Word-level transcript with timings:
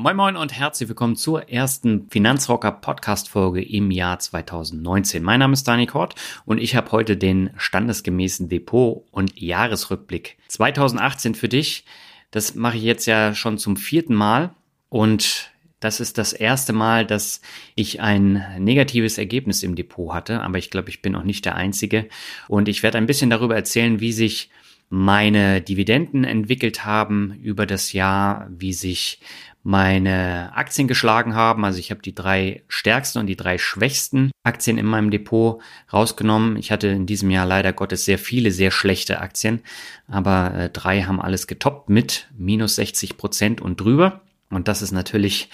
Moin 0.00 0.16
Moin 0.16 0.36
und 0.38 0.56
herzlich 0.56 0.88
willkommen 0.88 1.14
zur 1.14 1.50
ersten 1.50 2.08
Finanzrocker 2.08 2.72
Podcast 2.72 3.28
Folge 3.28 3.62
im 3.62 3.90
Jahr 3.90 4.18
2019. 4.18 5.22
Mein 5.22 5.40
Name 5.40 5.52
ist 5.52 5.68
Dani 5.68 5.84
Kort 5.84 6.14
und 6.46 6.56
ich 6.56 6.74
habe 6.74 6.90
heute 6.92 7.18
den 7.18 7.50
standesgemäßen 7.58 8.48
Depot 8.48 9.04
und 9.10 9.38
Jahresrückblick 9.38 10.38
2018 10.48 11.34
für 11.34 11.50
dich. 11.50 11.84
Das 12.30 12.54
mache 12.54 12.78
ich 12.78 12.82
jetzt 12.82 13.04
ja 13.04 13.34
schon 13.34 13.58
zum 13.58 13.76
vierten 13.76 14.14
Mal 14.14 14.54
und 14.88 15.50
das 15.80 16.00
ist 16.00 16.16
das 16.16 16.32
erste 16.32 16.72
Mal, 16.72 17.04
dass 17.04 17.42
ich 17.74 18.00
ein 18.00 18.42
negatives 18.58 19.18
Ergebnis 19.18 19.62
im 19.62 19.74
Depot 19.74 20.14
hatte, 20.14 20.40
aber 20.40 20.56
ich 20.56 20.70
glaube, 20.70 20.88
ich 20.88 21.02
bin 21.02 21.14
auch 21.14 21.24
nicht 21.24 21.44
der 21.44 21.56
Einzige 21.56 22.08
und 22.48 22.68
ich 22.68 22.82
werde 22.82 22.96
ein 22.96 23.06
bisschen 23.06 23.28
darüber 23.28 23.54
erzählen, 23.54 24.00
wie 24.00 24.12
sich 24.12 24.48
meine 24.90 25.60
Dividenden 25.60 26.24
entwickelt 26.24 26.84
haben 26.84 27.38
über 27.42 27.64
das 27.64 27.92
Jahr, 27.92 28.48
wie 28.50 28.72
sich 28.72 29.20
meine 29.62 30.52
Aktien 30.54 30.88
geschlagen 30.88 31.34
haben. 31.34 31.64
Also 31.64 31.78
ich 31.78 31.90
habe 31.90 32.00
die 32.00 32.14
drei 32.14 32.62
stärksten 32.68 33.18
und 33.18 33.26
die 33.26 33.36
drei 33.36 33.58
schwächsten 33.58 34.30
Aktien 34.42 34.78
in 34.78 34.86
meinem 34.86 35.10
Depot 35.10 35.60
rausgenommen. 35.92 36.56
Ich 36.56 36.72
hatte 36.72 36.88
in 36.88 37.06
diesem 37.06 37.30
Jahr 37.30 37.46
leider 37.46 37.72
Gottes 37.72 38.04
sehr 38.04 38.18
viele, 38.18 38.52
sehr 38.52 38.70
schlechte 38.70 39.20
Aktien, 39.20 39.60
aber 40.08 40.54
äh, 40.54 40.70
drei 40.70 41.02
haben 41.02 41.20
alles 41.20 41.46
getoppt 41.46 41.90
mit 41.90 42.28
minus 42.36 42.76
60 42.76 43.16
Prozent 43.18 43.60
und 43.60 43.80
drüber. 43.80 44.22
Und 44.48 44.66
das 44.66 44.82
ist 44.82 44.92
natürlich 44.92 45.50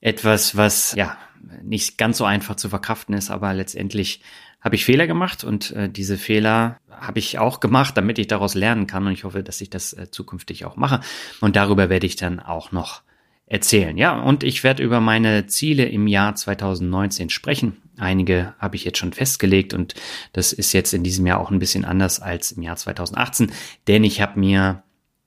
etwas, 0.00 0.56
was 0.56 0.94
ja 0.94 1.16
nicht 1.62 1.98
ganz 1.98 2.18
so 2.18 2.24
einfach 2.24 2.56
zu 2.56 2.68
verkraften 2.68 3.14
ist, 3.14 3.30
aber 3.30 3.54
letztendlich 3.54 4.20
habe 4.60 4.76
ich 4.76 4.84
Fehler 4.84 5.06
gemacht 5.06 5.42
und 5.42 5.72
äh, 5.72 5.88
diese 5.88 6.18
Fehler 6.18 6.78
habe 6.88 7.18
ich 7.18 7.38
auch 7.38 7.60
gemacht, 7.60 7.96
damit 7.96 8.18
ich 8.18 8.28
daraus 8.28 8.54
lernen 8.54 8.86
kann 8.86 9.06
und 9.06 9.12
ich 9.12 9.24
hoffe, 9.24 9.42
dass 9.42 9.60
ich 9.60 9.70
das 9.70 9.92
äh, 9.92 10.10
zukünftig 10.10 10.64
auch 10.64 10.76
mache 10.76 11.00
und 11.40 11.56
darüber 11.56 11.88
werde 11.88 12.06
ich 12.06 12.16
dann 12.16 12.38
auch 12.38 12.70
noch 12.70 13.02
erzählen. 13.46 13.96
Ja, 13.98 14.20
und 14.20 14.44
ich 14.44 14.64
werde 14.64 14.82
über 14.82 15.00
meine 15.00 15.46
Ziele 15.46 15.84
im 15.84 16.06
Jahr 16.06 16.34
2019 16.34 17.30
sprechen. 17.30 17.76
Einige 17.98 18.54
habe 18.58 18.76
ich 18.76 18.84
jetzt 18.84 18.98
schon 18.98 19.12
festgelegt 19.12 19.74
und 19.74 19.94
das 20.32 20.52
ist 20.52 20.72
jetzt 20.72 20.94
in 20.94 21.04
diesem 21.04 21.26
Jahr 21.26 21.40
auch 21.40 21.50
ein 21.50 21.58
bisschen 21.58 21.84
anders 21.84 22.20
als 22.20 22.52
im 22.52 22.62
Jahr 22.62 22.76
2018, 22.76 23.52
denn 23.86 24.04
ich 24.04 24.20
habe 24.20 24.40
mir 24.40 24.82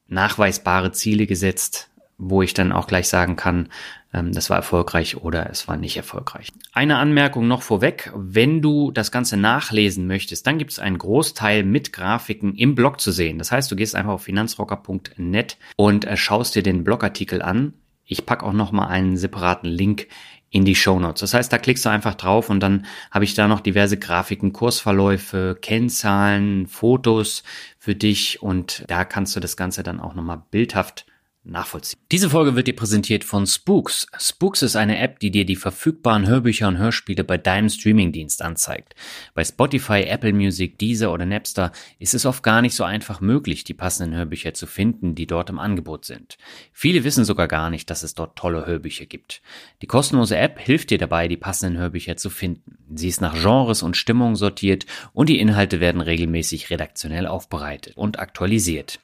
nachweisbare 0.07 0.91
Ziele 0.91 1.27
gesetzt, 1.27 1.89
wo 2.17 2.41
ich 2.41 2.53
dann 2.53 2.71
auch 2.71 2.87
gleich 2.87 3.07
sagen 3.07 3.35
kann, 3.35 3.69
ähm, 4.13 4.31
das 4.31 4.49
war 4.49 4.57
erfolgreich 4.57 5.17
oder 5.17 5.49
es 5.49 5.67
war 5.67 5.77
nicht 5.77 5.97
erfolgreich. 5.97 6.49
Eine 6.73 6.97
Anmerkung 6.97 7.47
noch 7.47 7.61
vorweg, 7.61 8.11
wenn 8.15 8.61
du 8.61 8.91
das 8.91 9.11
Ganze 9.11 9.37
nachlesen 9.37 10.07
möchtest, 10.07 10.47
dann 10.47 10.57
gibt 10.57 10.71
es 10.71 10.79
einen 10.79 10.97
Großteil 10.97 11.63
mit 11.63 11.91
Grafiken 11.91 12.55
im 12.55 12.75
Blog 12.75 13.01
zu 13.01 13.11
sehen. 13.11 13.37
Das 13.37 13.51
heißt, 13.51 13.71
du 13.71 13.75
gehst 13.75 13.95
einfach 13.95 14.13
auf 14.13 14.23
finanzrocker.net 14.23 15.57
und 15.75 16.05
äh, 16.05 16.17
schaust 16.17 16.55
dir 16.55 16.63
den 16.63 16.83
Blogartikel 16.83 17.41
an. 17.41 17.73
Ich 18.05 18.25
packe 18.25 18.45
auch 18.45 18.53
nochmal 18.53 18.87
einen 18.87 19.17
separaten 19.17 19.69
Link 19.69 20.07
in 20.49 20.63
die 20.63 20.75
Show 20.75 20.99
Notes. 20.99 21.19
Das 21.19 21.33
heißt, 21.33 21.51
da 21.51 21.57
klickst 21.57 21.85
du 21.85 21.89
einfach 21.89 22.15
drauf 22.15 22.49
und 22.49 22.61
dann 22.61 22.85
habe 23.11 23.25
ich 23.25 23.33
da 23.33 23.47
noch 23.47 23.59
diverse 23.59 23.97
Grafiken, 23.97 24.53
Kursverläufe, 24.53 25.57
Kennzahlen, 25.61 26.67
Fotos 26.67 27.43
für 27.77 27.95
dich 27.95 28.41
und 28.41 28.85
da 28.87 29.03
kannst 29.03 29.35
du 29.35 29.39
das 29.39 29.57
Ganze 29.57 29.83
dann 29.83 29.99
auch 29.99 30.13
nochmal 30.13 30.41
bildhaft 30.51 31.05
nachvollziehen. 31.45 31.99
Diese 32.11 32.29
Folge 32.29 32.55
wird 32.55 32.67
dir 32.67 32.75
präsentiert 32.75 33.23
von 33.23 33.47
Spooks. 33.47 34.07
Spooks 34.19 34.61
ist 34.61 34.75
eine 34.75 34.99
App, 34.99 35.19
die 35.19 35.31
dir 35.31 35.45
die 35.45 35.55
verfügbaren 35.55 36.27
Hörbücher 36.27 36.67
und 36.67 36.77
Hörspiele 36.77 37.23
bei 37.23 37.37
deinem 37.37 37.69
Streamingdienst 37.69 38.41
anzeigt. 38.41 38.95
Bei 39.33 39.43
Spotify, 39.43 40.03
Apple 40.03 40.33
Music, 40.33 40.77
Deezer 40.79 41.11
oder 41.11 41.25
Napster 41.25 41.71
ist 41.99 42.13
es 42.13 42.25
oft 42.25 42.43
gar 42.43 42.61
nicht 42.61 42.75
so 42.75 42.83
einfach 42.83 43.21
möglich, 43.21 43.63
die 43.63 43.73
passenden 43.73 44.15
Hörbücher 44.15 44.53
zu 44.53 44.67
finden, 44.67 45.15
die 45.15 45.27
dort 45.27 45.49
im 45.49 45.59
Angebot 45.59 46.05
sind. 46.05 46.37
Viele 46.73 47.03
wissen 47.03 47.25
sogar 47.25 47.47
gar 47.47 47.69
nicht, 47.69 47.89
dass 47.89 48.03
es 48.03 48.15
dort 48.15 48.37
tolle 48.37 48.65
Hörbücher 48.65 49.05
gibt. 49.05 49.41
Die 49.81 49.87
kostenlose 49.87 50.37
App 50.37 50.59
hilft 50.59 50.89
dir 50.89 50.97
dabei, 50.97 51.27
die 51.27 51.37
passenden 51.37 51.77
Hörbücher 51.77 52.17
zu 52.17 52.29
finden. 52.29 52.77
Sie 52.93 53.07
ist 53.07 53.21
nach 53.21 53.33
Genres 53.33 53.83
und 53.83 53.97
Stimmung 53.97 54.35
sortiert 54.35 54.85
und 55.13 55.29
die 55.29 55.39
Inhalte 55.39 55.79
werden 55.79 56.01
regelmäßig 56.01 56.69
redaktionell 56.69 57.27
aufbereitet 57.27 57.97
und 57.97 58.19
aktualisiert. 58.19 58.99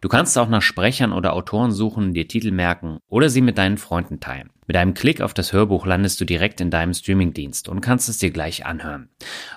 Du 0.00 0.08
kannst 0.08 0.36
auch 0.38 0.48
nach 0.48 0.62
Sprechern 0.62 1.12
oder 1.12 1.32
Autoren 1.32 1.72
suchen, 1.72 1.83
suchen, 1.84 2.14
dir 2.14 2.26
Titel 2.26 2.50
merken 2.50 2.98
oder 3.08 3.28
sie 3.28 3.42
mit 3.42 3.58
deinen 3.58 3.76
Freunden 3.76 4.18
teilen. 4.20 4.48
Mit 4.66 4.76
einem 4.76 4.94
Klick 4.94 5.20
auf 5.20 5.34
das 5.34 5.52
Hörbuch 5.52 5.84
landest 5.84 6.18
du 6.18 6.24
direkt 6.24 6.62
in 6.62 6.70
deinem 6.70 6.94
Streamingdienst 6.94 7.68
und 7.68 7.82
kannst 7.82 8.08
es 8.08 8.16
dir 8.16 8.30
gleich 8.30 8.64
anhören. 8.64 9.10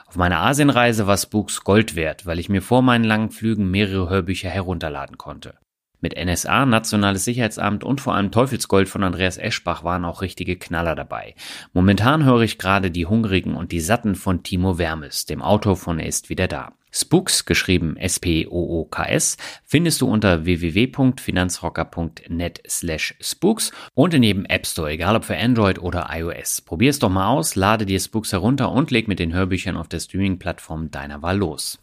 Auf 0.08 0.18
meiner 0.18 0.40
Asienreise 0.42 1.08
war 1.08 1.18
Spooks 1.18 1.64
Gold 1.64 1.96
wert, 1.96 2.26
weil 2.26 2.40
ich 2.40 2.50
mir 2.50 2.62
vor 2.62 2.82
meinen 2.82 3.06
langen 3.06 3.32
Flügen 3.32 3.72
mehrere 3.72 4.10
Hörbücher 4.10 4.50
herunterladen 4.50 5.18
konnte. 5.18 5.54
Mit 6.02 6.16
NSA, 6.22 6.66
Nationales 6.66 7.24
Sicherheitsamt 7.24 7.86
und 7.86 8.02
vor 8.02 8.14
allem 8.14 8.32
Teufelsgold 8.32 8.90
von 8.90 9.04
Andreas 9.04 9.38
Eschbach 9.38 9.86
waren 9.86 10.06
auch 10.06 10.22
richtige 10.22 10.58
Knaller 10.58 10.96
dabei. 10.96 11.34
Momentan 11.74 12.26
höre 12.26 12.42
ich 12.42 12.58
gerade 12.58 12.92
die 12.92 13.06
Hungrigen 13.06 13.56
und 13.56 13.72
die 13.72 13.80
Satten 13.80 14.16
von 14.16 14.44
Timo 14.44 14.78
Wermes, 14.78 15.26
dem 15.26 15.42
Autor 15.42 15.78
von 15.78 16.00
Er 16.00 16.08
ist 16.08 16.30
wieder 16.30 16.48
da. 16.48 16.74
Spooks, 16.92 17.46
geschrieben 17.46 17.98
S-P-O-O-K-S, 17.98 19.38
findest 19.64 20.02
du 20.02 20.08
unter 20.08 20.46
www.finanzrocker.net 20.46 22.64
slash 22.68 23.16
spooks 23.20 23.72
und 23.94 24.14
in 24.14 24.24
jedem 24.24 24.46
App 24.46 24.66
Store, 24.66 24.90
egal 24.90 25.16
ob 25.16 25.26
für 25.26 25.38
Android 25.38 25.80
oder 25.80 26.10
iOS. 26.12 26.62
Probier 26.62 26.90
es 26.90 27.00
doch 27.00 27.10
mal 27.10 27.28
aus, 27.28 27.56
lade 27.56 27.86
dir 27.86 28.00
Spooks 28.00 28.32
herunter 28.32 28.72
und 28.72 28.92
leg 28.92 29.08
mit 29.08 29.20
den 29.20 29.34
Hörbüchern 29.34 29.78
auf 29.78 29.88
der 29.88 30.00
Streaming-Plattform 30.00 30.92
deiner 30.92 31.22
Wahl 31.22 31.38
los. 31.38 31.80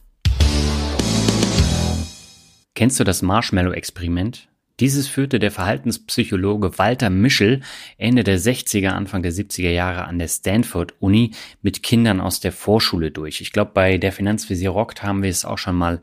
Kennst 2.75 2.98
du 2.98 3.04
das 3.04 3.22
Marshmallow-Experiment? 3.22 4.48
Dieses 4.81 5.07
führte 5.07 5.39
der 5.39 5.53
Verhaltenspsychologe 5.53 6.79
Walter 6.79 7.09
Mischel 7.09 7.61
Ende 7.97 8.25
der 8.25 8.41
60er, 8.41 8.89
Anfang 8.89 9.23
der 9.23 9.33
70er 9.33 9.71
Jahre 9.71 10.07
an 10.07 10.19
der 10.19 10.27
Stanford 10.27 10.95
Uni 10.99 11.31
mit 11.62 11.85
Kindern 11.85 12.21
aus 12.21 12.41
der 12.41 12.51
Vorschule 12.51 13.13
durch. 13.13 13.41
Ich 13.41 13.53
glaube, 13.53 13.71
bei 13.73 13.99
der 13.99 14.11
Finanzvisier 14.11 14.71
rockt 14.71 15.05
haben 15.05 15.23
wir 15.23 15.31
es 15.31 15.45
auch 15.45 15.59
schon 15.59 15.77
mal 15.77 16.03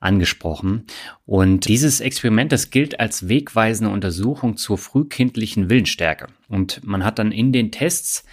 angesprochen. 0.00 0.86
Und 1.26 1.68
dieses 1.68 2.00
Experiment, 2.00 2.50
das 2.50 2.70
gilt 2.70 2.98
als 2.98 3.28
wegweisende 3.28 3.92
Untersuchung 3.92 4.56
zur 4.56 4.78
frühkindlichen 4.78 5.70
Willensstärke. 5.70 6.26
Und 6.48 6.84
man 6.84 7.04
hat 7.04 7.20
dann 7.20 7.30
in 7.30 7.52
den 7.52 7.70
Tests 7.70 8.24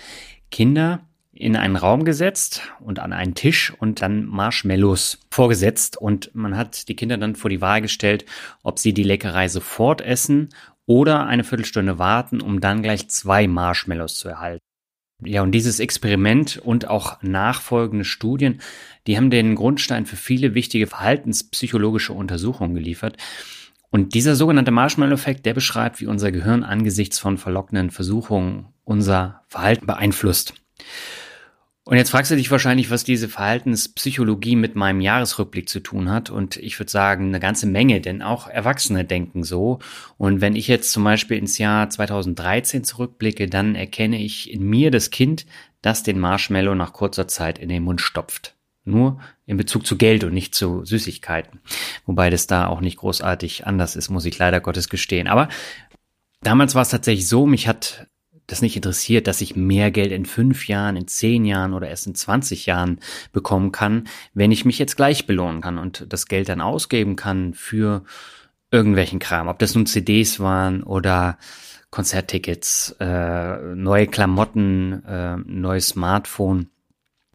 Kinder 0.50 1.07
in 1.35 1.57
einen 1.57 1.75
Raum 1.75 2.05
gesetzt 2.05 2.61
und 2.79 2.99
an 2.99 3.11
einen 3.11 3.35
Tisch 3.35 3.73
und 3.77 4.01
dann 4.01 4.25
Marshmallows 4.25 5.19
vorgesetzt 5.29 5.97
und 5.97 6.33
man 6.33 6.55
hat 6.55 6.87
die 6.87 6.95
Kinder 6.95 7.17
dann 7.17 7.35
vor 7.35 7.49
die 7.49 7.59
Wahl 7.59 7.81
gestellt, 7.81 8.25
ob 8.63 8.79
sie 8.79 8.93
die 8.93 9.03
Leckerei 9.03 9.49
sofort 9.49 9.99
essen 10.01 10.49
oder 10.85 11.25
eine 11.25 11.43
Viertelstunde 11.43 11.99
warten, 11.99 12.41
um 12.41 12.61
dann 12.61 12.81
gleich 12.81 13.09
zwei 13.09 13.47
Marshmallows 13.47 14.15
zu 14.17 14.29
erhalten. 14.29 14.63
Ja, 15.23 15.41
und 15.41 15.51
dieses 15.51 15.79
Experiment 15.79 16.57
und 16.57 16.89
auch 16.89 17.21
nachfolgende 17.21 18.05
Studien, 18.05 18.61
die 19.05 19.17
haben 19.17 19.29
den 19.29 19.55
Grundstein 19.55 20.05
für 20.05 20.17
viele 20.17 20.55
wichtige 20.55 20.87
verhaltenspsychologische 20.87 22.13
Untersuchungen 22.13 22.75
geliefert. 22.75 23.17
Und 23.91 24.13
dieser 24.13 24.35
sogenannte 24.35 24.71
Marshmallow-Effekt, 24.71 25.45
der 25.45 25.53
beschreibt, 25.53 26.01
wie 26.01 26.07
unser 26.07 26.31
Gehirn 26.31 26.63
angesichts 26.63 27.19
von 27.19 27.37
verlockenden 27.37 27.91
Versuchungen 27.91 28.67
unser 28.83 29.41
Verhalten 29.47 29.85
beeinflusst. 29.85 30.53
Und 31.87 31.97
jetzt 31.97 32.09
fragst 32.09 32.31
du 32.31 32.35
dich 32.35 32.49
wahrscheinlich, 32.49 32.89
was 32.89 33.03
diese 33.03 33.29
Verhaltenspsychologie 33.29 34.55
mit 34.55 34.75
meinem 34.75 35.01
Jahresrückblick 35.01 35.69
zu 35.69 35.81
tun 35.81 36.09
hat. 36.09 36.31
Und 36.31 36.57
ich 36.57 36.79
würde 36.79 36.91
sagen, 36.91 37.27
eine 37.27 37.39
ganze 37.39 37.67
Menge, 37.67 38.01
denn 38.01 38.23
auch 38.23 38.47
Erwachsene 38.47 39.05
denken 39.05 39.43
so. 39.43 39.77
Und 40.17 40.41
wenn 40.41 40.55
ich 40.55 40.67
jetzt 40.67 40.91
zum 40.91 41.03
Beispiel 41.03 41.37
ins 41.37 41.59
Jahr 41.59 41.87
2013 41.87 42.83
zurückblicke, 42.83 43.47
dann 43.47 43.75
erkenne 43.75 44.19
ich 44.19 44.51
in 44.51 44.63
mir 44.63 44.89
das 44.89 45.11
Kind, 45.11 45.45
das 45.83 46.01
den 46.01 46.19
Marshmallow 46.19 46.73
nach 46.73 46.91
kurzer 46.91 47.27
Zeit 47.27 47.59
in 47.59 47.69
den 47.69 47.83
Mund 47.83 48.01
stopft. 48.01 48.55
Nur 48.83 49.19
in 49.45 49.57
Bezug 49.57 49.85
zu 49.85 49.95
Geld 49.95 50.23
und 50.23 50.33
nicht 50.33 50.55
zu 50.55 50.83
Süßigkeiten. 50.85 51.59
Wobei 52.07 52.31
das 52.31 52.47
da 52.47 52.65
auch 52.65 52.81
nicht 52.81 52.97
großartig 52.97 53.67
anders 53.67 53.95
ist, 53.95 54.09
muss 54.09 54.25
ich 54.25 54.39
leider 54.39 54.59
Gottes 54.59 54.89
gestehen. 54.89 55.27
Aber 55.27 55.49
damals 56.41 56.73
war 56.73 56.81
es 56.81 56.89
tatsächlich 56.89 57.27
so, 57.27 57.45
mich 57.45 57.67
hat 57.67 58.07
das 58.47 58.62
nicht 58.62 58.75
interessiert, 58.75 59.27
dass 59.27 59.42
ich 59.42 59.56
mehr 59.56 59.92
Geld 59.92 60.12
in 60.12 60.25
fünf 60.25 60.68
Jahren, 60.68 60.95
in 60.95 61.07
zehn 61.07 61.45
Jahren 61.45 61.74
oder 61.74 61.89
erst 61.89 62.07
in 62.07 62.15
20 62.15 62.65
Jahren 62.65 63.00
bekommen 63.31 63.71
kann, 63.71 64.07
wenn 64.33 64.51
ich 64.51 64.65
mich 64.65 64.80
jetzt 64.80 64.95
gleich 64.95 65.25
belohnen 65.25 65.62
kann 65.62 65.77
und 65.77 66.06
das 66.09 66.27
Geld 66.27 66.50
dann 66.50 66.62
ausgeben 66.62 67.15
kann 67.15 67.53
für 67.53 68.03
irgendwelchen 68.71 69.19
Kram. 69.19 69.47
Ob 69.47 69.59
das 69.59 69.75
nun 69.75 69.86
CDs 69.86 70.39
waren 70.39 70.83
oder 70.83 71.38
Konzerttickets, 71.92 72.95
äh, 73.00 73.75
neue 73.75 74.07
Klamotten, 74.07 75.03
äh, 75.06 75.38
neues 75.38 75.89
Smartphone. 75.89 76.69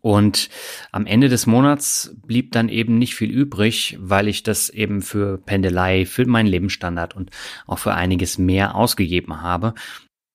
Und 0.03 0.49
am 0.93 1.07
Ende 1.07 1.29
des 1.29 1.47
Monats 1.47 2.15
blieb 2.27 2.53
dann 2.53 2.69
eben 2.69 2.99
nicht 2.99 3.15
viel 3.15 3.31
übrig, 3.31 3.99
weil 4.01 4.29
ich 4.29 4.43
das 4.43 4.71
eben 4.71 5.03
für 5.03 5.39
Pendelei, 5.39 6.07
für 6.07 6.27
meinen 6.27 6.47
Lebensstandard 6.47 7.15
und 7.15 7.31
auch 7.67 7.79
für 7.79 7.95
einiges 7.95 8.39
mehr 8.39 8.75
ausgegeben 8.75 9.43
habe. 9.43 9.75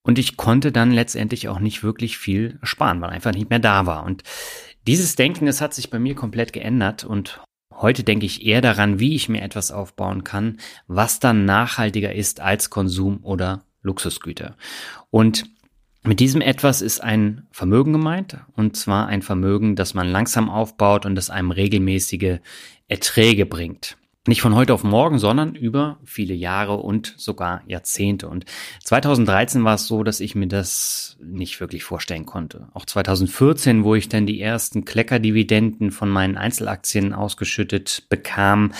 Und 0.05 0.19
ich 0.19 0.37
konnte 0.37 0.71
dann 0.71 0.91
letztendlich 0.91 1.49
auch 1.49 1.59
nicht 1.59 1.81
wirklich 1.81 2.19
viel 2.19 2.59
sparen, 2.61 3.01
weil 3.01 3.09
einfach 3.09 3.33
nicht 3.33 3.49
mehr 3.49 3.57
da 3.57 3.87
war. 3.87 4.05
Und 4.05 4.21
dieses 4.85 5.15
Denken, 5.15 5.47
das 5.47 5.61
hat 5.61 5.73
sich 5.73 5.89
bei 5.89 5.97
mir 5.97 6.13
komplett 6.13 6.53
geändert 6.53 7.03
und 7.03 7.41
heute 7.73 8.03
denke 8.03 8.27
ich 8.27 8.45
eher 8.45 8.61
daran, 8.61 8.99
wie 8.99 9.15
ich 9.15 9.29
mir 9.29 9.41
etwas 9.41 9.71
aufbauen 9.71 10.23
kann, 10.23 10.57
was 10.85 11.19
dann 11.19 11.45
nachhaltiger 11.45 12.13
ist 12.13 12.39
als 12.39 12.69
Konsum 12.69 13.23
oder 13.23 13.63
Luxusgüter. 13.81 14.55
Und 15.09 15.45
mit 16.03 16.19
diesem 16.19 16.41
etwas 16.41 16.83
ist 16.83 17.01
ein 17.01 17.47
Vermögen 17.49 17.91
gemeint, 17.91 18.37
und 18.55 18.77
zwar 18.77 19.07
ein 19.07 19.23
Vermögen, 19.23 19.75
das 19.75 19.95
man 19.95 20.07
langsam 20.07 20.51
aufbaut 20.51 21.07
und 21.07 21.15
das 21.15 21.31
einem 21.31 21.49
regelmäßige 21.49 22.41
Erträge 22.87 23.47
bringt. 23.47 23.97
Nicht 24.27 24.41
von 24.41 24.55
heute 24.55 24.73
auf 24.73 24.83
morgen, 24.83 25.19
sondern 25.19 25.53
über 25.53 25.99
viele 26.03 26.33
Jahre 26.33 26.77
und 26.77 27.13
sogar 27.15 27.61
Jahrzehnte. 27.67 28.27
Und 28.27 28.45
2013 28.83 29.63
war 29.63 29.75
es 29.75 29.85
so, 29.85 30.03
dass 30.03 30.19
ich 30.19 30.33
mir 30.33 30.47
das 30.47 31.15
nicht 31.23 31.59
wirklich 31.59 31.83
vorstellen 31.83 32.25
konnte. 32.25 32.67
Auch 32.73 32.85
2014, 32.85 33.83
wo 33.83 33.93
ich 33.93 34.09
dann 34.09 34.25
die 34.25 34.41
ersten 34.41 34.83
Kleckerdividenden 34.83 35.91
von 35.91 36.09
meinen 36.09 36.37
Einzelaktien 36.37 37.13
ausgeschüttet 37.13 38.07
bekam, 38.09 38.71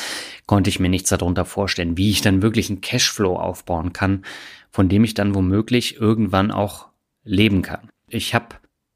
konnte 0.48 0.72
ich 0.72 0.80
mir 0.80 0.90
nichts 0.90 1.10
darunter 1.10 1.46
vorstellen, 1.46 1.96
wie 1.96 2.10
ich 2.10 2.22
dann 2.22 2.42
wirklich 2.42 2.72
einen 2.72 2.82
Cashflow 2.82 3.36
aufbauen 3.36 3.94
kann, 3.94 4.26
von 4.72 4.90
dem 4.90 5.04
ich 5.04 5.14
dann 5.14 5.36
womöglich 5.36 5.98
irgendwann 5.98 6.50
auch 6.50 6.88
leben 7.24 7.62
kann. 7.62 7.92
Ich 8.10 8.34
habe 8.34 8.56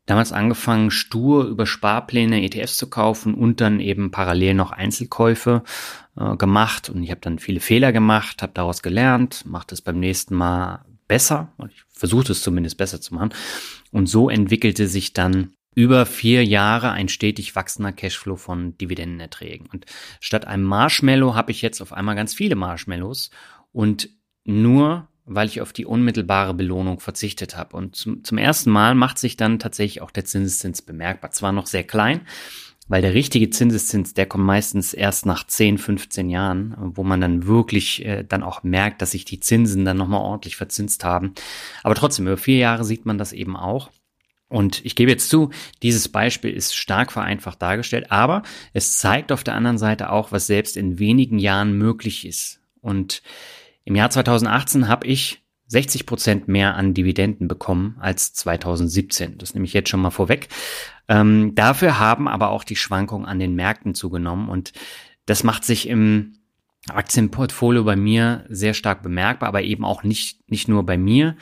damals 0.10 0.32
angefangen, 0.32 0.90
stur 0.90 1.46
über 1.46 1.68
Sparpläne 1.68 2.44
ETFs 2.44 2.78
zu 2.78 2.90
kaufen 2.90 3.36
und 3.36 3.62
dann 3.62 3.80
eben 3.80 4.10
parallel 4.10 4.56
noch 4.56 4.72
Einzelkäufe 4.72 5.64
äh, 6.18 6.36
gemacht. 6.36 6.90
Und 6.90 7.04
ich 7.04 7.12
habe 7.12 7.22
dann 7.22 7.38
viele 7.38 7.60
Fehler 7.60 7.92
gemacht, 7.92 8.42
habe 8.42 8.54
daraus 8.56 8.82
gelernt, 8.82 9.46
mache 9.46 9.68
das 9.68 9.82
beim 9.82 10.00
nächsten 10.00 10.36
Mal 10.36 10.84
besser. 11.08 11.54
Ich 11.70 11.84
versuche 11.92 12.32
es 12.32 12.42
zumindest 12.42 12.78
besser 12.78 13.02
zu 13.02 13.14
machen. 13.14 13.34
Und 13.92 14.08
so 14.08 14.30
entwickelte 14.30 14.88
sich 14.88 15.14
dann 15.14 15.54
über 15.76 16.06
vier 16.06 16.44
Jahre 16.44 16.92
ein 16.92 17.10
stetig 17.10 17.56
wachsender 17.56 17.92
Cashflow 17.92 18.36
von 18.36 18.78
Dividendenerträgen. 18.78 19.68
Und 19.72 19.86
statt 20.20 20.48
einem 20.48 20.64
Marshmallow 20.64 21.36
habe 21.36 21.52
ich 21.52 21.62
jetzt 21.62 21.82
auf 21.82 21.94
einmal 21.94 22.16
ganz 22.16 22.34
viele 22.34 22.56
Marshmallows 22.56 23.30
und 23.72 24.10
nur 24.44 25.09
weil 25.30 25.48
ich 25.48 25.62
auf 25.62 25.72
die 25.72 25.86
unmittelbare 25.86 26.54
Belohnung 26.54 27.00
verzichtet 27.00 27.56
habe. 27.56 27.78
Und 27.78 27.96
zum, 27.96 28.24
zum 28.24 28.38
ersten 28.38 28.72
Mal 28.72 28.96
macht 28.96 29.20
sich 29.20 29.38
dann 29.38 29.60
tatsächlich 29.60 30.02
auch 30.02 30.12
der 30.12 30.26
Zinseszins 30.26 30.82
bemerkbar. 30.82 31.32
Zwar 31.32 31.52
noch 31.52 31.68
sehr 31.68 31.84
klein, 31.84 32.22
weil 32.88 33.04
der 33.04 33.14
richtige 33.14 33.52
Zinseszins, 33.52 34.16
der 34.16 34.26
kommt 34.26 34.46
meistens 34.46 34.94
erst 34.94 35.28
nach 35.28 35.46
10, 35.46 35.78
15 35.78 36.30
Jahren, 36.30 36.76
wo 36.80 37.04
man 37.04 37.22
dann 37.22 37.46
wirklich 37.46 38.04
äh, 38.04 38.24
dann 38.28 38.42
auch 38.42 38.64
merkt, 38.64 39.02
dass 39.02 39.12
sich 39.12 39.24
die 39.24 39.40
Zinsen 39.40 39.86
dann 39.86 39.98
nochmal 39.98 40.22
ordentlich 40.22 40.56
verzinst 40.56 41.04
haben. 41.04 41.34
Aber 41.84 41.94
trotzdem, 41.94 42.26
über 42.26 42.38
vier 42.38 42.58
Jahre 42.58 42.84
sieht 42.84 43.06
man 43.06 43.20
das 43.20 43.32
eben 43.32 43.56
auch. 43.56 43.92
Und 44.48 44.84
ich 44.84 44.96
gebe 44.96 45.12
jetzt 45.12 45.30
zu, 45.30 45.52
dieses 45.84 46.10
Beispiel 46.10 46.52
ist 46.52 46.76
stark 46.76 47.12
vereinfacht 47.12 47.62
dargestellt, 47.62 48.12
aber 48.12 48.42
es 48.74 48.98
zeigt 48.98 49.32
auf 49.32 49.44
der 49.44 49.54
anderen 49.54 49.78
Seite 49.78 50.12
auch, 50.12 50.32
was 50.32 50.48
selbst 50.48 50.76
in 50.76 50.98
wenigen 50.98 51.38
Jahren 51.38 51.78
möglich 51.78 52.26
ist. 52.26 52.60
Und 52.82 53.22
im 53.90 53.96
Jahr 53.96 54.12
2018 54.12 54.88
habe 54.88 55.08
ich 55.08 55.44
60 55.68 56.06
Prozent 56.06 56.48
mehr 56.48 56.76
an 56.76 56.94
Dividenden 56.94 57.48
bekommen 57.48 57.98
als 58.00 58.34
2017. 58.34 59.38
Das 59.38 59.54
nehme 59.54 59.66
ich 59.66 59.74
jetzt 59.74 59.90
schon 59.90 60.02
mal 60.02 60.12
vorweg. 60.12 60.48
Ähm, 61.08 61.54
dafür 61.56 62.00
haben 62.00 62.28
aber 62.28 62.50
auch 62.50 62.64
die 62.64 62.76
Schwankungen 62.76 63.28
an 63.28 63.40
den 63.40 63.56
Märkten 63.56 63.96
zugenommen 63.96 64.50
und 64.50 64.74
das 65.26 65.44
macht 65.44 65.66
sich 65.66 65.88
im 65.88 66.34
Aktienportfolio 66.88 67.84
bei 67.84 67.96
mir 67.96 68.46
sehr 68.50 68.74
stark 68.74 69.04
bemerkbar, 69.04 69.50
aber 69.50 69.64
eben 69.64 69.86
auch 69.86 70.04
nicht, 70.04 70.50
nicht 70.50 70.68
nur 70.68 70.86
bei 70.86 70.98
mir, 70.98 71.36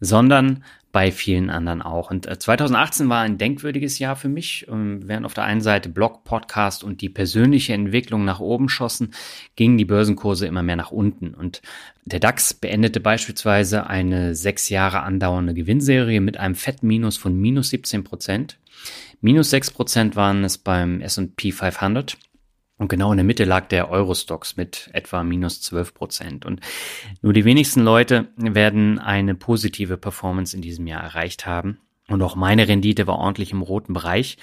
sondern 0.00 0.62
bei 0.94 1.10
vielen 1.10 1.50
anderen 1.50 1.82
auch. 1.82 2.12
Und 2.12 2.24
2018 2.24 3.06
äh, 3.06 3.08
war 3.10 3.22
ein 3.22 3.36
denkwürdiges 3.36 3.98
Jahr 3.98 4.14
für 4.14 4.28
mich. 4.28 4.64
Ähm, 4.70 5.00
während 5.04 5.26
auf 5.26 5.34
der 5.34 5.42
einen 5.42 5.60
Seite 5.60 5.88
Blog, 5.88 6.22
Podcast 6.22 6.84
und 6.84 7.00
die 7.00 7.08
persönliche 7.08 7.72
Entwicklung 7.72 8.24
nach 8.24 8.38
oben 8.38 8.68
schossen, 8.68 9.12
gingen 9.56 9.76
die 9.76 9.84
Börsenkurse 9.84 10.46
immer 10.46 10.62
mehr 10.62 10.76
nach 10.76 10.92
unten. 10.92 11.34
Und 11.34 11.62
der 12.04 12.20
DAX 12.20 12.54
beendete 12.54 13.00
beispielsweise 13.00 13.88
eine 13.88 14.36
sechs 14.36 14.68
Jahre 14.68 15.02
andauernde 15.02 15.52
Gewinnserie 15.52 16.20
mit 16.20 16.36
einem 16.36 16.54
Fettminus 16.54 17.16
von 17.16 17.36
minus 17.36 17.70
17 17.70 18.04
Prozent. 18.04 18.56
Minus 19.20 19.50
6 19.50 19.72
Prozent 19.72 20.14
waren 20.14 20.44
es 20.44 20.58
beim 20.58 21.00
S&P 21.00 21.50
500 21.50 22.16
und 22.76 22.88
genau 22.88 23.12
in 23.12 23.18
der 23.18 23.24
Mitte 23.24 23.44
lag 23.44 23.68
der 23.68 23.90
Eurostox 23.90 24.56
mit 24.56 24.90
etwa 24.92 25.22
minus 25.22 25.60
12 25.60 25.94
Prozent. 25.94 26.44
Und 26.44 26.60
nur 27.22 27.32
die 27.32 27.44
wenigsten 27.44 27.82
Leute 27.82 28.28
werden 28.36 28.98
eine 28.98 29.34
positive 29.34 29.96
Performance 29.96 30.56
in 30.56 30.62
diesem 30.62 30.86
Jahr 30.86 31.02
erreicht 31.02 31.46
haben. 31.46 31.78
Und 32.08 32.20
auch 32.22 32.34
meine 32.34 32.66
Rendite 32.66 33.06
war 33.06 33.18
ordentlich 33.18 33.52
im 33.52 33.62
roten 33.62 33.92
Bereich. 33.92 34.38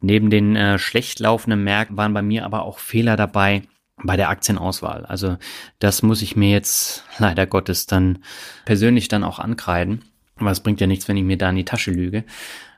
Und 0.00 0.06
neben 0.06 0.30
den 0.30 0.56
äh, 0.56 0.78
schlecht 0.78 1.20
laufenden 1.20 1.64
Märkten 1.64 1.96
waren 1.96 2.14
bei 2.14 2.22
mir 2.22 2.44
aber 2.44 2.62
auch 2.62 2.78
Fehler 2.78 3.16
dabei 3.16 3.62
bei 4.02 4.16
der 4.16 4.30
Aktienauswahl. 4.30 5.04
Also 5.06 5.36
das 5.78 6.02
muss 6.02 6.22
ich 6.22 6.34
mir 6.34 6.50
jetzt 6.50 7.04
leider 7.18 7.46
Gottes 7.46 7.86
dann 7.86 8.20
persönlich 8.64 9.08
dann 9.08 9.22
auch 9.22 9.38
ankreiden. 9.38 10.02
Aber 10.36 10.50
es 10.50 10.60
bringt 10.60 10.80
ja 10.80 10.86
nichts, 10.86 11.08
wenn 11.08 11.16
ich 11.16 11.24
mir 11.24 11.38
da 11.38 11.50
in 11.50 11.56
die 11.56 11.64
Tasche 11.64 11.90
lüge. 11.90 12.24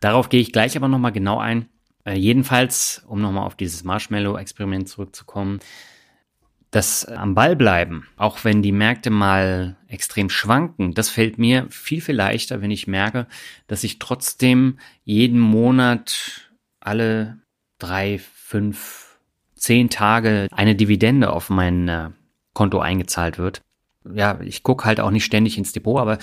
Darauf 0.01 0.29
gehe 0.29 0.41
ich 0.41 0.53
gleich 0.53 0.77
aber 0.77 0.89
nochmal 0.89 1.13
genau 1.13 1.39
ein. 1.39 1.69
Äh, 2.09 2.17
jedenfalls, 2.17 3.05
um 3.07 3.21
nochmal 3.21 3.45
auf 3.45 3.55
dieses 3.55 3.85
Marshmallow-Experiment 3.85 4.89
zurückzukommen, 4.89 5.61
das 6.71 7.05
am 7.05 7.35
Ball 7.35 7.55
bleiben, 7.55 8.07
auch 8.17 8.45
wenn 8.45 8.63
die 8.63 8.73
Märkte 8.73 9.11
mal 9.11 9.77
extrem 9.89 10.31
schwanken, 10.31 10.95
das 10.95 11.11
fällt 11.11 11.39
mir 11.39 11.67
viel, 11.71 12.01
viel 12.01 12.15
leichter, 12.15 12.63
wenn 12.63 12.71
ich 12.71 12.87
merke, 12.87 13.27
dass 13.67 13.85
ich 13.85 13.99
trotzdem 13.99 14.79
jeden 15.05 15.39
Monat 15.39 16.51
alle 16.81 17.41
drei, 17.79 18.19
fünf, 18.19 19.19
zehn 19.55 19.91
Tage 19.91 20.49
eine 20.51 20.75
Dividende 20.75 21.31
auf 21.31 21.51
mein 21.51 21.89
äh, 21.89 22.11
Konto 22.55 22.81
eingezahlt 22.81 23.39
wird. 23.39 23.61
Ja, 24.15 24.41
ich 24.41 24.63
gucke 24.63 24.85
halt 24.85 25.01
auch 25.01 25.11
nicht 25.11 25.25
ständig 25.25 25.59
ins 25.59 25.73
Depot, 25.73 26.01
aber 26.01 26.19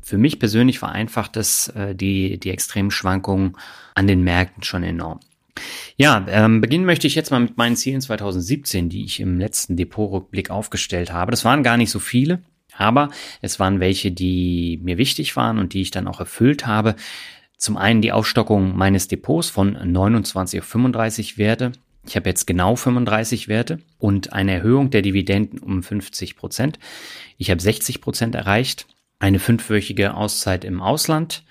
für 0.00 0.18
mich 0.18 0.38
persönlich 0.38 0.78
vereinfacht 0.78 1.36
es 1.36 1.68
äh, 1.68 1.94
die, 1.94 2.38
die 2.38 2.50
extremen 2.50 2.90
Schwankungen 2.90 3.56
an 3.94 4.06
den 4.06 4.22
Märkten 4.22 4.62
schon 4.62 4.82
enorm. 4.82 5.20
Ja, 5.96 6.24
ähm, 6.28 6.60
beginnen 6.60 6.84
möchte 6.84 7.06
ich 7.06 7.14
jetzt 7.14 7.30
mal 7.30 7.40
mit 7.40 7.56
meinen 7.56 7.76
Zielen 7.76 8.00
2017, 8.00 8.88
die 8.88 9.04
ich 9.04 9.20
im 9.20 9.38
letzten 9.38 9.76
Depotrückblick 9.76 10.50
aufgestellt 10.50 11.12
habe. 11.12 11.30
Das 11.30 11.44
waren 11.44 11.62
gar 11.62 11.76
nicht 11.76 11.90
so 11.90 11.98
viele, 11.98 12.42
aber 12.76 13.10
es 13.40 13.58
waren 13.58 13.80
welche, 13.80 14.12
die 14.12 14.78
mir 14.82 14.98
wichtig 14.98 15.36
waren 15.36 15.58
und 15.58 15.72
die 15.72 15.82
ich 15.82 15.90
dann 15.90 16.08
auch 16.08 16.20
erfüllt 16.20 16.66
habe. 16.66 16.96
Zum 17.56 17.76
einen 17.76 18.02
die 18.02 18.12
Aufstockung 18.12 18.76
meines 18.76 19.08
Depots 19.08 19.48
von 19.48 19.72
29 19.72 20.60
auf 20.60 20.66
35 20.66 21.38
Werte. 21.38 21.72
Ich 22.06 22.14
habe 22.14 22.28
jetzt 22.28 22.46
genau 22.46 22.76
35 22.76 23.48
Werte 23.48 23.80
und 23.98 24.32
eine 24.32 24.52
Erhöhung 24.52 24.90
der 24.90 25.02
Dividenden 25.02 25.58
um 25.58 25.82
50 25.82 26.36
Prozent. 26.36 26.78
Ich 27.38 27.50
habe 27.50 27.60
60 27.60 28.00
Prozent 28.00 28.34
erreicht. 28.34 28.86
Eine 29.18 29.38
fünfwöchige 29.38 30.14
Auszeit 30.14 30.64
im 30.64 30.82
Ausland 30.82 31.44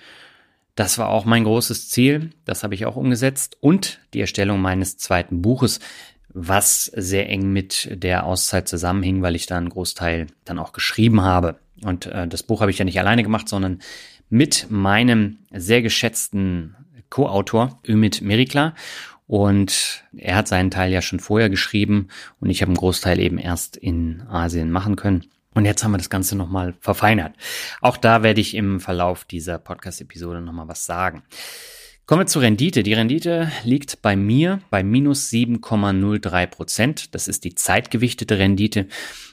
das 0.76 0.98
war 0.98 1.08
auch 1.08 1.24
mein 1.24 1.44
großes 1.44 1.88
Ziel. 1.88 2.30
Das 2.44 2.62
habe 2.62 2.74
ich 2.74 2.86
auch 2.86 2.96
umgesetzt. 2.96 3.56
Und 3.60 3.98
die 4.14 4.20
Erstellung 4.20 4.60
meines 4.60 4.98
zweiten 4.98 5.42
Buches, 5.42 5.80
was 6.28 6.84
sehr 6.84 7.28
eng 7.30 7.50
mit 7.50 7.88
der 7.90 8.26
Auszeit 8.26 8.68
zusammenhing, 8.68 9.22
weil 9.22 9.34
ich 9.34 9.46
da 9.46 9.56
einen 9.56 9.70
Großteil 9.70 10.26
dann 10.44 10.58
auch 10.58 10.72
geschrieben 10.72 11.22
habe. 11.22 11.58
Und 11.82 12.06
äh, 12.06 12.28
das 12.28 12.42
Buch 12.42 12.60
habe 12.60 12.70
ich 12.70 12.78
ja 12.78 12.84
nicht 12.84 13.00
alleine 13.00 13.22
gemacht, 13.22 13.48
sondern 13.48 13.80
mit 14.28 14.66
meinem 14.68 15.38
sehr 15.50 15.80
geschätzten 15.80 16.76
Co-Autor 17.08 17.80
Ümit 17.88 18.20
Merikla. 18.20 18.74
Und 19.26 20.04
er 20.14 20.36
hat 20.36 20.46
seinen 20.46 20.70
Teil 20.70 20.92
ja 20.92 21.00
schon 21.00 21.20
vorher 21.20 21.50
geschrieben 21.50 22.08
und 22.38 22.50
ich 22.50 22.60
habe 22.60 22.70
einen 22.70 22.76
Großteil 22.76 23.18
eben 23.18 23.38
erst 23.38 23.76
in 23.76 24.22
Asien 24.28 24.70
machen 24.70 24.94
können. 24.94 25.24
Und 25.56 25.64
jetzt 25.64 25.82
haben 25.82 25.92
wir 25.92 25.98
das 25.98 26.10
Ganze 26.10 26.36
nochmal 26.36 26.74
verfeinert. 26.80 27.34
Auch 27.80 27.96
da 27.96 28.22
werde 28.22 28.42
ich 28.42 28.54
im 28.54 28.78
Verlauf 28.78 29.24
dieser 29.24 29.56
Podcast-Episode 29.58 30.42
nochmal 30.42 30.68
was 30.68 30.84
sagen. 30.84 31.22
Kommen 32.04 32.20
wir 32.20 32.26
zur 32.26 32.42
Rendite. 32.42 32.82
Die 32.82 32.92
Rendite 32.92 33.50
liegt 33.64 34.02
bei 34.02 34.16
mir 34.16 34.60
bei 34.68 34.82
minus 34.82 35.30
7,03 35.30 36.46
Prozent. 36.46 37.14
Das 37.14 37.26
ist 37.26 37.42
die 37.44 37.54
zeitgewichtete 37.54 38.38
Rendite. 38.38 38.86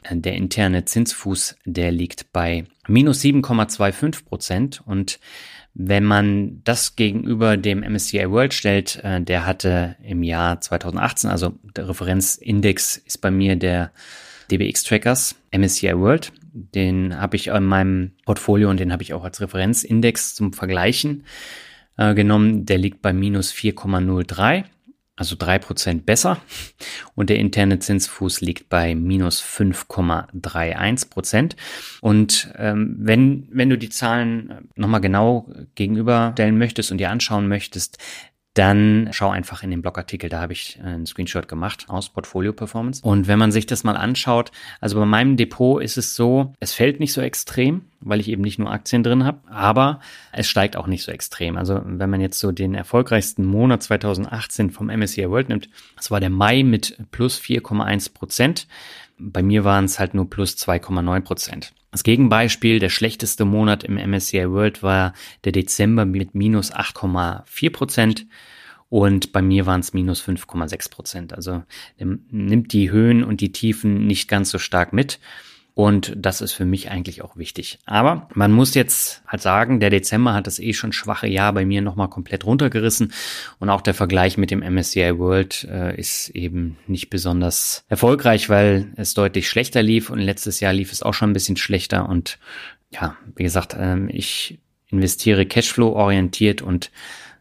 Der 0.10 0.36
interne 0.36 0.86
Zinsfuß, 0.86 1.58
der 1.66 1.92
liegt 1.92 2.32
bei 2.32 2.64
minus 2.88 3.20
7,25 3.20 4.24
Prozent. 4.24 4.82
Und 4.86 5.20
wenn 5.74 6.06
man 6.06 6.62
das 6.64 6.96
gegenüber 6.96 7.58
dem 7.58 7.82
MSCI 7.82 8.32
World 8.32 8.54
stellt, 8.54 8.96
äh, 9.04 9.20
der 9.20 9.46
hatte 9.46 9.98
im 10.02 10.24
Jahr 10.24 10.62
2018, 10.62 11.30
also 11.30 11.60
der 11.76 11.90
Referenzindex 11.90 12.96
ist 12.96 13.18
bei 13.18 13.30
mir 13.30 13.58
der 13.58 13.92
DBX 14.52 14.84
Trackers 14.84 15.36
MSCI 15.52 15.98
World. 15.98 16.32
Den 16.54 17.20
habe 17.20 17.36
ich 17.36 17.48
in 17.48 17.64
meinem 17.64 18.12
Portfolio 18.26 18.70
und 18.70 18.80
den 18.80 18.92
habe 18.92 19.04
ich 19.04 19.14
auch 19.14 19.24
als 19.24 19.42
Referenzindex 19.42 20.36
zum 20.36 20.54
Vergleichen 20.54 21.26
äh, 21.98 22.14
genommen. 22.14 22.66
Der 22.66 22.78
liegt 22.78 23.02
bei 23.02 23.12
minus 23.12 23.52
4,03, 23.52 24.66
also 25.16 25.36
drei 25.38 25.58
Prozent 25.58 26.06
besser. 26.06 26.38
Und 27.16 27.30
der 27.30 27.38
interne 27.38 27.80
Zinsfuß 27.80 28.42
liegt 28.42 28.70
bei 28.70 28.94
minus 28.94 29.42
5,31 29.42 31.10
Prozent. 31.10 31.56
Und 32.02 32.54
ähm, 32.58 32.98
wenn, 33.00 33.48
wenn 33.52 33.70
du 33.70 33.78
die 33.78 33.90
Zahlen 33.90 34.70
nochmal 34.76 35.02
genau 35.02 35.50
gegenüberstellen 35.76 36.58
möchtest 36.58 36.92
und 36.92 37.00
dir 37.00 37.10
anschauen 37.10 37.48
möchtest, 37.48 37.98
dann 38.54 39.10
schau 39.12 39.30
einfach 39.32 39.64
in 39.64 39.72
den 39.72 39.82
Blogartikel, 39.82 40.30
da 40.30 40.40
habe 40.40 40.54
ich 40.54 40.80
einen 40.84 41.08
Screenshot 41.08 41.48
gemacht 41.48 41.86
aus 41.88 42.10
Portfolio 42.10 42.54
Performance. 42.54 43.02
Und 43.04 43.28
wenn 43.28 43.40
man 43.40 43.52
sich 43.52 43.66
das 43.66 43.84
mal 43.84 43.98
anschaut, 43.98 44.52
also 44.80 45.00
bei 45.00 45.06
meinem 45.06 45.38
Depot 45.38 45.82
ist 45.82 45.98
es 45.98 46.16
so, 46.16 46.54
es 46.60 46.74
fällt 46.74 47.00
nicht 47.00 47.14
so 47.14 47.22
extrem, 47.22 47.86
weil 48.00 48.20
ich 48.20 48.28
eben 48.28 48.44
nicht 48.44 48.60
nur 48.60 48.72
Aktien 48.72 49.02
drin 49.02 49.24
habe, 49.24 49.40
aber 49.50 50.00
es 50.32 50.48
steigt 50.48 50.76
auch 50.76 50.86
nicht 50.86 51.04
so 51.04 51.12
extrem. 51.12 51.58
Also 51.58 51.82
wenn 51.84 52.12
man 52.12 52.22
jetzt 52.22 52.40
so 52.40 52.52
den 52.52 52.76
erfolgreichsten 52.76 53.44
Monat 53.44 53.82
2018 53.82 54.70
vom 54.70 54.88
MSCI 54.88 55.30
World 55.30 55.50
nimmt, 55.50 55.70
das 55.96 56.12
war 56.12 56.20
der 56.20 56.30
Mai 56.30 56.62
mit 56.62 56.98
plus 57.10 57.40
4,1 57.40 58.14
Prozent. 58.14 58.68
Bei 59.18 59.42
mir 59.42 59.64
waren 59.64 59.86
es 59.86 59.98
halt 59.98 60.14
nur 60.14 60.30
plus 60.30 60.58
2,9 60.58 61.22
Prozent. 61.22 61.74
Das 61.94 62.02
Gegenbeispiel, 62.02 62.80
der 62.80 62.90
schlechteste 62.90 63.46
Monat 63.46 63.84
im 63.84 63.98
MSCI 63.98 64.50
World 64.50 64.82
war 64.82 65.14
der 65.44 65.52
Dezember 65.52 66.06
mit 66.06 66.34
minus 66.34 66.74
8,4 66.74 67.72
Prozent 67.72 68.26
und 68.90 69.32
bei 69.32 69.44
mir 69.44 69.68
waren 69.68 69.82
es 69.82 69.94
minus 69.94 70.20
5,6 70.24 70.90
Prozent. 70.90 71.34
Also 71.34 71.62
nimmt 72.00 72.74
die 72.74 72.90
Höhen 72.90 73.24
und 73.24 73.42
die 73.42 73.52
Tiefen 73.52 74.08
nicht 74.08 74.28
ganz 74.28 74.50
so 74.50 74.58
stark 74.58 74.92
mit. 74.92 75.20
Und 75.76 76.14
das 76.16 76.42
ist 76.42 76.52
für 76.52 76.66
mich 76.66 76.92
eigentlich 76.92 77.24
auch 77.24 77.36
wichtig. 77.36 77.80
Aber 77.86 78.30
man 78.36 78.52
muss 78.52 78.76
jetzt 78.76 79.24
halt 79.26 79.42
sagen, 79.42 79.80
der 79.80 79.90
Dezember 79.90 80.34
hat 80.36 80.46
das 80.46 80.60
eh 80.60 80.74
schon 80.74 80.94
schwache 80.94 81.28
Jahr 81.28 81.52
bei 81.52 81.66
mir 81.66 81.82
nochmal 81.82 82.10
komplett 82.10 82.46
runtergerissen. 82.46 83.12
Und 83.60 83.70
auch 83.70 83.82
der 83.82 83.96
Vergleich 83.96 84.38
mit 84.38 84.52
dem 84.52 84.60
MSCI 84.60 85.18
World 85.18 85.68
äh, 85.72 86.00
ist 86.00 86.30
eben 86.30 86.78
nicht 86.86 87.10
besonders 87.10 87.86
erfolgreich, 87.90 88.50
weil 88.50 88.92
es 88.98 89.16
deutlich 89.16 89.50
schlechter 89.50 89.82
lief. 89.82 90.12
Und 90.12 90.20
letztes 90.20 90.60
Jahr 90.60 90.74
lief 90.74 90.92
es 90.92 91.02
auch 91.02 91.16
schon 91.16 91.32
ein 91.32 91.34
bisschen 91.34 91.58
schlechter. 91.58 92.08
Und 92.08 92.38
ja, 92.92 93.18
wie 93.36 93.44
gesagt, 93.44 93.74
äh, 93.74 94.06
ich 94.10 94.60
investiere 94.90 95.48
Cashflow 95.48 95.94
orientiert 95.94 96.62
und 96.62 96.92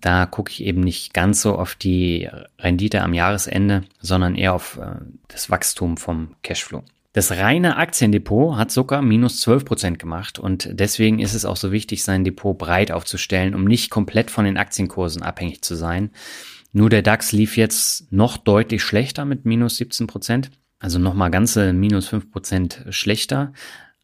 da 0.00 0.24
gucke 0.24 0.50
ich 0.50 0.64
eben 0.64 0.80
nicht 0.80 1.12
ganz 1.12 1.42
so 1.42 1.56
auf 1.56 1.74
die 1.74 2.28
Rendite 2.58 3.02
am 3.02 3.12
Jahresende, 3.12 3.84
sondern 4.00 4.34
eher 4.36 4.54
auf 4.54 4.78
äh, 4.78 4.96
das 5.28 5.50
Wachstum 5.50 5.98
vom 5.98 6.34
Cashflow. 6.42 6.82
Das 7.14 7.30
reine 7.32 7.76
Aktiendepot 7.76 8.56
hat 8.56 8.70
sogar 8.70 9.02
minus 9.02 9.40
12 9.40 9.66
Prozent 9.66 9.98
gemacht 9.98 10.38
und 10.38 10.68
deswegen 10.72 11.18
ist 11.18 11.34
es 11.34 11.44
auch 11.44 11.56
so 11.56 11.70
wichtig, 11.70 12.04
sein 12.04 12.24
Depot 12.24 12.56
breit 12.56 12.90
aufzustellen, 12.90 13.54
um 13.54 13.64
nicht 13.64 13.90
komplett 13.90 14.30
von 14.30 14.46
den 14.46 14.56
Aktienkursen 14.56 15.22
abhängig 15.22 15.62
zu 15.62 15.74
sein. 15.74 16.10
Nur 16.72 16.88
der 16.88 17.02
DAX 17.02 17.32
lief 17.32 17.58
jetzt 17.58 18.10
noch 18.10 18.38
deutlich 18.38 18.82
schlechter 18.82 19.26
mit 19.26 19.44
minus 19.44 19.76
17 19.76 20.06
Prozent, 20.06 20.50
also 20.78 20.98
nochmal 20.98 21.30
ganze 21.30 21.74
minus 21.74 22.08
5 22.08 22.30
Prozent 22.30 22.86
schlechter. 22.88 23.52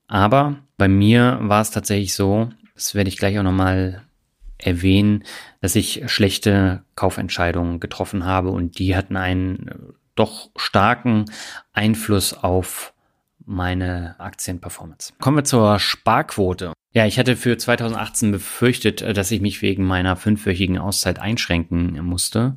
Aber 0.07 0.59
bei 0.77 0.89
mir 0.89 1.39
war 1.41 1.63
es 1.63 1.71
tatsächlich 1.71 2.13
so, 2.13 2.51
das 2.75 2.95
werde 2.95 3.09
ich 3.09 3.17
gleich 3.17 3.39
auch 3.39 3.43
nochmal 3.43 4.03
erwähnen, 4.59 5.25
dass 5.63 5.77
ich 5.77 6.03
schlechte 6.07 6.83
Kaufentscheidungen 6.95 7.81
getroffen 7.81 8.27
habe 8.27 8.51
und 8.51 8.79
die 8.79 8.95
hatten 8.95 9.17
einen 9.17 9.95
doch 10.15 10.51
starken 10.57 11.25
Einfluss 11.73 12.35
auf 12.35 12.93
meine 13.49 14.15
Aktienperformance. 14.19 15.13
Kommen 15.21 15.39
wir 15.39 15.45
zur 15.45 15.79
Sparquote. 15.79 16.73
Ja, 16.93 17.07
ich 17.07 17.19
hatte 17.19 17.37
für 17.37 17.57
2018 17.57 18.31
befürchtet, 18.31 19.03
äh, 19.03 19.13
dass 19.13 19.31
ich 19.31 19.41
mich 19.41 19.63
wegen 19.63 19.85
meiner 19.85 20.17
fünfwöchigen 20.17 20.79
Auszeit 20.79 21.19
einschränken 21.19 22.05
musste, 22.05 22.57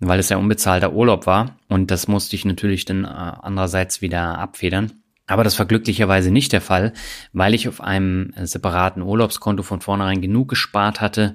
weil 0.00 0.18
es 0.18 0.28
ja 0.28 0.36
unbezahlter 0.36 0.92
Urlaub 0.92 1.26
war. 1.26 1.56
Und 1.68 1.90
das 1.90 2.08
musste 2.08 2.36
ich 2.36 2.44
natürlich 2.44 2.84
dann 2.84 3.04
äh, 3.04 3.08
andererseits 3.08 4.02
wieder 4.02 4.38
abfedern. 4.38 4.92
Aber 5.28 5.42
das 5.42 5.58
war 5.58 5.66
glücklicherweise 5.66 6.30
nicht 6.30 6.52
der 6.52 6.60
Fall, 6.60 6.92
weil 7.32 7.54
ich 7.54 7.66
auf 7.66 7.80
einem 7.80 8.32
separaten 8.36 9.02
Urlaubskonto 9.02 9.64
von 9.64 9.80
vornherein 9.80 10.20
genug 10.20 10.48
gespart 10.48 11.00
hatte, 11.00 11.34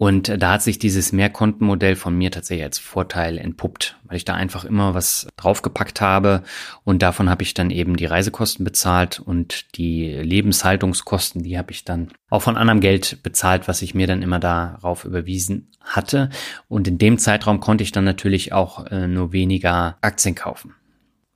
und 0.00 0.42
da 0.42 0.52
hat 0.52 0.62
sich 0.62 0.78
dieses 0.78 1.12
Mehrkontenmodell 1.12 1.94
von 1.94 2.16
mir 2.16 2.30
tatsächlich 2.30 2.64
als 2.64 2.78
Vorteil 2.78 3.36
entpuppt, 3.36 3.98
weil 4.04 4.16
ich 4.16 4.24
da 4.24 4.32
einfach 4.32 4.64
immer 4.64 4.94
was 4.94 5.28
draufgepackt 5.36 6.00
habe 6.00 6.42
und 6.84 7.02
davon 7.02 7.28
habe 7.28 7.42
ich 7.42 7.52
dann 7.52 7.68
eben 7.68 7.96
die 7.96 8.06
Reisekosten 8.06 8.64
bezahlt 8.64 9.20
und 9.20 9.76
die 9.76 10.06
Lebenshaltungskosten, 10.06 11.42
die 11.42 11.58
habe 11.58 11.72
ich 11.72 11.84
dann 11.84 12.08
auch 12.30 12.40
von 12.40 12.56
anderem 12.56 12.80
Geld 12.80 13.22
bezahlt, 13.22 13.68
was 13.68 13.82
ich 13.82 13.94
mir 13.94 14.06
dann 14.06 14.22
immer 14.22 14.40
darauf 14.40 15.04
überwiesen 15.04 15.70
hatte. 15.82 16.30
Und 16.66 16.88
in 16.88 16.96
dem 16.96 17.18
Zeitraum 17.18 17.60
konnte 17.60 17.84
ich 17.84 17.92
dann 17.92 18.04
natürlich 18.04 18.54
auch 18.54 18.86
äh, 18.86 19.06
nur 19.06 19.32
weniger 19.32 19.98
Aktien 20.00 20.34
kaufen. 20.34 20.74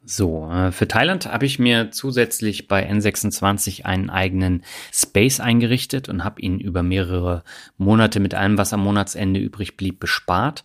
So, 0.07 0.51
äh, 0.51 0.71
für 0.71 0.87
Thailand 0.87 1.27
habe 1.27 1.47
ich 1.47 1.59
mir 1.59 1.91
zusätzlich 1.91 2.69
bei 2.69 2.91
N26 2.91 3.85
einen 3.85 4.11
eigenen 4.11 4.63
Space 4.93 5.41
eingerichtet 5.41 6.11
und 6.11 6.25
habe 6.25 6.43
ihn 6.43 6.61
über 6.61 6.83
mehrere 6.83 7.43
Monate 7.79 8.21
mit 8.21 8.35
allem, 8.35 8.59
was 8.59 8.75
am 8.75 8.85
Monatsende 8.85 9.41
übrig 9.41 9.79
blieb, 9.79 10.01
bespart. 10.01 10.63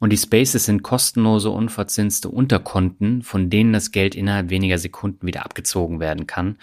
Und 0.00 0.10
die 0.10 0.16
Spaces 0.16 0.64
sind 0.64 0.82
kostenlose, 0.82 1.50
unverzinste 1.50 2.28
Unterkonten, 2.28 3.22
von 3.22 3.50
denen 3.50 3.72
das 3.72 3.90
Geld 3.90 4.14
innerhalb 4.14 4.48
weniger 4.48 4.78
Sekunden 4.78 5.26
wieder 5.26 5.44
abgezogen 5.44 6.00
werden 6.00 6.26
kann. 6.26 6.56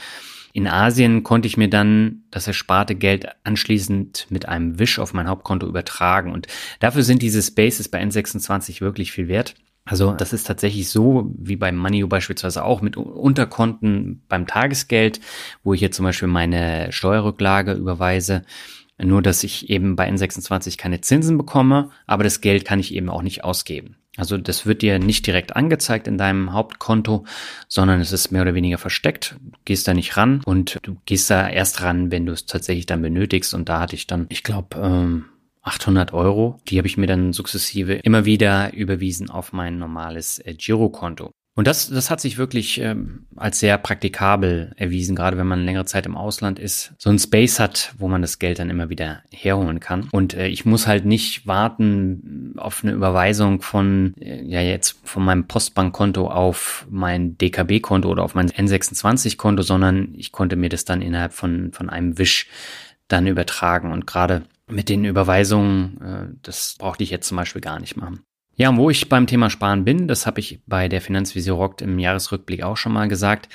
In 0.53 0.67
Asien 0.67 1.24
konnte 1.24 1.48
ich 1.48 1.58
mir 1.58 1.70
dann 1.70 2.24
das 2.32 2.48
ersparte 2.48 2.96
Geld 2.96 3.27
anschließend 3.44 4.27
mit 4.29 4.48
einem 4.48 4.79
Wisch 4.79 5.00
auf 5.00 5.13
mein 5.13 5.27
Hauptkonto 5.27 5.67
übertragen. 5.67 6.32
Und 6.32 6.48
dafür 6.79 7.03
sind 7.03 7.22
diese 7.22 7.41
Spaces 7.41 7.89
bei 7.89 8.01
N26 8.01 8.79
wirklich 8.79 9.12
viel 9.12 9.27
wert. 9.27 9.55
Also 9.86 10.13
das 10.13 10.34
ist 10.34 10.48
tatsächlich 10.48 10.89
so, 10.89 11.32
wie 11.38 11.56
beim 11.56 11.75
Money 11.75 12.04
beispielsweise 12.06 12.63
auch 12.63 12.82
mit 12.82 12.98
Unterkonten 12.98 14.24
beim 14.27 14.48
Tagesgeld, 14.48 15.20
wo 15.63 15.74
ich 15.74 15.82
jetzt 15.82 15.98
zum 15.98 16.06
Beispiel 16.06 16.27
meine 16.27 16.92
Steuerrücklage 16.92 17.74
überweise. 17.74 18.44
Nur, 18.98 19.22
dass 19.22 19.44
ich 19.44 19.70
eben 19.70 19.96
bei 19.96 20.10
N26 20.10 20.77
keine 20.77 21.01
Zinsen 21.01 21.38
bekomme, 21.38 21.92
aber 22.08 22.24
das 22.24 22.42
Geld 22.42 22.65
kann 22.65 22.80
ich 22.80 22.94
eben 22.94 23.10
auch 23.10 23.22
nicht 23.22 23.44
ausgeben. 23.44 23.98
Also 24.18 24.38
das 24.38 24.65
wird 24.65 24.82
dir 24.82 24.98
nicht 24.98 25.27
direkt 25.27 25.56
angezeigt 25.56 26.08
in 26.08 26.18
deinem 26.18 26.54
Hauptkonto, 26.54 27.25
sondern 27.68 28.00
es 28.00 28.13
ist 28.13 28.32
mehr 28.32 28.44
oder 28.44 28.56
weniger 28.56 28.77
versteckt. 28.77 29.36
Du 29.42 29.58
gehst 29.65 29.88
da 29.88 29.94
nicht 29.94 30.15
ran 30.15 30.42
und 30.46 30.80
du 30.84 30.96
gehst 31.06 31.30
da 31.30 31.48
erst 31.50 31.82
ran, 31.82 32.12
wenn 32.12 32.25
du 32.25 32.32
es 32.32 32.46
tatsächlich 32.46 32.86
dann 32.86 33.01
benötigst. 33.01 33.54
Und 33.54 33.68
da 33.68 33.82
hatte 33.82 33.96
ich 33.96 34.08
dann, 34.08 34.25
ich 34.30 34.44
glaube, 34.44 34.77
ähm, 34.82 35.25
800 35.66 36.14
Euro. 36.14 36.60
Die 36.68 36.78
habe 36.78 36.88
ich 36.88 36.98
mir 36.98 37.08
dann 37.08 37.34
sukzessive 37.34 37.94
immer 37.94 38.26
wieder 38.26 38.74
überwiesen 38.74 39.30
auf 39.30 39.52
mein 39.52 39.78
normales 39.78 40.40
äh, 40.40 40.54
Girokonto. 40.54 41.32
Und 41.58 41.68
das, 41.68 41.90
das 41.90 42.12
hat 42.12 42.20
sich 42.20 42.38
wirklich 42.38 42.82
ähm, 42.82 43.28
als 43.38 43.62
sehr 43.62 43.78
praktikabel 43.78 44.74
erwiesen, 44.76 45.16
gerade 45.16 45.38
wenn 45.38 45.48
man 45.48 45.64
längere 45.64 45.86
Zeit 45.86 46.06
im 46.06 46.18
Ausland 46.18 46.60
ist, 46.60 46.94
so 46.98 47.10
ein 47.10 47.18
Space 47.18 47.62
hat, 47.62 47.94
wo 47.98 48.10
man 48.10 48.22
das 48.22 48.40
Geld 48.40 48.60
dann 48.60 48.70
immer 48.70 48.90
wieder 48.90 49.24
herholen 49.32 49.80
kann. 49.80 50.10
Und 50.12 50.34
äh, 50.34 50.48
ich 50.48 50.66
muss 50.66 50.86
halt 50.86 51.06
nicht 51.06 51.48
warten 51.48 52.56
auf 52.58 52.84
eine 52.84 52.92
Überweisung 52.92 53.62
von, 53.62 54.14
äh, 54.20 54.44
ja 54.44 54.60
jetzt 54.60 55.00
von 55.06 55.24
meinem 55.24 55.48
Postbankkonto 55.48 56.30
auf 56.30 56.86
mein 56.90 57.38
DKB-Konto 57.38 58.10
oder 58.10 58.24
auf 58.24 58.36
mein 58.36 58.50
N26-Konto, 58.50 59.64
sondern 59.64 60.14
ich 60.18 60.34
konnte 60.34 60.58
mir 60.58 60.68
das 60.68 60.84
dann 60.84 61.02
innerhalb 61.02 61.32
von, 61.32 61.72
von 61.72 61.90
einem 61.90 62.18
Wisch 62.18 62.50
dann 63.08 63.28
übertragen. 63.28 63.94
Und 63.94 64.06
gerade 64.06 64.44
mit 64.68 64.90
den 64.90 65.06
Überweisungen, 65.06 66.02
äh, 66.02 66.36
das 66.42 66.76
brauchte 66.78 67.04
ich 67.04 67.10
jetzt 67.10 67.28
zum 67.28 67.38
Beispiel 67.38 67.62
gar 67.62 67.80
nicht 67.80 67.96
machen. 67.98 68.22
Ja, 68.56 68.70
und 68.70 68.78
wo 68.78 68.90
ich 68.90 69.10
beim 69.10 69.28
Thema 69.28 69.50
Sparen 69.50 69.84
bin, 69.84 70.08
das 70.08 70.26
habe 70.26 70.40
ich 70.40 70.62
bei 70.66 70.88
der 70.88 71.02
Finanzvisio 71.02 71.56
Rockt 71.56 71.82
im 71.82 72.00
Jahresrückblick 72.00 72.64
auch 72.64 72.78
schon 72.78 72.94
mal 72.94 73.08
gesagt. 73.08 73.50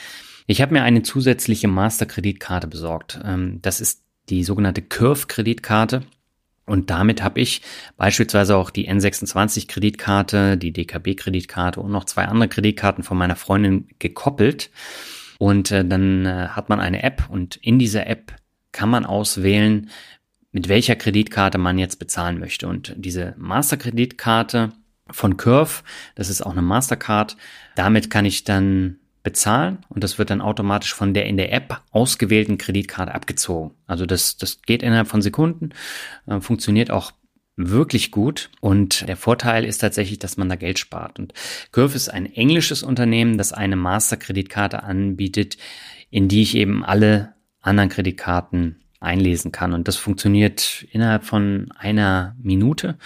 Ich 0.46 0.60
habe 0.60 0.74
mir 0.74 0.82
eine 0.82 1.02
zusätzliche 1.02 1.68
Masterkreditkarte 1.68 2.66
besorgt. 2.66 3.18
Ähm, 3.24 3.60
das 3.62 3.80
ist 3.80 4.04
die 4.28 4.44
sogenannte 4.44 4.82
Curve-Kreditkarte. 4.82 6.02
Und 6.66 6.90
damit 6.90 7.22
habe 7.22 7.40
ich 7.40 7.62
beispielsweise 7.96 8.56
auch 8.56 8.70
die 8.70 8.88
N26-Kreditkarte, 8.88 10.56
die 10.56 10.72
DKB-Kreditkarte 10.72 11.80
und 11.80 11.90
noch 11.90 12.04
zwei 12.04 12.26
andere 12.26 12.48
Kreditkarten 12.48 13.02
von 13.02 13.16
meiner 13.16 13.36
Freundin 13.36 13.88
gekoppelt. 13.98 14.70
Und 15.38 15.72
äh, 15.72 15.84
dann 15.84 16.26
äh, 16.26 16.48
hat 16.48 16.68
man 16.68 16.78
eine 16.78 17.02
App 17.02 17.28
und 17.30 17.56
in 17.56 17.78
dieser 17.78 18.06
App 18.06 18.34
kann 18.72 18.90
man 18.90 19.06
auswählen, 19.06 19.90
mit 20.52 20.68
welcher 20.68 20.96
Kreditkarte 20.96 21.58
man 21.58 21.78
jetzt 21.78 21.98
bezahlen 21.98 22.38
möchte. 22.38 22.68
Und 22.68 22.94
diese 22.96 23.34
Masterkreditkarte 23.38 24.72
von 25.10 25.36
Curve, 25.36 25.82
das 26.14 26.28
ist 26.28 26.42
auch 26.42 26.52
eine 26.52 26.62
Mastercard, 26.62 27.36
damit 27.76 28.10
kann 28.10 28.24
ich 28.24 28.44
dann 28.44 28.96
bezahlen 29.22 29.84
und 29.88 30.02
das 30.02 30.18
wird 30.18 30.30
dann 30.30 30.40
automatisch 30.40 30.94
von 30.94 31.12
der 31.12 31.26
in 31.26 31.36
der 31.36 31.52
App 31.52 31.82
ausgewählten 31.90 32.58
Kreditkarte 32.58 33.14
abgezogen. 33.14 33.72
Also 33.86 34.06
das, 34.06 34.38
das 34.38 34.62
geht 34.62 34.82
innerhalb 34.82 35.08
von 35.08 35.20
Sekunden, 35.20 35.70
äh, 36.26 36.40
funktioniert 36.40 36.90
auch 36.90 37.12
wirklich 37.56 38.10
gut 38.10 38.50
und 38.60 39.06
der 39.06 39.18
Vorteil 39.18 39.64
ist 39.66 39.78
tatsächlich, 39.78 40.18
dass 40.18 40.38
man 40.38 40.48
da 40.48 40.56
Geld 40.56 40.78
spart. 40.78 41.18
Und 41.18 41.34
Curve 41.72 41.94
ist 41.94 42.08
ein 42.08 42.26
englisches 42.26 42.82
Unternehmen, 42.82 43.36
das 43.36 43.52
eine 43.52 43.76
Masterkreditkarte 43.76 44.82
anbietet, 44.82 45.58
in 46.10 46.28
die 46.28 46.42
ich 46.42 46.54
eben 46.54 46.82
alle 46.82 47.34
anderen 47.60 47.90
Kreditkarten 47.90 48.80
einlesen 49.00 49.50
kann. 49.50 49.72
Und 49.72 49.88
das 49.88 49.96
funktioniert 49.96 50.86
innerhalb 50.92 51.24
von 51.24 51.68
einer 51.76 52.36
Minute. 52.40 52.96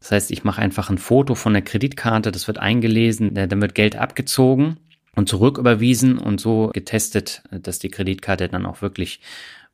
Das 0.00 0.12
heißt, 0.12 0.30
ich 0.30 0.44
mache 0.44 0.60
einfach 0.60 0.90
ein 0.90 0.98
Foto 0.98 1.34
von 1.34 1.52
der 1.52 1.62
Kreditkarte, 1.62 2.30
das 2.30 2.46
wird 2.46 2.58
eingelesen, 2.58 3.34
dann 3.34 3.60
wird 3.60 3.74
Geld 3.74 3.96
abgezogen 3.96 4.76
und 5.14 5.28
zurücküberwiesen 5.28 6.18
und 6.18 6.40
so 6.40 6.70
getestet, 6.72 7.42
dass 7.50 7.78
die 7.78 7.88
Kreditkarte 7.88 8.48
dann 8.48 8.66
auch 8.66 8.82
wirklich 8.82 9.20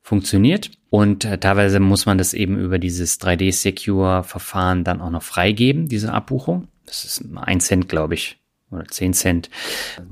funktioniert. 0.01 0.71
Und 0.91 1.25
äh, 1.25 1.39
teilweise 1.39 1.79
muss 1.79 2.05
man 2.05 2.17
das 2.17 2.33
eben 2.33 2.59
über 2.59 2.77
dieses 2.77 3.19
3D-Secure-Verfahren 3.21 4.83
dann 4.83 5.01
auch 5.01 5.09
noch 5.09 5.23
freigeben, 5.23 5.87
diese 5.87 6.13
Abbuchung. 6.13 6.67
Das 6.85 7.05
ist 7.05 7.23
ein 7.35 7.59
Cent, 7.59 7.89
glaube 7.89 8.13
ich, 8.13 8.37
oder 8.69 8.85
zehn 8.85 9.13
Cent. 9.13 9.49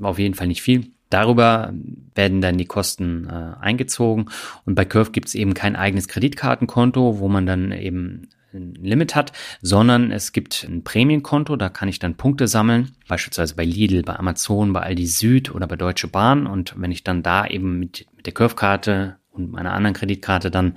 Auf 0.00 0.18
jeden 0.18 0.34
Fall 0.34 0.48
nicht 0.48 0.62
viel. 0.62 0.93
Darüber 1.14 1.72
werden 2.16 2.40
dann 2.40 2.58
die 2.58 2.64
Kosten 2.64 3.28
äh, 3.30 3.52
eingezogen. 3.60 4.30
Und 4.64 4.74
bei 4.74 4.84
Curve 4.84 5.12
gibt 5.12 5.28
es 5.28 5.36
eben 5.36 5.54
kein 5.54 5.76
eigenes 5.76 6.08
Kreditkartenkonto, 6.08 7.20
wo 7.20 7.28
man 7.28 7.46
dann 7.46 7.70
eben 7.70 8.30
ein 8.52 8.74
Limit 8.74 9.14
hat, 9.14 9.30
sondern 9.62 10.10
es 10.10 10.32
gibt 10.32 10.66
ein 10.68 10.82
Prämienkonto, 10.82 11.54
da 11.54 11.68
kann 11.68 11.88
ich 11.88 12.00
dann 12.00 12.16
Punkte 12.16 12.48
sammeln, 12.48 12.96
beispielsweise 13.06 13.54
bei 13.54 13.64
Lidl, 13.64 14.02
bei 14.02 14.16
Amazon, 14.16 14.72
bei 14.72 14.80
Aldi 14.80 15.06
Süd 15.06 15.54
oder 15.54 15.68
bei 15.68 15.76
Deutsche 15.76 16.08
Bahn. 16.08 16.48
Und 16.48 16.74
wenn 16.76 16.90
ich 16.90 17.04
dann 17.04 17.22
da 17.22 17.46
eben 17.46 17.78
mit, 17.78 18.06
mit 18.16 18.26
der 18.26 18.34
Curve-Karte 18.34 19.14
und 19.30 19.52
meiner 19.52 19.72
anderen 19.72 19.94
Kreditkarte 19.94 20.50
dann 20.50 20.76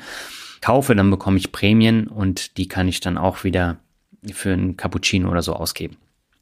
kaufe, 0.61 0.93
dann 0.93 1.09
bekomme 1.09 1.37
ich 1.37 1.51
Prämien 1.51 2.05
und 2.05 2.59
die 2.59 2.67
kann 2.67 2.87
ich 2.87 2.99
dann 2.99 3.17
auch 3.17 3.43
wieder 3.43 3.79
für 4.31 4.53
einen 4.53 4.77
Cappuccino 4.77 5.31
oder 5.31 5.41
so 5.41 5.53
ausgeben. 5.53 5.97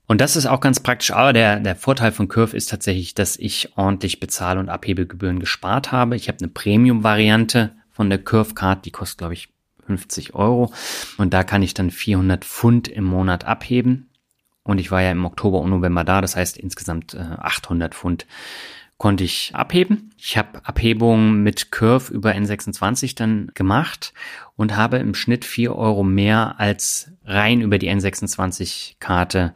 Und 0.07 0.21
das 0.21 0.35
ist 0.35 0.45
auch 0.45 0.59
ganz 0.59 0.79
praktisch, 0.79 1.12
aber 1.12 1.33
der, 1.33 1.59
der 1.59 1.75
Vorteil 1.75 2.12
von 2.12 2.27
Curve 2.27 2.55
ist 2.55 2.69
tatsächlich, 2.69 3.15
dass 3.15 3.38
ich 3.38 3.75
ordentlich 3.75 4.19
Bezahl- 4.19 4.59
und 4.59 4.69
Abhebegebühren 4.69 5.39
gespart 5.39 5.91
habe. 5.91 6.15
Ich 6.15 6.27
habe 6.27 6.38
eine 6.39 6.50
Premium-Variante 6.50 7.71
von 7.91 8.09
der 8.09 8.19
Curve 8.19 8.53
Card, 8.53 8.85
die 8.85 8.91
kostet, 8.91 9.19
glaube 9.19 9.33
ich, 9.33 9.50
50 9.88 10.35
Euro. 10.35 10.71
Und 11.17 11.33
da 11.33 11.43
kann 11.43 11.63
ich 11.63 11.74
dann 11.74 11.91
400 11.91 12.45
Pfund 12.45 12.88
im 12.88 13.03
Monat 13.03 13.45
abheben. 13.45 14.09
Und 14.63 14.79
ich 14.79 14.91
war 14.91 15.01
ja 15.01 15.12
im 15.12 15.25
Oktober 15.25 15.59
und 15.62 15.69
November 15.69 16.03
da, 16.03 16.21
das 16.21 16.35
heißt 16.35 16.57
insgesamt 16.57 17.15
800 17.15 17.91
äh, 17.91 17.95
Pfund 17.95 18.25
konnte 18.97 19.24
ich 19.24 19.51
abheben. 19.53 20.13
Ich 20.17 20.38
habe 20.38 20.65
Abhebungen 20.65 21.43
mit 21.43 21.71
Curve 21.71 22.13
über 22.13 22.31
N26 22.31 23.15
dann 23.15 23.51
gemacht 23.53 24.13
und 24.55 24.75
habe 24.75 24.97
im 24.97 25.13
Schnitt 25.13 25.43
4 25.43 25.75
Euro 25.75 26.03
mehr 26.03 26.55
als 26.59 27.12
rein 27.25 27.62
über 27.62 27.77
die 27.77 27.91
N26-Karte 27.91 29.53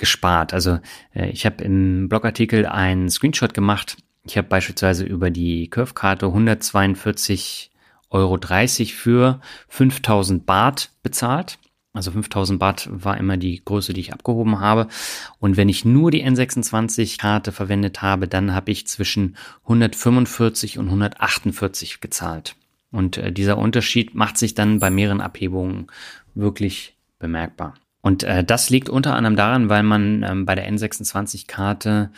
gespart. 0.00 0.52
Also 0.52 0.80
äh, 1.14 1.30
ich 1.30 1.46
habe 1.46 1.62
im 1.62 2.08
Blogartikel 2.08 2.66
einen 2.66 3.08
Screenshot 3.08 3.54
gemacht. 3.54 3.98
Ich 4.24 4.36
habe 4.36 4.48
beispielsweise 4.48 5.04
über 5.04 5.30
die 5.30 5.68
Curve-Karte 5.68 6.26
142 6.26 7.70
Euro 8.10 8.36
30 8.36 8.94
für 8.94 9.40
5000 9.68 10.44
Baht 10.44 10.90
bezahlt. 11.04 11.58
Also 11.92 12.12
5000 12.12 12.58
Baht 12.58 12.88
war 12.90 13.16
immer 13.18 13.36
die 13.36 13.64
Größe, 13.64 13.92
die 13.92 14.00
ich 14.00 14.12
abgehoben 14.12 14.60
habe. 14.60 14.88
Und 15.38 15.56
wenn 15.56 15.68
ich 15.68 15.84
nur 15.84 16.10
die 16.10 16.24
N26-Karte 16.24 17.52
verwendet 17.52 18.02
habe, 18.02 18.28
dann 18.28 18.54
habe 18.54 18.70
ich 18.70 18.86
zwischen 18.86 19.36
145 19.64 20.78
und 20.78 20.86
148 20.86 22.00
gezahlt. 22.00 22.56
Und 22.90 23.18
äh, 23.18 23.32
dieser 23.32 23.58
Unterschied 23.58 24.14
macht 24.14 24.38
sich 24.38 24.54
dann 24.54 24.78
bei 24.78 24.90
mehreren 24.90 25.20
Abhebungen 25.20 25.88
wirklich 26.34 26.96
bemerkbar. 27.18 27.74
Und 28.02 28.22
äh, 28.22 28.44
das 28.44 28.70
liegt 28.70 28.88
unter 28.88 29.14
anderem 29.14 29.36
daran, 29.36 29.68
weil 29.68 29.82
man 29.82 30.22
ähm, 30.22 30.46
bei 30.46 30.54
der 30.54 30.70
N26-Karte 30.70 32.10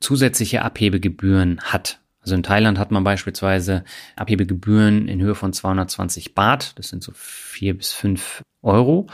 zusätzliche 0.00 0.62
Abhebegebühren 0.62 1.60
hat. 1.60 2.00
Also 2.20 2.34
in 2.34 2.42
Thailand 2.42 2.78
hat 2.78 2.90
man 2.90 3.04
beispielsweise 3.04 3.84
Abhebegebühren 4.16 5.08
in 5.08 5.20
Höhe 5.22 5.34
von 5.34 5.52
220 5.52 6.34
Baht. 6.34 6.78
Das 6.78 6.88
sind 6.88 7.02
so 7.02 7.12
vier 7.14 7.76
bis 7.76 7.92
fünf 7.92 8.42
Euro. 8.62 9.06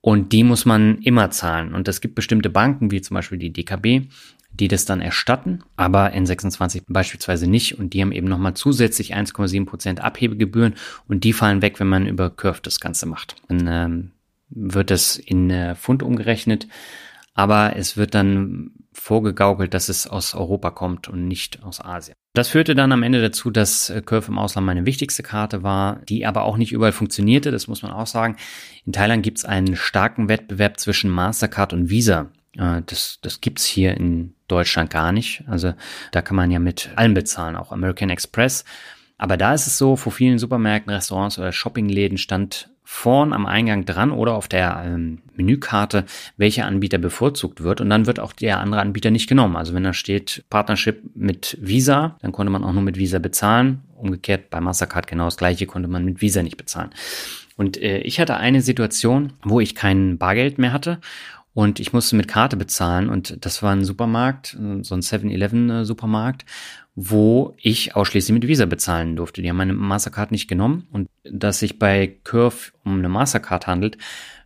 Und 0.00 0.32
die 0.32 0.42
muss 0.42 0.64
man 0.64 0.98
immer 1.02 1.30
zahlen. 1.30 1.74
Und 1.74 1.88
es 1.88 2.00
gibt 2.00 2.14
bestimmte 2.14 2.50
Banken, 2.50 2.90
wie 2.90 3.02
zum 3.02 3.14
Beispiel 3.14 3.38
die 3.38 3.52
DKB, 3.52 4.08
die 4.52 4.68
das 4.68 4.84
dann 4.84 5.00
erstatten, 5.00 5.62
aber 5.76 6.12
N26 6.12 6.82
beispielsweise 6.88 7.48
nicht. 7.48 7.78
Und 7.78 7.94
die 7.94 8.02
haben 8.02 8.12
eben 8.12 8.28
nochmal 8.28 8.54
zusätzlich 8.54 9.14
1,7 9.14 9.64
Prozent 9.64 10.00
Abhebegebühren 10.00 10.74
und 11.08 11.24
die 11.24 11.32
fallen 11.32 11.62
weg, 11.62 11.78
wenn 11.78 11.88
man 11.88 12.06
über 12.06 12.30
Curve 12.30 12.60
das 12.62 12.80
Ganze 12.80 13.06
macht. 13.06 13.36
Dann 13.48 13.66
ähm, 13.68 14.10
wird 14.54 14.90
das 14.90 15.16
in 15.16 15.50
äh, 15.50 15.74
Pfund 15.74 16.02
umgerechnet 16.02 16.68
aber 17.34 17.76
es 17.76 17.96
wird 17.96 18.14
dann 18.14 18.72
vorgegaukelt, 18.92 19.72
dass 19.72 19.88
es 19.88 20.06
aus 20.06 20.34
Europa 20.34 20.70
kommt 20.70 21.08
und 21.08 21.26
nicht 21.26 21.62
aus 21.62 21.80
Asien. 21.80 22.14
Das 22.34 22.48
führte 22.48 22.74
dann 22.74 22.92
am 22.92 23.02
Ende 23.02 23.22
dazu, 23.22 23.50
dass 23.50 23.88
äh, 23.90 24.02
Curve 24.02 24.28
im 24.28 24.38
Ausland 24.38 24.66
meine 24.66 24.86
wichtigste 24.86 25.22
Karte 25.22 25.62
war, 25.62 26.00
die 26.08 26.26
aber 26.26 26.42
auch 26.42 26.56
nicht 26.56 26.72
überall 26.72 26.92
funktionierte, 26.92 27.50
das 27.50 27.68
muss 27.68 27.82
man 27.82 27.92
auch 27.92 28.06
sagen. 28.06 28.36
In 28.84 28.92
Thailand 28.92 29.22
gibt 29.22 29.38
es 29.38 29.44
einen 29.44 29.76
starken 29.76 30.28
Wettbewerb 30.28 30.78
zwischen 30.78 31.10
Mastercard 31.10 31.72
und 31.72 31.88
Visa. 31.88 32.30
Äh, 32.56 32.82
das, 32.84 33.18
das 33.22 33.40
gibt's 33.40 33.64
hier 33.64 33.96
in 33.96 34.34
Deutschland 34.46 34.90
gar 34.90 35.12
nicht. 35.12 35.44
Also 35.46 35.72
da 36.10 36.20
kann 36.20 36.36
man 36.36 36.50
ja 36.50 36.58
mit 36.58 36.90
allem 36.96 37.14
bezahlen, 37.14 37.56
auch 37.56 37.72
American 37.72 38.10
Express. 38.10 38.64
Aber 39.16 39.36
da 39.36 39.54
ist 39.54 39.66
es 39.66 39.78
so, 39.78 39.96
vor 39.96 40.12
vielen 40.12 40.38
Supermärkten, 40.38 40.92
Restaurants 40.92 41.38
oder 41.38 41.52
Shoppingläden 41.52 42.18
stand 42.18 42.71
vorn 42.84 43.32
am 43.32 43.46
Eingang 43.46 43.84
dran 43.84 44.10
oder 44.10 44.34
auf 44.34 44.48
der 44.48 44.82
ähm, 44.84 45.18
Menükarte, 45.34 46.04
welcher 46.36 46.66
Anbieter 46.66 46.98
bevorzugt 46.98 47.62
wird 47.62 47.80
und 47.80 47.88
dann 47.88 48.06
wird 48.06 48.20
auch 48.20 48.32
der 48.32 48.60
andere 48.60 48.80
Anbieter 48.80 49.10
nicht 49.10 49.28
genommen. 49.28 49.56
Also 49.56 49.72
wenn 49.74 49.84
da 49.84 49.92
steht 49.92 50.44
Partnership 50.50 51.02
mit 51.14 51.56
Visa, 51.60 52.16
dann 52.20 52.32
konnte 52.32 52.52
man 52.52 52.64
auch 52.64 52.72
nur 52.72 52.82
mit 52.82 52.98
Visa 52.98 53.18
bezahlen. 53.18 53.82
Umgekehrt 53.96 54.50
bei 54.50 54.60
Mastercard 54.60 55.06
genau 55.06 55.26
das 55.26 55.36
gleiche 55.36 55.66
konnte 55.66 55.88
man 55.88 56.04
mit 56.04 56.20
Visa 56.20 56.42
nicht 56.42 56.56
bezahlen. 56.56 56.90
Und 57.56 57.80
äh, 57.80 57.98
ich 57.98 58.18
hatte 58.18 58.36
eine 58.36 58.62
Situation, 58.62 59.34
wo 59.44 59.60
ich 59.60 59.74
kein 59.74 60.18
Bargeld 60.18 60.58
mehr 60.58 60.72
hatte 60.72 60.98
und 61.54 61.80
ich 61.80 61.92
musste 61.92 62.16
mit 62.16 62.28
Karte 62.28 62.56
bezahlen 62.56 63.10
und 63.10 63.44
das 63.44 63.62
war 63.62 63.72
ein 63.72 63.84
Supermarkt, 63.84 64.56
so 64.80 64.94
ein 64.94 65.02
7-Eleven 65.02 65.70
äh, 65.70 65.84
wo 66.94 67.54
ich 67.56 67.96
ausschließlich 67.96 68.34
mit 68.34 68.46
Visa 68.46 68.66
bezahlen 68.66 69.16
durfte. 69.16 69.40
Die 69.40 69.48
haben 69.48 69.56
meine 69.56 69.72
Mastercard 69.72 70.30
nicht 70.30 70.48
genommen 70.48 70.86
und 70.92 71.08
dass 71.24 71.60
sich 71.60 71.78
bei 71.78 72.18
Curve 72.24 72.72
um 72.84 72.98
eine 72.98 73.08
Mastercard 73.08 73.66
handelt, 73.66 73.96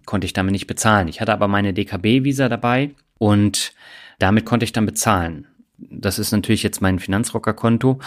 konnte 0.05 0.27
ich 0.27 0.33
damit 0.33 0.53
nicht 0.53 0.69
bezahlen. 0.69 1.09
Ich 1.09 1.21
hatte 1.21 1.33
aber 1.33 1.49
meine 1.49 1.75
DKB-Visa 1.75 2.49
dabei 2.49 2.93
und 3.19 3.73
damit 4.19 4.47
konnte 4.47 4.65
ich 4.65 4.73
dann 4.73 4.87
bezahlen. 4.87 5.47
Das 5.79 6.19
ist 6.19 6.33
natürlich 6.33 6.63
jetzt 6.63 6.81
mein 6.81 6.99
Finanzrocker-Konto, 6.99 7.99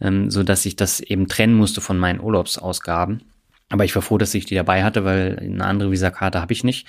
ähm, 0.00 0.30
so 0.30 0.42
dass 0.42 0.64
ich 0.64 0.76
das 0.76 1.00
eben 1.00 1.28
trennen 1.28 1.54
musste 1.54 1.80
von 1.80 1.98
meinen 1.98 2.20
Urlaubsausgaben. 2.20 3.22
Aber 3.68 3.84
ich 3.84 3.94
war 3.94 4.02
froh, 4.02 4.16
dass 4.16 4.32
ich 4.32 4.46
die 4.46 4.54
dabei 4.54 4.82
hatte, 4.82 5.04
weil 5.04 5.38
eine 5.38 5.64
andere 5.64 5.90
Visakarte 5.90 6.40
habe 6.40 6.52
ich 6.52 6.64
nicht. 6.64 6.86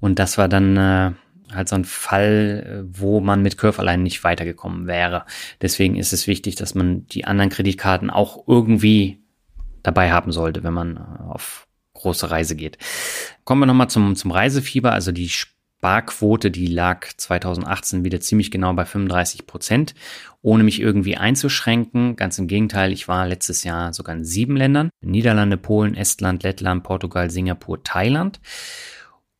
Und 0.00 0.18
das 0.18 0.38
war 0.38 0.48
dann 0.48 0.76
äh, 0.76 1.12
halt 1.54 1.68
so 1.68 1.76
ein 1.76 1.84
Fall, 1.84 2.84
äh, 2.86 2.98
wo 2.98 3.20
man 3.20 3.42
mit 3.42 3.58
Curve 3.58 3.78
allein 3.78 4.02
nicht 4.02 4.24
weitergekommen 4.24 4.86
wäre. 4.86 5.24
Deswegen 5.62 5.96
ist 5.96 6.12
es 6.12 6.26
wichtig, 6.26 6.56
dass 6.56 6.74
man 6.74 7.06
die 7.06 7.24
anderen 7.24 7.50
Kreditkarten 7.50 8.10
auch 8.10 8.46
irgendwie 8.46 9.18
dabei 9.82 10.10
haben 10.10 10.32
sollte, 10.32 10.62
wenn 10.62 10.74
man 10.74 10.96
äh, 10.96 11.22
auf 11.32 11.66
große 11.94 12.30
Reise 12.30 12.56
geht. 12.56 12.78
Kommen 13.44 13.62
wir 13.62 13.66
nochmal 13.66 13.90
zum, 13.90 14.14
zum 14.14 14.30
Reisefieber. 14.30 14.92
Also 14.92 15.10
die 15.10 15.28
Sparquote, 15.28 16.50
die 16.50 16.66
lag 16.66 17.06
2018 17.16 18.04
wieder 18.04 18.20
ziemlich 18.20 18.50
genau 18.50 18.72
bei 18.72 18.84
35 18.84 19.46
Prozent, 19.46 19.94
ohne 20.42 20.62
mich 20.62 20.80
irgendwie 20.80 21.16
einzuschränken. 21.16 22.16
Ganz 22.16 22.38
im 22.38 22.46
Gegenteil, 22.46 22.92
ich 22.92 23.08
war 23.08 23.26
letztes 23.26 23.64
Jahr 23.64 23.92
sogar 23.92 24.14
in 24.14 24.24
sieben 24.24 24.56
Ländern. 24.56 24.90
Niederlande, 25.00 25.56
Polen, 25.56 25.94
Estland, 25.94 26.42
Lettland, 26.42 26.84
Portugal, 26.84 27.30
Singapur, 27.30 27.82
Thailand 27.82 28.40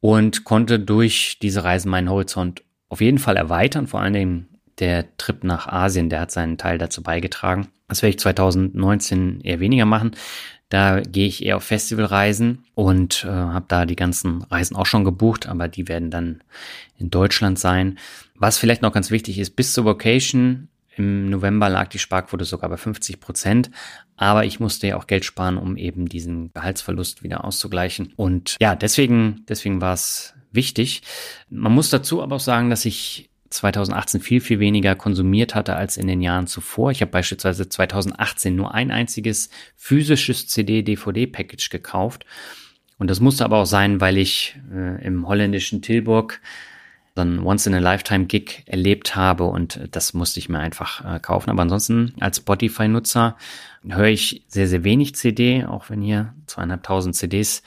und 0.00 0.44
konnte 0.44 0.78
durch 0.78 1.38
diese 1.40 1.64
Reisen 1.64 1.90
meinen 1.90 2.11
Horizont 2.11 2.62
auf 2.88 3.00
jeden 3.00 3.18
Fall 3.18 3.37
erweitern, 3.37 3.87
vor 3.87 4.00
allen 4.00 4.14
Dingen 4.14 4.48
der 4.78 5.16
Trip 5.16 5.44
nach 5.44 5.66
Asien, 5.66 6.08
der 6.08 6.20
hat 6.20 6.30
seinen 6.30 6.56
Teil 6.56 6.78
dazu 6.78 7.02
beigetragen. 7.02 7.68
Das 7.88 8.02
werde 8.02 8.11
ich 8.11 8.18
2019 8.20 9.40
eher 9.40 9.61
weniger 9.61 9.87
machen. 9.87 10.12
Da 10.68 11.00
gehe 11.00 11.26
ich 11.26 11.44
eher 11.44 11.56
auf 11.56 11.64
Festivalreisen 11.64 12.64
und 12.74 13.24
äh, 13.24 13.28
habe 13.28 13.64
da 13.68 13.87
die 13.87 13.96
ganzen 13.96 14.42
Reisen 14.42 14.76
auch 14.76 14.87
schon 14.87 15.04
gebucht, 15.04 15.48
aber 15.48 15.66
die 15.66 15.88
werden 15.88 16.11
dann 16.11 16.42
in 16.98 17.11
Deutschland 17.11 17.58
sein. 17.58 17.98
Was 18.34 18.58
vielleicht 18.58 18.82
noch 18.82 18.92
ganz 18.92 19.11
wichtig 19.11 19.38
ist, 19.38 19.56
bis 19.56 19.72
zur 19.72 19.84
Vocation 19.84 20.68
im 20.98 21.30
November 21.30 21.68
lag 21.68 21.88
die 21.88 21.98
Sparquote 21.98 22.44
sogar 22.44 22.68
bei 22.68 22.76
50 22.76 23.20
Prozent, 23.20 23.70
aber 24.16 24.44
ich 24.44 24.61
musste 24.61 24.88
ja 24.88 24.96
auch 24.96 25.06
Geld 25.06 25.24
sparen, 25.24 25.56
um 25.56 25.76
eben 25.76 26.08
diesen 26.08 26.52
Gehaltsverlust 26.52 27.22
wieder 27.22 27.44
auszugleichen. 27.44 28.12
Und 28.16 28.56
ja, 28.61 28.74
deswegen, 28.74 29.44
deswegen 29.48 29.80
war 29.80 29.94
es 29.94 30.34
wichtig. 30.52 31.02
Man 31.48 31.72
muss 31.72 31.90
dazu 31.90 32.22
aber 32.22 32.37
auch 32.37 32.40
sagen, 32.40 32.70
dass 32.70 32.84
ich 32.84 33.30
2018 33.50 34.20
viel, 34.20 34.40
viel 34.40 34.61
weniger 34.61 34.94
konsumiert 34.94 35.54
hatte 35.54 35.76
als 35.76 35.96
in 35.96 36.06
den 36.06 36.20
Jahren 36.20 36.46
zuvor. 36.46 36.90
Ich 36.90 37.00
habe 37.00 37.11
beispielsweise 37.11 37.68
2018 37.68 38.54
nur 38.54 38.74
ein 38.74 38.90
einziges 38.90 39.48
physisches 39.76 40.48
CD-DVD-Package 40.48 41.70
gekauft. 41.70 42.26
Und 42.98 43.08
das 43.08 43.20
musste 43.20 43.44
aber 43.44 43.58
auch 43.58 43.66
sein, 43.66 44.00
weil 44.00 44.18
ich 44.18 44.58
äh, 44.72 45.04
im 45.04 45.26
holländischen 45.26 45.82
Tilburg 45.82 46.40
so 47.18 47.22
ein 47.22 47.40
Once-in-a-Lifetime-Gig 47.40 48.62
erlebt 48.66 49.16
habe 49.16 49.44
und 49.44 49.81
das 49.90 50.14
musste 50.14 50.38
ich 50.38 50.48
mir 50.48 50.61
einfach 50.61 51.04
äh, 51.04 51.18
kaufen. 51.18 51.50
Aber 51.50 51.62
ansonsten 51.62 52.14
als 52.20 52.37
Spotify-Nutzer 52.37 53.37
höre 53.88 54.07
ich 54.07 54.44
sehr, 54.46 54.68
sehr 54.68 54.85
wenig 54.85 55.16
CD, 55.16 55.64
auch 55.64 55.90
wenn 55.90 56.00
hier 56.00 56.33
zweieinhalbtausend 56.46 57.16
CDs 57.16 57.64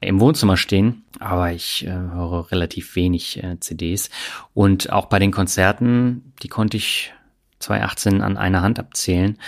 im 0.00 0.20
Wohnzimmer 0.20 0.56
stehen, 0.56 1.04
aber 1.18 1.52
ich 1.52 1.84
äh, 1.84 1.90
höre 1.90 2.50
relativ 2.52 2.94
wenig 2.94 3.42
äh, 3.42 3.58
CDs. 3.58 4.08
Und 4.54 4.92
auch 4.92 5.06
bei 5.06 5.18
den 5.18 5.32
Konzerten, 5.32 6.32
die 6.42 6.48
konnte 6.48 6.76
ich 6.76 7.12
2018 7.58 8.20
an 8.20 8.36
einer 8.36 8.62
Hand 8.62 8.78
abzählen. 8.78 9.38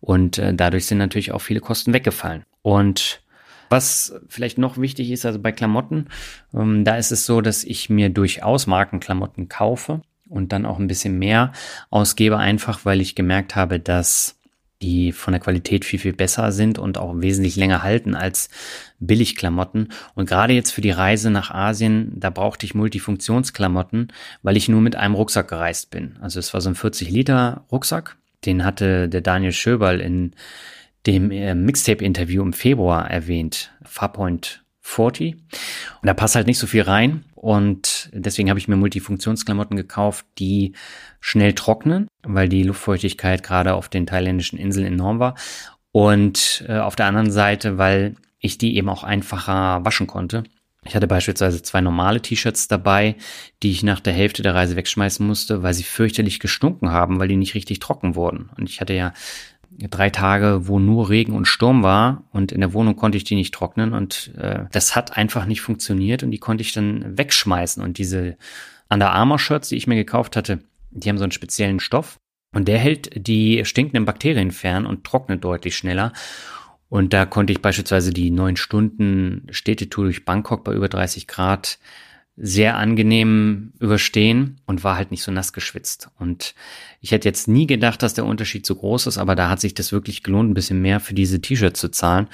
Und 0.00 0.38
äh, 0.38 0.54
dadurch 0.54 0.86
sind 0.86 0.98
natürlich 0.98 1.32
auch 1.32 1.40
viele 1.40 1.60
Kosten 1.60 1.92
weggefallen. 1.92 2.44
Und 2.62 3.21
was 3.72 4.14
vielleicht 4.28 4.58
noch 4.58 4.78
wichtig 4.78 5.10
ist, 5.10 5.26
also 5.26 5.40
bei 5.40 5.50
Klamotten, 5.50 6.06
ähm, 6.54 6.84
da 6.84 6.96
ist 6.96 7.10
es 7.10 7.26
so, 7.26 7.40
dass 7.40 7.64
ich 7.64 7.90
mir 7.90 8.10
durchaus 8.10 8.68
Markenklamotten 8.68 9.48
kaufe 9.48 10.02
und 10.28 10.52
dann 10.52 10.64
auch 10.64 10.78
ein 10.78 10.86
bisschen 10.86 11.18
mehr 11.18 11.52
ausgebe, 11.90 12.38
einfach 12.38 12.84
weil 12.84 13.00
ich 13.00 13.16
gemerkt 13.16 13.56
habe, 13.56 13.80
dass 13.80 14.38
die 14.82 15.12
von 15.12 15.32
der 15.32 15.40
Qualität 15.40 15.84
viel, 15.84 15.98
viel 15.98 16.12
besser 16.12 16.52
sind 16.52 16.78
und 16.78 16.98
auch 16.98 17.14
wesentlich 17.16 17.56
länger 17.56 17.82
halten 17.82 18.14
als 18.14 18.50
Billigklamotten. 18.98 19.88
Und 20.14 20.28
gerade 20.28 20.52
jetzt 20.52 20.72
für 20.72 20.80
die 20.80 20.90
Reise 20.90 21.30
nach 21.30 21.50
Asien, 21.50 22.12
da 22.16 22.30
brauchte 22.30 22.66
ich 22.66 22.74
Multifunktionsklamotten, 22.74 24.12
weil 24.42 24.56
ich 24.56 24.68
nur 24.68 24.80
mit 24.80 24.96
einem 24.96 25.14
Rucksack 25.14 25.48
gereist 25.48 25.90
bin. 25.90 26.16
Also 26.20 26.40
es 26.40 26.52
war 26.52 26.60
so 26.60 26.68
ein 26.68 26.74
40 26.74 27.10
Liter 27.10 27.64
Rucksack. 27.70 28.16
Den 28.44 28.64
hatte 28.64 29.08
der 29.08 29.20
Daniel 29.20 29.52
Schöberl 29.52 30.00
in 30.00 30.34
dem 31.06 31.30
äh, 31.30 31.54
Mixtape-Interview 31.54 32.42
im 32.42 32.52
Februar 32.52 33.10
erwähnt. 33.10 33.72
Farpoint 33.82 34.62
40. 34.82 35.34
Und 35.34 35.42
da 36.02 36.14
passt 36.14 36.34
halt 36.34 36.46
nicht 36.46 36.58
so 36.58 36.66
viel 36.66 36.82
rein. 36.82 37.24
Und 37.34 38.10
deswegen 38.12 38.50
habe 38.50 38.58
ich 38.58 38.68
mir 38.68 38.76
Multifunktionsklamotten 38.76 39.76
gekauft, 39.76 40.26
die 40.38 40.74
schnell 41.20 41.54
trocknen, 41.54 42.08
weil 42.22 42.48
die 42.48 42.62
Luftfeuchtigkeit 42.62 43.42
gerade 43.42 43.74
auf 43.74 43.88
den 43.88 44.06
thailändischen 44.06 44.58
Inseln 44.58 44.86
enorm 44.86 45.18
war. 45.18 45.36
Und 45.92 46.64
äh, 46.68 46.78
auf 46.78 46.96
der 46.96 47.06
anderen 47.06 47.30
Seite, 47.30 47.78
weil 47.78 48.16
ich 48.38 48.58
die 48.58 48.76
eben 48.76 48.88
auch 48.88 49.04
einfacher 49.04 49.84
waschen 49.84 50.06
konnte. 50.06 50.44
Ich 50.84 50.96
hatte 50.96 51.06
beispielsweise 51.06 51.62
zwei 51.62 51.80
normale 51.80 52.20
T-Shirts 52.20 52.66
dabei, 52.66 53.14
die 53.62 53.70
ich 53.70 53.84
nach 53.84 54.00
der 54.00 54.12
Hälfte 54.12 54.42
der 54.42 54.54
Reise 54.54 54.74
wegschmeißen 54.74 55.24
musste, 55.24 55.62
weil 55.62 55.74
sie 55.74 55.84
fürchterlich 55.84 56.40
gestunken 56.40 56.90
haben, 56.90 57.20
weil 57.20 57.28
die 57.28 57.36
nicht 57.36 57.54
richtig 57.54 57.78
trocken 57.78 58.16
wurden. 58.16 58.50
Und 58.56 58.68
ich 58.68 58.80
hatte 58.80 58.92
ja 58.92 59.12
drei 59.78 60.10
Tage, 60.10 60.68
wo 60.68 60.78
nur 60.78 61.10
Regen 61.10 61.32
und 61.32 61.46
Sturm 61.46 61.82
war 61.82 62.24
und 62.32 62.52
in 62.52 62.60
der 62.60 62.72
Wohnung 62.72 62.96
konnte 62.96 63.16
ich 63.16 63.24
die 63.24 63.34
nicht 63.34 63.54
trocknen 63.54 63.92
und 63.92 64.32
äh, 64.36 64.64
das 64.72 64.94
hat 64.96 65.16
einfach 65.16 65.46
nicht 65.46 65.60
funktioniert 65.60 66.22
und 66.22 66.30
die 66.30 66.38
konnte 66.38 66.62
ich 66.62 66.72
dann 66.72 67.16
wegschmeißen 67.18 67.82
und 67.82 67.98
diese 67.98 68.36
Under 68.88 69.12
Armour 69.12 69.38
Shirts, 69.38 69.68
die 69.70 69.76
ich 69.76 69.86
mir 69.86 69.96
gekauft 69.96 70.36
hatte, 70.36 70.60
die 70.90 71.08
haben 71.08 71.18
so 71.18 71.24
einen 71.24 71.32
speziellen 71.32 71.80
Stoff 71.80 72.18
und 72.54 72.68
der 72.68 72.78
hält 72.78 73.26
die 73.26 73.64
stinkenden 73.64 74.04
Bakterien 74.04 74.50
fern 74.50 74.86
und 74.86 75.04
trocknet 75.04 75.42
deutlich 75.42 75.76
schneller. 75.76 76.12
Und 76.88 77.14
da 77.14 77.24
konnte 77.24 77.54
ich 77.54 77.62
beispielsweise 77.62 78.12
die 78.12 78.30
neun 78.30 78.56
Stunden 78.56 79.46
Städtetour 79.50 80.04
durch 80.04 80.26
Bangkok 80.26 80.62
bei 80.62 80.74
über 80.74 80.90
30 80.90 81.26
Grad 81.26 81.78
sehr 82.44 82.76
angenehm 82.76 83.72
überstehen 83.78 84.60
und 84.66 84.82
war 84.82 84.96
halt 84.96 85.12
nicht 85.12 85.22
so 85.22 85.30
nass 85.30 85.52
geschwitzt. 85.52 86.08
Und 86.18 86.56
ich 87.00 87.12
hätte 87.12 87.28
jetzt 87.28 87.46
nie 87.46 87.68
gedacht, 87.68 88.02
dass 88.02 88.14
der 88.14 88.26
Unterschied 88.26 88.66
so 88.66 88.74
groß 88.74 89.06
ist, 89.06 89.16
aber 89.16 89.36
da 89.36 89.48
hat 89.48 89.60
sich 89.60 89.74
das 89.74 89.92
wirklich 89.92 90.24
gelohnt, 90.24 90.50
ein 90.50 90.54
bisschen 90.54 90.82
mehr 90.82 90.98
für 90.98 91.14
diese 91.14 91.40
T-Shirts 91.40 91.78
zu 91.80 91.88
zahlen. 91.88 92.26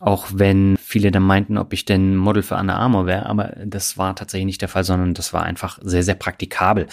Auch 0.00 0.26
wenn 0.34 0.76
viele 0.76 1.12
dann 1.12 1.22
meinten, 1.22 1.58
ob 1.58 1.72
ich 1.72 1.84
denn 1.84 2.16
Model 2.16 2.42
für 2.42 2.56
Anna 2.56 2.76
Armour 2.76 3.06
wäre, 3.06 3.26
aber 3.26 3.54
das 3.64 3.96
war 3.96 4.16
tatsächlich 4.16 4.46
nicht 4.46 4.62
der 4.62 4.68
Fall, 4.68 4.82
sondern 4.82 5.14
das 5.14 5.32
war 5.32 5.44
einfach 5.44 5.78
sehr, 5.80 6.02
sehr 6.02 6.16
praktikabel. 6.16 6.88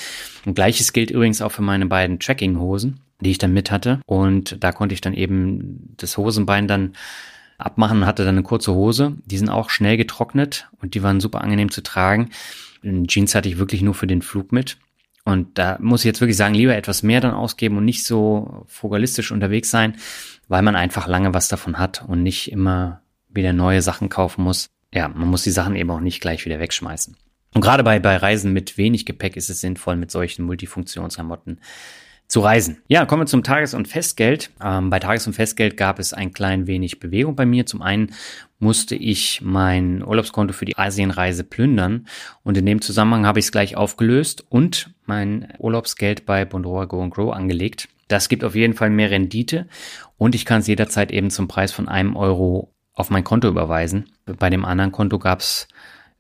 Und 0.46 0.54
gleiches 0.54 0.94
gilt 0.94 1.10
übrigens 1.10 1.42
auch 1.42 1.52
für 1.52 1.64
meine 1.64 1.88
beiden 1.88 2.20
Tracking-Hosen, 2.20 3.00
die 3.20 3.32
ich 3.32 3.40
dann 3.40 3.52
mit 3.52 3.72
hatte. 3.72 4.00
Und 4.06 4.64
da 4.64 4.72
konnte 4.72 4.94
ich 4.94 5.02
dann 5.02 5.16
eben 5.16 5.96
das 5.98 6.18
Hosenbein 6.18 6.68
dann 6.68 6.94
abmachen 7.58 8.06
hatte 8.06 8.26
dann 8.26 8.36
eine 8.36 8.44
kurze 8.44 8.74
Hose. 8.74 9.18
Die 9.26 9.38
sind 9.38 9.50
auch 9.50 9.70
schnell 9.70 9.98
getrocknet 9.98 10.70
und 10.82 10.94
die 10.96 11.04
waren 11.04 11.20
super 11.20 11.42
angenehm 11.42 11.72
zu 11.72 11.82
tragen. 11.82 12.30
Jeans 12.84 13.36
hatte 13.36 13.50
ich 13.50 13.58
wirklich 13.58 13.82
nur 13.82 13.94
für 13.94 14.08
den 14.08 14.22
Flug 14.22 14.52
mit. 14.52 14.78
Und 15.26 15.58
da 15.58 15.78
muss 15.80 16.02
ich 16.02 16.06
jetzt 16.06 16.20
wirklich 16.20 16.36
sagen, 16.36 16.54
lieber 16.54 16.76
etwas 16.76 17.02
mehr 17.02 17.22
dann 17.22 17.34
ausgeben 17.34 17.78
und 17.78 17.86
nicht 17.86 18.06
so 18.06 18.66
frugalistisch 18.68 19.32
unterwegs 19.32 19.70
sein, 19.70 19.96
weil 20.50 20.62
man 20.62 20.76
einfach 20.76 21.08
lange 21.08 21.34
was 21.34 21.48
davon 21.48 21.80
hat 21.80 22.04
und 22.06 22.24
nicht 22.24 22.52
immer 22.52 23.02
wieder 23.30 23.54
neue 23.54 23.82
Sachen 23.82 24.10
kaufen 24.10 24.44
muss. 24.44 24.68
Ja, 24.94 25.08
man 25.08 25.30
muss 25.30 25.44
die 25.44 25.52
Sachen 25.52 25.76
eben 25.76 25.90
auch 25.92 26.02
nicht 26.02 26.20
gleich 26.20 26.46
wieder 26.46 26.60
wegschmeißen. 26.60 27.16
Und 27.54 27.62
gerade 27.62 27.84
bei, 27.84 28.00
bei 28.00 28.18
Reisen 28.18 28.52
mit 28.52 28.78
wenig 28.78 29.06
Gepäck 29.06 29.38
ist 29.38 29.50
es 29.50 29.62
sinnvoll, 29.62 29.96
mit 29.96 30.12
solchen 30.12 30.44
Multifunktionsklamotten 30.44 31.62
zu 32.28 32.40
reisen. 32.40 32.82
Ja, 32.88 33.06
kommen 33.06 33.24
wir 33.24 33.28
zum 33.28 33.44
Tages- 33.44 33.74
und 33.74 33.88
Festgeld. 33.88 34.52
Ähm, 34.64 34.90
bei 34.90 35.00
Tages- 35.00 35.28
und 35.28 35.34
Festgeld 35.34 35.78
gab 35.78 36.00
es 36.00 36.14
ein 36.14 36.34
klein 36.34 36.68
wenig 36.68 37.00
Bewegung 37.00 37.36
bei 37.36 37.46
mir. 37.46 37.66
Zum 37.66 37.82
einen 37.82 38.12
musste 38.60 38.96
ich 38.96 39.42
mein 39.44 40.04
Urlaubskonto 40.04 40.54
für 40.54 40.66
die 40.66 40.78
Asienreise 40.78 41.44
plündern 41.44 42.08
und 42.44 42.58
in 42.58 42.66
dem 42.66 42.82
Zusammenhang 42.82 43.26
habe 43.26 43.40
ich 43.40 43.46
es 43.46 43.52
gleich 43.52 43.76
aufgelöst 43.76 44.46
und 44.50 44.92
mein 45.06 45.54
Urlaubsgeld 45.60 46.26
bei 46.26 46.46
Bondora 46.46 46.86
Go 46.86 47.04
and 47.04 47.14
Grow 47.14 47.34
angelegt. 47.34 47.90
Das 48.08 48.30
gibt 48.30 48.44
auf 48.44 48.56
jeden 48.56 48.74
Fall 48.74 48.90
mehr 48.90 49.12
Rendite 49.12 49.68
und 50.18 50.34
ich 50.34 50.46
kann 50.46 50.62
es 50.62 50.68
jederzeit 50.68 51.12
eben 51.12 51.30
zum 51.30 51.48
Preis 51.48 51.72
von 51.72 51.88
einem 51.88 52.16
Euro 52.16 52.74
auf 52.94 53.10
mein 53.10 53.24
Konto 53.24 53.48
überweisen. 53.48 54.06
Bei 54.26 54.50
dem 54.50 54.66
anderen 54.66 54.92
Konto 54.92 55.20
gab 55.20 55.42
es 55.42 55.68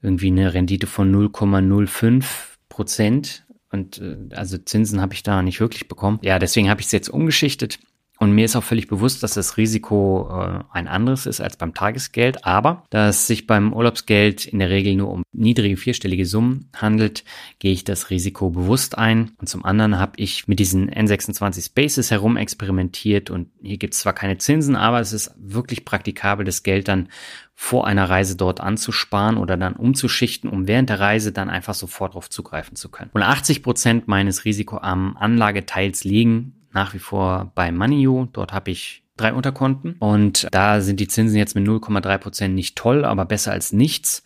irgendwie 0.01 0.27
eine 0.27 0.53
Rendite 0.53 0.85
von 0.85 1.13
0,05 1.13 2.25
Prozent 2.67 3.42
und 3.73 3.99
äh, 3.99 4.35
also 4.35 4.57
Zinsen 4.57 5.01
habe 5.01 5.13
ich 5.13 5.23
da 5.23 5.41
nicht 5.41 5.59
wirklich 5.59 5.87
bekommen. 5.87 6.19
Ja, 6.21 6.39
deswegen 6.39 6.69
habe 6.69 6.79
ich 6.79 6.87
es 6.87 6.91
jetzt 6.93 7.09
umgeschichtet. 7.09 7.79
Und 8.19 8.31
mir 8.31 8.45
ist 8.45 8.55
auch 8.55 8.63
völlig 8.63 8.87
bewusst, 8.87 9.21
dass 9.23 9.33
das 9.33 9.57
Risiko 9.57 10.29
äh, 10.31 10.63
ein 10.71 10.87
anderes 10.87 11.25
ist 11.25 11.41
als 11.41 11.57
beim 11.57 11.73
Tagesgeld, 11.73 12.45
aber 12.45 12.83
da 12.89 13.09
es 13.09 13.27
sich 13.27 13.47
beim 13.47 13.73
Urlaubsgeld 13.73 14.45
in 14.45 14.59
der 14.59 14.69
Regel 14.69 14.95
nur 14.95 15.09
um 15.09 15.23
niedrige 15.33 15.75
vierstellige 15.75 16.25
Summen 16.25 16.69
handelt, 16.73 17.25
gehe 17.59 17.73
ich 17.73 17.83
das 17.83 18.11
Risiko 18.11 18.51
bewusst 18.51 18.97
ein. 18.97 19.31
Und 19.41 19.49
zum 19.49 19.65
anderen 19.65 19.97
habe 19.99 20.13
ich 20.17 20.47
mit 20.47 20.59
diesen 20.59 20.89
N26 20.89 21.65
Spaces 21.65 22.11
herum 22.11 22.37
experimentiert 22.37 23.29
und 23.29 23.49
hier 23.61 23.77
gibt 23.77 23.95
es 23.95 24.01
zwar 24.01 24.13
keine 24.13 24.37
Zinsen, 24.37 24.75
aber 24.75 25.01
es 25.01 25.11
ist 25.11 25.33
wirklich 25.35 25.83
praktikabel, 25.83 26.45
das 26.45 26.63
Geld 26.63 26.87
dann 26.87 27.09
vor 27.55 27.87
einer 27.87 28.09
Reise 28.09 28.35
dort 28.35 28.61
anzusparen 28.61 29.37
oder 29.37 29.57
dann 29.57 29.75
umzuschichten, 29.75 30.49
um 30.49 30.67
während 30.67 30.89
der 30.89 30.99
Reise 30.99 31.31
dann 31.31 31.49
einfach 31.49 31.73
sofort 31.73 32.13
darauf 32.13 32.29
zugreifen 32.29 32.75
zu 32.75 32.89
können. 32.89 33.11
Und 33.13 33.21
80 33.21 33.63
Prozent 33.63 34.07
meines 34.07 34.45
Risikoarmen 34.45 35.15
Anlageteils 35.15 36.03
liegen 36.03 36.67
nach 36.71 36.93
wie 36.93 36.99
vor 36.99 37.51
bei 37.55 37.71
Moneyou. 37.71 38.25
Dort 38.25 38.53
habe 38.53 38.71
ich 38.71 39.03
drei 39.15 39.33
Unterkonten 39.33 39.95
und 39.99 40.47
da 40.51 40.81
sind 40.81 40.99
die 40.99 41.07
Zinsen 41.07 41.37
jetzt 41.37 41.55
mit 41.55 41.65
0,3 41.65 42.17
Prozent 42.17 42.55
nicht 42.55 42.75
toll, 42.75 43.05
aber 43.05 43.25
besser 43.25 43.51
als 43.51 43.71
nichts. 43.71 44.23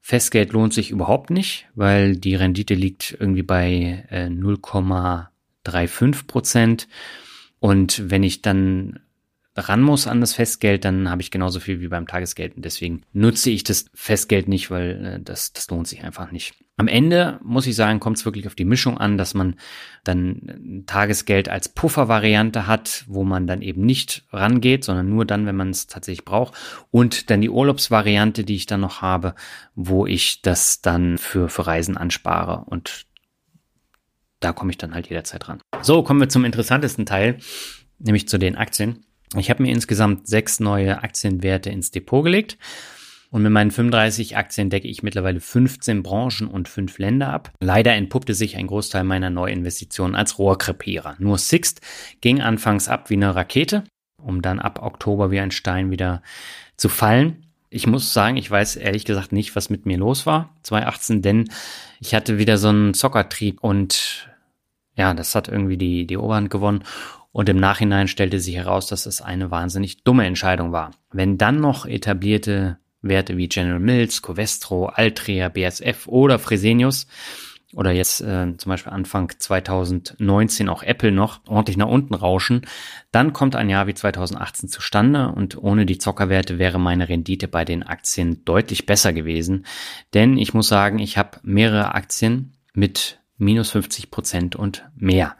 Festgeld 0.00 0.52
lohnt 0.52 0.72
sich 0.72 0.90
überhaupt 0.90 1.30
nicht, 1.30 1.68
weil 1.74 2.16
die 2.16 2.34
Rendite 2.34 2.74
liegt 2.74 3.16
irgendwie 3.18 3.42
bei 3.42 4.06
äh, 4.08 4.26
0,35 4.26 6.26
Prozent. 6.26 6.88
Und 7.58 8.10
wenn 8.10 8.22
ich 8.22 8.40
dann 8.40 9.00
ran 9.56 9.82
muss 9.82 10.06
an 10.06 10.20
das 10.20 10.34
Festgeld, 10.34 10.84
dann 10.84 11.10
habe 11.10 11.22
ich 11.22 11.30
genauso 11.30 11.60
viel 11.60 11.80
wie 11.80 11.88
beim 11.88 12.06
Tagesgeld. 12.06 12.56
Und 12.56 12.64
deswegen 12.64 13.02
nutze 13.12 13.50
ich 13.50 13.64
das 13.64 13.86
Festgeld 13.94 14.48
nicht, 14.48 14.70
weil 14.70 15.04
äh, 15.04 15.20
das, 15.20 15.52
das 15.52 15.68
lohnt 15.70 15.88
sich 15.88 16.04
einfach 16.04 16.30
nicht. 16.30 16.54
Am 16.76 16.88
Ende 16.88 17.38
muss 17.42 17.66
ich 17.66 17.76
sagen, 17.76 18.00
kommt 18.00 18.16
es 18.16 18.24
wirklich 18.24 18.46
auf 18.46 18.54
die 18.54 18.64
Mischung 18.64 18.96
an, 18.96 19.18
dass 19.18 19.34
man 19.34 19.56
dann 20.04 20.84
Tagesgeld 20.86 21.48
als 21.48 21.68
Puffervariante 21.68 22.66
hat, 22.66 23.04
wo 23.06 23.22
man 23.24 23.46
dann 23.46 23.60
eben 23.60 23.84
nicht 23.84 24.24
rangeht, 24.32 24.84
sondern 24.84 25.10
nur 25.10 25.26
dann, 25.26 25.44
wenn 25.46 25.56
man 25.56 25.70
es 25.70 25.88
tatsächlich 25.88 26.24
braucht. 26.24 26.54
Und 26.90 27.28
dann 27.28 27.42
die 27.42 27.50
Urlaubsvariante, 27.50 28.44
die 28.44 28.56
ich 28.56 28.66
dann 28.66 28.80
noch 28.80 29.02
habe, 29.02 29.34
wo 29.74 30.06
ich 30.06 30.42
das 30.42 30.80
dann 30.80 31.18
für, 31.18 31.48
für 31.48 31.66
Reisen 31.66 31.98
anspare. 31.98 32.64
Und 32.64 33.04
da 34.38 34.52
komme 34.52 34.70
ich 34.70 34.78
dann 34.78 34.94
halt 34.94 35.08
jederzeit 35.08 35.48
ran. 35.48 35.60
So, 35.82 36.02
kommen 36.02 36.20
wir 36.20 36.30
zum 36.30 36.46
interessantesten 36.46 37.04
Teil, 37.04 37.38
nämlich 37.98 38.26
zu 38.26 38.38
den 38.38 38.56
Aktien. 38.56 39.04
Ich 39.36 39.50
habe 39.50 39.62
mir 39.62 39.72
insgesamt 39.72 40.26
sechs 40.26 40.60
neue 40.60 41.02
Aktienwerte 41.02 41.70
ins 41.70 41.90
Depot 41.90 42.24
gelegt. 42.24 42.58
Und 43.30 43.42
mit 43.42 43.52
meinen 43.52 43.70
35 43.70 44.36
Aktien 44.36 44.70
decke 44.70 44.88
ich 44.88 45.04
mittlerweile 45.04 45.38
15 45.38 46.02
Branchen 46.02 46.48
und 46.48 46.68
5 46.68 46.98
Länder 46.98 47.32
ab. 47.32 47.52
Leider 47.60 47.92
entpuppte 47.94 48.34
sich 48.34 48.56
ein 48.56 48.66
Großteil 48.66 49.04
meiner 49.04 49.30
Neuinvestitionen 49.30 50.16
als 50.16 50.38
Rohrkrepierer. 50.38 51.14
Nur 51.20 51.38
Sixt 51.38 51.80
ging 52.20 52.40
anfangs 52.40 52.88
ab 52.88 53.08
wie 53.08 53.14
eine 53.14 53.34
Rakete, 53.34 53.84
um 54.20 54.42
dann 54.42 54.58
ab 54.58 54.82
Oktober 54.82 55.30
wie 55.30 55.38
ein 55.38 55.52
Stein 55.52 55.92
wieder 55.92 56.22
zu 56.76 56.88
fallen. 56.88 57.46
Ich 57.68 57.86
muss 57.86 58.12
sagen, 58.12 58.36
ich 58.36 58.50
weiß 58.50 58.74
ehrlich 58.74 59.04
gesagt 59.04 59.30
nicht, 59.30 59.54
was 59.54 59.70
mit 59.70 59.86
mir 59.86 59.96
los 59.96 60.26
war 60.26 60.56
2018, 60.64 61.22
denn 61.22 61.50
ich 62.00 62.16
hatte 62.16 62.36
wieder 62.38 62.58
so 62.58 62.70
einen 62.70 62.94
Zockertrieb 62.94 63.62
und 63.62 64.28
ja, 64.96 65.14
das 65.14 65.36
hat 65.36 65.46
irgendwie 65.46 65.76
die, 65.76 66.04
die 66.04 66.16
Oberhand 66.16 66.50
gewonnen. 66.50 66.82
Und 67.32 67.48
im 67.48 67.58
Nachhinein 67.58 68.08
stellte 68.08 68.40
sich 68.40 68.56
heraus, 68.56 68.88
dass 68.88 69.06
es 69.06 69.22
eine 69.22 69.50
wahnsinnig 69.50 70.02
dumme 70.02 70.26
Entscheidung 70.26 70.72
war. 70.72 70.90
Wenn 71.12 71.38
dann 71.38 71.60
noch 71.60 71.86
etablierte 71.86 72.78
Werte 73.02 73.36
wie 73.36 73.48
General 73.48 73.80
Mills, 73.80 74.22
Covestro, 74.22 74.86
Altria, 74.86 75.48
BSF 75.48 76.06
oder 76.06 76.38
Fresenius 76.38 77.06
oder 77.72 77.92
jetzt 77.92 78.20
äh, 78.20 78.56
zum 78.56 78.70
Beispiel 78.70 78.92
Anfang 78.92 79.32
2019 79.38 80.68
auch 80.68 80.82
Apple 80.82 81.12
noch 81.12 81.40
ordentlich 81.46 81.76
nach 81.76 81.86
unten 81.86 82.14
rauschen, 82.14 82.62
dann 83.12 83.32
kommt 83.32 83.54
ein 83.54 83.70
Jahr 83.70 83.86
wie 83.86 83.94
2018 83.94 84.68
zustande 84.68 85.28
und 85.28 85.56
ohne 85.56 85.86
die 85.86 85.98
Zockerwerte 85.98 86.58
wäre 86.58 86.80
meine 86.80 87.08
Rendite 87.08 87.46
bei 87.46 87.64
den 87.64 87.84
Aktien 87.84 88.44
deutlich 88.44 88.86
besser 88.86 89.12
gewesen. 89.12 89.66
Denn 90.14 90.36
ich 90.36 90.52
muss 90.52 90.68
sagen, 90.68 90.98
ich 90.98 91.16
habe 91.16 91.38
mehrere 91.42 91.94
Aktien 91.94 92.56
mit 92.74 93.20
minus 93.38 93.70
50 93.70 94.10
Prozent 94.10 94.56
und 94.56 94.84
mehr. 94.96 95.36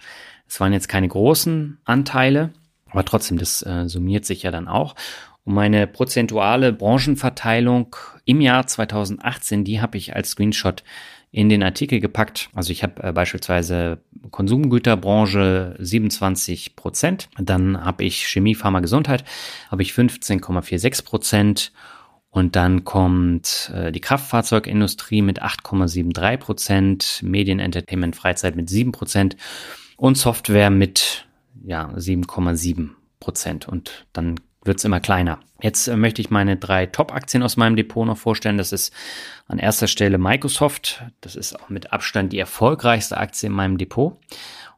Es 0.51 0.59
waren 0.59 0.73
jetzt 0.73 0.89
keine 0.89 1.07
großen 1.07 1.79
Anteile, 1.85 2.51
aber 2.91 3.05
trotzdem, 3.05 3.39
das 3.39 3.63
äh, 3.63 3.89
summiert 3.89 4.25
sich 4.25 4.43
ja 4.43 4.51
dann 4.51 4.67
auch. 4.67 4.97
Und 5.45 5.55
meine 5.55 5.87
prozentuale 5.87 6.73
Branchenverteilung 6.73 7.95
im 8.25 8.41
Jahr 8.41 8.67
2018, 8.67 9.63
die 9.63 9.81
habe 9.81 9.97
ich 9.97 10.17
als 10.17 10.31
Screenshot 10.31 10.83
in 11.31 11.49
den 11.49 11.63
Artikel 11.63 12.01
gepackt. 12.01 12.51
Also 12.53 12.73
ich 12.73 12.83
habe 12.83 13.01
äh, 13.01 13.13
beispielsweise 13.13 13.99
Konsumgüterbranche 14.33 15.77
27 15.79 16.75
Prozent, 16.75 17.29
dann 17.39 17.85
habe 17.85 18.03
ich 18.03 18.27
Chemie, 18.27 18.57
Pharma, 18.57 18.81
Gesundheit, 18.81 19.23
habe 19.71 19.83
ich 19.83 19.93
15,46 19.93 21.05
Prozent 21.05 21.73
und 22.31 22.57
dann 22.57 22.85
kommt 22.85 23.71
äh, 23.73 23.93
die 23.93 24.01
Kraftfahrzeugindustrie 24.01 25.23
mit 25.23 25.41
8,73 25.41 26.37
Prozent, 26.39 27.21
Medien, 27.23 27.61
Entertainment, 27.61 28.17
Freizeit 28.17 28.57
mit 28.57 28.69
7 28.69 28.91
Prozent 28.91 29.37
und 30.01 30.17
Software 30.17 30.71
mit 30.71 31.27
ja 31.63 31.91
7,7 31.91 32.91
Prozent. 33.21 33.69
Und 33.69 34.07
dann 34.15 34.41
wird's 34.65 34.85
immer 34.85 34.99
kleiner. 34.99 35.41
Jetzt 35.61 35.89
äh, 35.89 35.97
möchte 35.97 36.23
ich 36.23 36.31
meine 36.31 36.57
drei 36.57 36.87
Top-Aktien 36.87 37.43
aus 37.43 37.59
meinem 37.59 37.77
Depot 37.77 38.07
noch 38.07 38.17
vorstellen. 38.17 38.57
Das 38.57 38.73
ist 38.73 38.95
an 39.47 39.59
erster 39.59 39.89
Stelle 39.89 40.17
Microsoft. 40.17 41.05
Das 41.21 41.37
ist 41.37 41.61
auch 41.61 41.69
mit 41.69 41.93
Abstand 41.93 42.33
die 42.33 42.39
erfolgreichste 42.39 43.19
Aktie 43.19 43.49
in 43.49 43.53
meinem 43.53 43.77
Depot. 43.77 44.17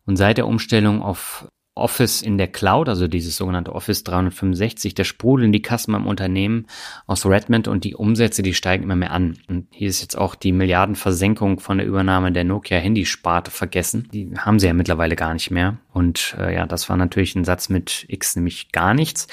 Und 0.07 0.17
seit 0.17 0.39
der 0.39 0.49
Umstellung 0.49 1.03
auf 1.03 1.47
Office 1.75 2.21
in 2.21 2.37
der 2.37 2.49
Cloud, 2.49 2.89
also 2.89 3.09
dieses 3.09 3.37
sogenannte 3.37 3.75
Office 3.75 4.05
365, 4.05 4.95
da 4.95 5.05
sprudeln 5.05 5.53
die 5.53 5.63
Kassen 5.63 5.93
beim 5.93 6.07
Unternehmen 6.07 6.67
aus 7.07 7.25
Redmond 7.25 7.67
und 7.67 7.85
die 7.85 7.95
Umsätze, 7.95 8.43
die 8.43 8.53
steigen 8.53 8.85
immer 8.85 8.97
mehr 8.97 9.13
an. 9.13 9.39
Und 9.49 9.69
hier 9.71 9.89
ist 9.89 10.03
jetzt 10.03 10.19
auch 10.19 10.35
die 10.35 10.53
Milliardenversenkung 10.53 11.61
von 11.61 11.79
der 11.79 11.87
Übernahme 11.87 12.31
der 12.31 12.45
Nokia 12.45 12.79
Handysparte 12.79 13.51
vergessen. 13.51 14.09
Die 14.13 14.31
haben 14.37 14.59
sie 14.59 14.67
ja 14.67 14.75
mittlerweile 14.75 15.17
gar 15.17 15.33
nicht 15.33 15.51
mehr. 15.51 15.79
Und 15.95 16.37
äh, 16.39 16.55
ja, 16.55 16.67
das 16.67 16.91
war 16.91 16.99
natürlich 16.99 17.35
ein 17.37 17.45
Satz 17.45 17.71
mit 17.71 18.05
X, 18.09 18.37
nämlich 18.37 18.71
gar 18.73 18.93
nichts. 18.93 19.27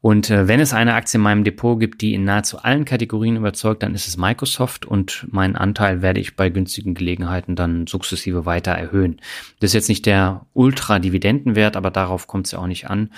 Und 0.00 0.30
äh, 0.30 0.46
wenn 0.46 0.60
es 0.60 0.72
eine 0.72 0.94
Aktie 0.94 1.18
in 1.18 1.22
meinem 1.22 1.44
Depot 1.44 1.78
gibt, 1.80 2.00
die 2.00 2.14
in 2.14 2.24
nahezu 2.24 2.58
allen 2.58 2.84
Kategorien 2.84 3.36
überzeugt, 3.36 3.82
dann 3.82 3.94
ist 3.94 4.06
es 4.06 4.16
Microsoft 4.16 4.86
und 4.86 5.26
meinen 5.30 5.56
Anteil 5.56 6.02
werde 6.02 6.20
ich 6.20 6.36
bei 6.36 6.48
günstigen 6.48 6.94
Gelegenheiten 6.94 7.56
dann 7.56 7.86
sukzessive 7.86 8.46
weiter 8.46 8.72
erhöhen. 8.72 9.20
Das 9.60 9.70
ist 9.70 9.74
jetzt 9.74 9.88
nicht 9.88 10.06
der 10.06 10.46
Ultra-Dividendenwert, 10.52 11.76
aber 11.76 11.90
darauf 11.90 12.26
kommt 12.26 12.46
es 12.46 12.52
ja 12.52 12.58
auch 12.58 12.66
nicht 12.66 12.88
an. 12.88 13.10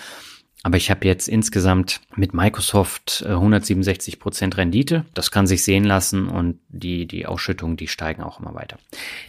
Aber 0.65 0.77
ich 0.77 0.91
habe 0.91 1.07
jetzt 1.07 1.29
insgesamt 1.29 2.01
mit 2.17 2.35
Microsoft 2.35 3.25
167 3.25 4.15
äh, 4.15 4.17
Prozent 4.17 4.57
Rendite. 4.57 5.05
Das 5.15 5.31
kann 5.31 5.47
sich 5.47 5.63
sehen 5.63 5.85
lassen 5.85 6.29
und 6.29 6.59
die, 6.69 7.07
die 7.07 7.27
Ausschüttungen, 7.27 7.77
die 7.77 7.87
steigen 7.87 8.23
auch 8.23 8.41
immer 8.41 8.55
weiter. 8.55 8.77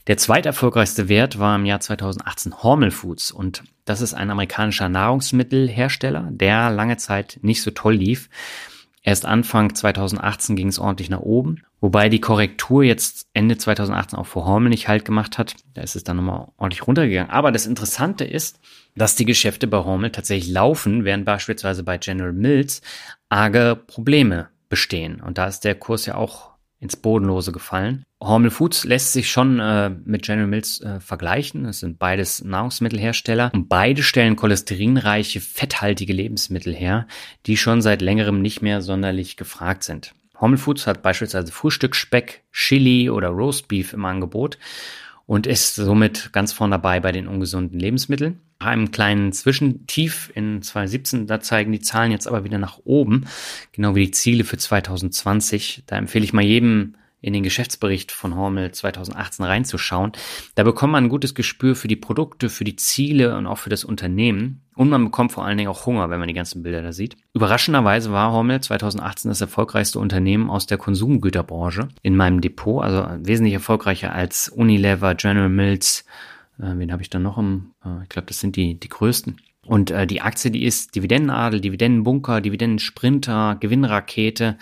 Der 0.08 0.18
zweiterfolgreichste 0.18 1.08
Wert 1.08 1.38
war 1.38 1.56
im 1.56 1.65
Jahr 1.65 1.80
2018 1.80 2.63
Hormel 2.63 2.92
Foods 2.92 3.32
und 3.32 3.63
das 3.86 4.02
ist 4.02 4.15
ein 4.15 4.32
amerikanischer 4.32 4.89
Nahrungsmittelhersteller, 4.89 6.30
der 6.32 6.72
lange 6.72 6.98
Zeit 6.98 7.39
nicht 7.42 7.62
so 7.62 7.72
toll 7.72 7.96
lief. 7.96 8.30
Erst 9.02 9.26
Anfang 9.26 9.74
2018 9.74 10.56
ging 10.56 10.68
es 10.68 10.78
ordentlich 10.78 11.10
nach 11.10 11.22
oben, 11.22 11.63
wobei 11.80 12.10
die 12.10 12.20
Korrektur 12.20 12.84
jetzt 12.84 13.28
Ende 13.34 13.58
2018 13.58 14.20
auch 14.20 14.28
für 14.28 14.46
Hormel 14.46 14.70
nicht 14.70 14.88
halt 14.88 15.06
gemacht 15.06 15.38
hat. 15.38 15.56
Da 15.74 15.82
ist 15.82 15.96
es 15.96 16.04
dann 16.04 16.18
nochmal 16.18 16.50
ordentlich 16.58 16.86
runtergegangen. 16.86 17.32
Aber 17.32 17.52
das 17.52 17.65
Interessante 17.65 18.26
ist, 18.26 18.60
dass 18.95 19.15
die 19.15 19.25
Geschäfte 19.25 19.67
bei 19.67 19.78
Hormel 19.78 20.12
tatsächlich 20.12 20.52
laufen, 20.52 21.06
während 21.06 21.25
beispielsweise 21.25 21.84
bei 21.84 21.97
General 21.97 22.34
Mills 22.34 22.82
arge 23.30 23.75
Probleme 23.88 24.49
bestehen. 24.69 25.21
Und 25.21 25.38
da 25.38 25.47
ist 25.47 25.62
der 25.62 25.75
Kurs 25.75 26.06
ja 26.06 26.15
auch 26.15 26.49
ins 26.80 26.95
Bodenlose 26.95 27.52
gefallen. 27.52 28.04
Hormel 28.21 28.52
Foods 28.52 28.86
lässt 28.86 29.13
sich 29.13 29.30
schon 29.30 29.60
äh, 29.60 29.89
mit 29.89 30.23
General 30.23 30.47
Mills 30.47 30.82
äh, 30.82 30.99
vergleichen. 30.99 31.65
Es 31.65 31.80
sind 31.80 31.99
beides 31.99 32.43
Nahrungsmittelhersteller 32.43 33.52
und 33.54 33.67
beide 33.67 34.04
stellen 34.04 34.36
cholesterinreiche, 34.36 35.41
fetthaltige 35.41 36.13
Lebensmittel 36.13 36.73
her, 36.73 37.08
die 37.45 37.58
schon 37.58 37.82
seit 37.82 38.02
längerem 38.02 38.41
nicht 38.41 38.62
mehr 38.62 38.82
sonderlich 38.82 39.36
gefragt 39.36 39.84
sind. 39.84 40.13
Hormel 40.39 40.58
Foods 40.58 40.88
hat 40.88 41.02
beispielsweise 41.02 41.52
Frühstücksspeck, 41.52 42.43
Chili 42.54 43.10
oder 43.10 43.30
Roastbeef 43.30 43.91
im 43.93 44.06
Angebot 44.06 44.58
und 45.30 45.46
ist 45.46 45.76
somit 45.76 46.34
ganz 46.34 46.54
vorne 46.54 46.72
dabei 46.72 47.00
bei 47.00 47.12
den 47.12 47.28
ungesunden 47.28 47.80
Lebensmitteln. 47.80 48.39
Einem 48.58 48.89
kleinen 48.89 49.32
Zwischentief 49.32 50.32
in 50.34 50.63
2017, 50.63 51.28
da 51.28 51.39
zeigen 51.39 51.72
die 51.72 51.82
Zahlen 51.82 52.12
jetzt 52.12 52.28
aber 52.28 52.44
wieder 52.46 52.58
nach 52.58 52.80
oben, 52.84 53.28
genau 53.72 53.94
wie 53.94 54.06
die 54.06 54.12
Ziele 54.12 54.44
für 54.44 54.58
2020. 54.58 55.84
Da 55.86 55.98
empfehle 55.98 56.26
ich 56.26 56.34
mal 56.34 56.44
jedem 56.44 56.96
in 57.22 57.34
den 57.34 57.44
Geschäftsbericht 57.44 58.12
von 58.12 58.36
Hormel 58.36 58.72
2018 58.72 59.46
reinzuschauen. 59.46 60.13
Da 60.56 60.63
bekommt 60.63 60.94
man 60.94 61.04
ein 61.04 61.10
gutes 61.10 61.36
Gespür 61.36 61.76
für 61.76 61.88
die 61.88 61.96
Produkte, 61.96 62.50
für 62.50 62.63
die 62.63 62.78
Ziele 62.78 63.38
und 63.38 63.46
auch 63.46 63.60
für 63.60 63.70
das 63.70 63.84
Unternehmen. 63.84 64.63
Und 64.80 64.88
man 64.88 65.04
bekommt 65.04 65.34
vor 65.34 65.44
allen 65.44 65.58
Dingen 65.58 65.70
auch 65.70 65.86
Hunger, 65.86 66.10
wenn 66.10 66.20
man 66.20 66.30
die 66.30 66.34
ganzen 66.34 66.63
Bilder 66.63 66.82
da 66.82 66.94
sieht. 66.94 67.18
Überraschenderweise 67.34 68.13
war 68.13 68.32
Hormel 68.32 68.62
2018 68.62 69.28
das 69.28 69.42
erfolgreichste 69.42 70.00
Unternehmen 70.00 70.50
aus 70.50 70.68
der 70.68 70.78
Konsumgüterbranche 70.78 71.89
in 72.02 72.15
meinem 72.15 72.39
Depot, 72.39 72.82
also 72.82 73.06
wesentlich 73.18 73.56
erfolgreicher 73.56 74.13
als 74.13 74.48
Unilever, 74.48 75.15
General 75.15 75.50
Mills. 75.50 76.06
Äh, 76.60 76.78
wen 76.78 76.94
habe 76.94 77.02
ich 77.02 77.10
da 77.10 77.20
noch 77.20 77.38
im? 77.38 77.72
Äh, 77.84 78.04
ich 78.04 78.08
glaube, 78.08 78.28
das 78.28 78.39
sind 78.39 78.56
die, 78.56 78.80
die 78.80 78.88
größten. 78.88 79.42
Und 79.65 79.92
äh, 79.92 80.08
die 80.08 80.22
Aktie, 80.22 80.50
die 80.50 80.63
ist 80.63 80.96
Dividendenadel, 80.96 81.60
Dividendenbunker, 81.60 82.39
Dividendensprinter, 82.39 83.58
Gewinnrakete. 83.60 84.58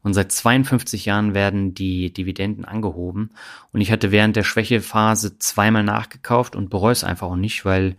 Und 0.00 0.14
seit 0.14 0.30
52 0.30 1.06
Jahren 1.06 1.34
werden 1.34 1.74
die 1.74 2.12
Dividenden 2.12 2.64
angehoben. 2.64 3.30
Und 3.72 3.80
ich 3.80 3.90
hatte 3.90 4.12
während 4.12 4.36
der 4.36 4.44
Schwächephase 4.44 5.40
zweimal 5.40 5.82
nachgekauft 5.82 6.54
und 6.54 6.70
bereue 6.70 6.92
es 6.92 7.02
einfach 7.02 7.26
auch 7.26 7.34
nicht, 7.34 7.64
weil 7.64 7.96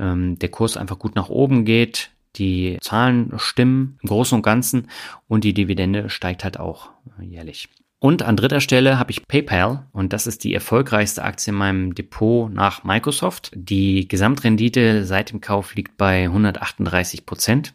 ähm, 0.00 0.38
der 0.38 0.48
Kurs 0.48 0.76
einfach 0.76 0.98
gut 0.98 1.14
nach 1.14 1.28
oben 1.28 1.64
geht. 1.64 2.10
Die 2.36 2.78
Zahlen 2.80 3.32
stimmen 3.36 3.98
im 4.02 4.08
Großen 4.08 4.36
und 4.36 4.42
Ganzen 4.42 4.88
und 5.28 5.44
die 5.44 5.54
Dividende 5.54 6.10
steigt 6.10 6.44
halt 6.44 6.58
auch 6.58 6.90
jährlich. 7.20 7.68
Und 7.98 8.22
an 8.22 8.36
dritter 8.36 8.62
Stelle 8.62 8.98
habe 8.98 9.10
ich 9.10 9.28
PayPal 9.28 9.86
und 9.92 10.14
das 10.14 10.26
ist 10.26 10.42
die 10.44 10.54
erfolgreichste 10.54 11.22
Aktie 11.22 11.52
in 11.52 11.58
meinem 11.58 11.94
Depot 11.94 12.50
nach 12.50 12.82
Microsoft. 12.82 13.50
Die 13.54 14.08
Gesamtrendite 14.08 15.04
seit 15.04 15.32
dem 15.32 15.42
Kauf 15.42 15.74
liegt 15.74 15.98
bei 15.98 16.24
138 16.24 17.26
Prozent. 17.26 17.74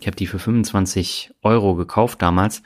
Ich 0.00 0.08
habe 0.08 0.16
die 0.16 0.26
für 0.26 0.40
25 0.40 1.30
Euro 1.42 1.76
gekauft 1.76 2.20
damals 2.20 2.62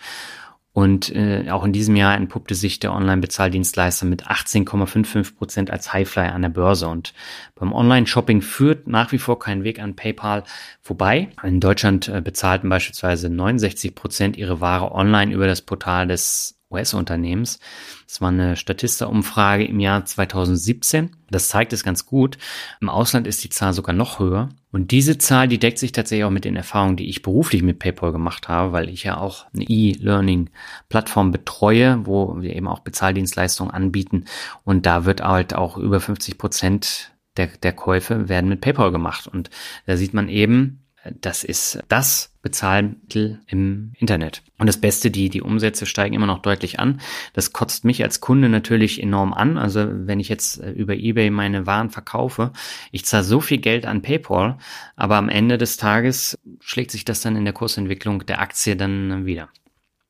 und 0.79 1.13
äh, 1.13 1.51
auch 1.51 1.65
in 1.65 1.73
diesem 1.73 1.97
Jahr 1.97 2.15
entpuppte 2.15 2.55
sich 2.55 2.79
der 2.79 2.93
Online-Bezahldienstleister 2.93 4.07
mit 4.07 4.29
18,55 4.29 5.35
Prozent 5.35 5.71
als 5.73 5.93
Highflyer 5.93 6.33
an 6.33 6.43
der 6.43 6.51
Börse. 6.51 6.87
Und 6.87 7.15
beim 7.57 7.73
Online-Shopping 7.73 8.43
führt 8.43 8.87
nach 8.87 9.11
wie 9.11 9.19
vor 9.19 9.41
kein 9.41 9.65
Weg 9.65 9.81
an 9.81 9.97
PayPal 9.97 10.45
vorbei. 10.81 11.31
In 11.43 11.59
Deutschland 11.59 12.07
äh, 12.07 12.21
bezahlten 12.21 12.69
beispielsweise 12.69 13.29
69 13.29 13.97
Prozent 13.97 14.37
ihre 14.37 14.61
Ware 14.61 14.93
online 14.93 15.35
über 15.35 15.49
das 15.49 15.63
Portal 15.63 16.07
des 16.07 16.58
US-Unternehmens. 16.71 17.59
Das 18.07 18.21
war 18.21 18.29
eine 18.29 18.57
Statista-Umfrage 18.57 19.65
im 19.65 19.81
Jahr 19.81 20.05
2017. 20.05 21.17
Das 21.31 21.49
zeigt 21.49 21.73
es 21.73 21.83
ganz 21.83 22.05
gut. 22.05 22.39
Im 22.81 22.89
Ausland 22.89 23.27
ist 23.27 23.43
die 23.43 23.49
Zahl 23.49 23.73
sogar 23.73 23.95
noch 23.95 24.19
höher. 24.19 24.51
Und 24.71 24.91
diese 24.91 25.17
Zahl, 25.17 25.49
die 25.49 25.59
deckt 25.59 25.79
sich 25.79 25.93
tatsächlich 25.93 26.25
auch 26.25 26.31
mit 26.31 26.45
den 26.45 26.57
Erfahrungen, 26.57 26.97
die 26.97 27.09
ich 27.09 27.23
beruflich 27.23 27.63
mit 27.63 27.79
PayPal 27.79 28.13
gemacht 28.13 28.49
habe, 28.49 28.73
weil 28.73 28.91
ich 28.91 29.05
ja 29.05 29.17
auch 29.17 29.47
eine 29.55 29.65
E-Learning-Plattform 29.65 31.33
betreue, 31.33 32.07
wo 32.07 32.41
wir 32.43 32.55
eben 32.55 32.69
auch 32.69 32.81
Bezahldienstleistungen 32.81 33.73
anbieten. 33.73 34.27
Und 34.65 34.85
da 34.85 35.07
wird 35.07 35.23
halt 35.23 35.55
auch 35.55 35.79
über 35.79 36.01
50 36.01 36.37
Prozent 36.37 37.13
der, 37.39 37.47
der 37.47 37.73
Käufe 37.73 38.29
werden 38.29 38.51
mit 38.51 38.61
PayPal 38.61 38.93
gemacht. 38.93 39.27
Und 39.27 39.49
da 39.87 39.97
sieht 39.97 40.13
man 40.13 40.29
eben, 40.29 40.78
das 41.21 41.45
ist 41.45 41.79
das 41.89 42.35
Bezahlmittel 42.43 43.41
im 43.47 43.93
Internet. 43.99 44.43
Und 44.59 44.67
das 44.67 44.81
Beste, 44.81 45.11
die, 45.11 45.29
die 45.29 45.43
Umsätze 45.43 45.87
steigen 45.87 46.15
immer 46.15 46.27
noch 46.27 46.41
deutlich 46.41 46.79
an. 46.81 47.01
Das 47.33 47.53
kotzt 47.53 47.85
mich 47.85 48.03
als 48.03 48.21
Kunde 48.21 48.49
natürlich 48.49 49.03
enorm 49.03 49.33
an. 49.33 49.59
Also 49.59 49.87
wenn 49.91 50.21
ich 50.21 50.29
jetzt 50.29 50.61
äh, 50.61 50.71
über 50.71 50.95
eBay 50.95 51.31
meine 51.31 51.67
Waren 51.67 51.91
verkaufe, 51.91 52.53
ich 52.91 53.05
zahle 53.05 53.25
so 53.25 53.41
viel 53.41 53.59
Geld 53.59 53.87
an 53.87 54.03
PayPal, 54.03 54.59
aber 54.97 55.17
am 55.17 55.29
Ende 55.29 55.59
des 55.59 55.77
Tages 55.77 56.39
schlägt 56.61 56.91
sich 56.91 57.05
das 57.05 57.21
dann 57.21 57.37
in 57.37 57.45
der 57.45 57.55
Kursentwicklung 57.55 58.27
der 58.27 58.41
Aktie 58.41 58.77
dann 58.77 59.27
wieder. 59.27 59.49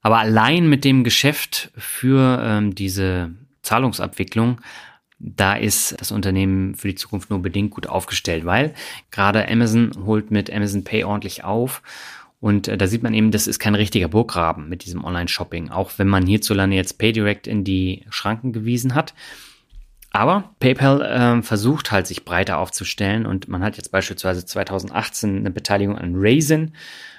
Aber 0.00 0.18
allein 0.18 0.68
mit 0.68 0.84
dem 0.84 1.04
Geschäft 1.04 1.70
für 1.76 2.40
ähm, 2.42 2.74
diese 2.74 3.34
Zahlungsabwicklung 3.62 4.60
da 5.18 5.54
ist 5.54 6.00
das 6.00 6.12
Unternehmen 6.12 6.74
für 6.74 6.88
die 6.88 6.94
Zukunft 6.94 7.30
nur 7.30 7.42
bedingt 7.42 7.72
gut 7.72 7.88
aufgestellt, 7.88 8.44
weil 8.44 8.74
gerade 9.10 9.48
Amazon 9.48 9.90
holt 10.04 10.30
mit 10.30 10.52
Amazon 10.52 10.84
Pay 10.84 11.04
ordentlich 11.04 11.44
auf. 11.44 11.82
Und 12.40 12.68
äh, 12.68 12.78
da 12.78 12.86
sieht 12.86 13.02
man 13.02 13.14
eben, 13.14 13.32
das 13.32 13.48
ist 13.48 13.58
kein 13.58 13.74
richtiger 13.74 14.08
Burggraben 14.08 14.68
mit 14.68 14.84
diesem 14.84 15.04
Online-Shopping, 15.04 15.70
auch 15.70 15.92
wenn 15.96 16.06
man 16.06 16.26
hierzulande 16.26 16.76
jetzt 16.76 16.98
PayDirect 16.98 17.48
in 17.48 17.64
die 17.64 18.04
Schranken 18.10 18.52
gewiesen 18.52 18.94
hat. 18.94 19.12
Aber 20.10 20.54
PayPal 20.60 21.02
äh, 21.02 21.42
versucht 21.42 21.90
halt, 21.90 22.06
sich 22.06 22.24
breiter 22.24 22.58
aufzustellen 22.58 23.26
und 23.26 23.48
man 23.48 23.62
hat 23.62 23.76
jetzt 23.76 23.90
beispielsweise 23.90 24.46
2018 24.46 25.38
eine 25.38 25.50
Beteiligung 25.50 25.98
an 25.98 26.12
Raisin 26.14 26.74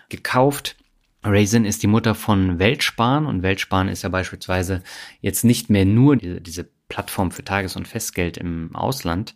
gekauft. 0.07 0.77
Raisin 1.21 1.65
ist 1.65 1.83
die 1.83 1.87
Mutter 1.87 2.15
von 2.15 2.57
Weltsparen 2.59 3.25
und 3.25 3.43
Weltsparen 3.43 3.89
ist 3.89 4.03
ja 4.03 4.09
beispielsweise 4.09 4.83
jetzt 5.21 5.43
nicht 5.43 5.69
mehr 5.69 5.85
nur 5.85 6.15
diese, 6.15 6.39
diese 6.39 6.69
Plattform 6.89 7.31
für 7.31 7.43
Tages- 7.43 7.75
und 7.75 7.87
Festgeld 7.87 8.37
im 8.37 8.75
Ausland, 8.75 9.35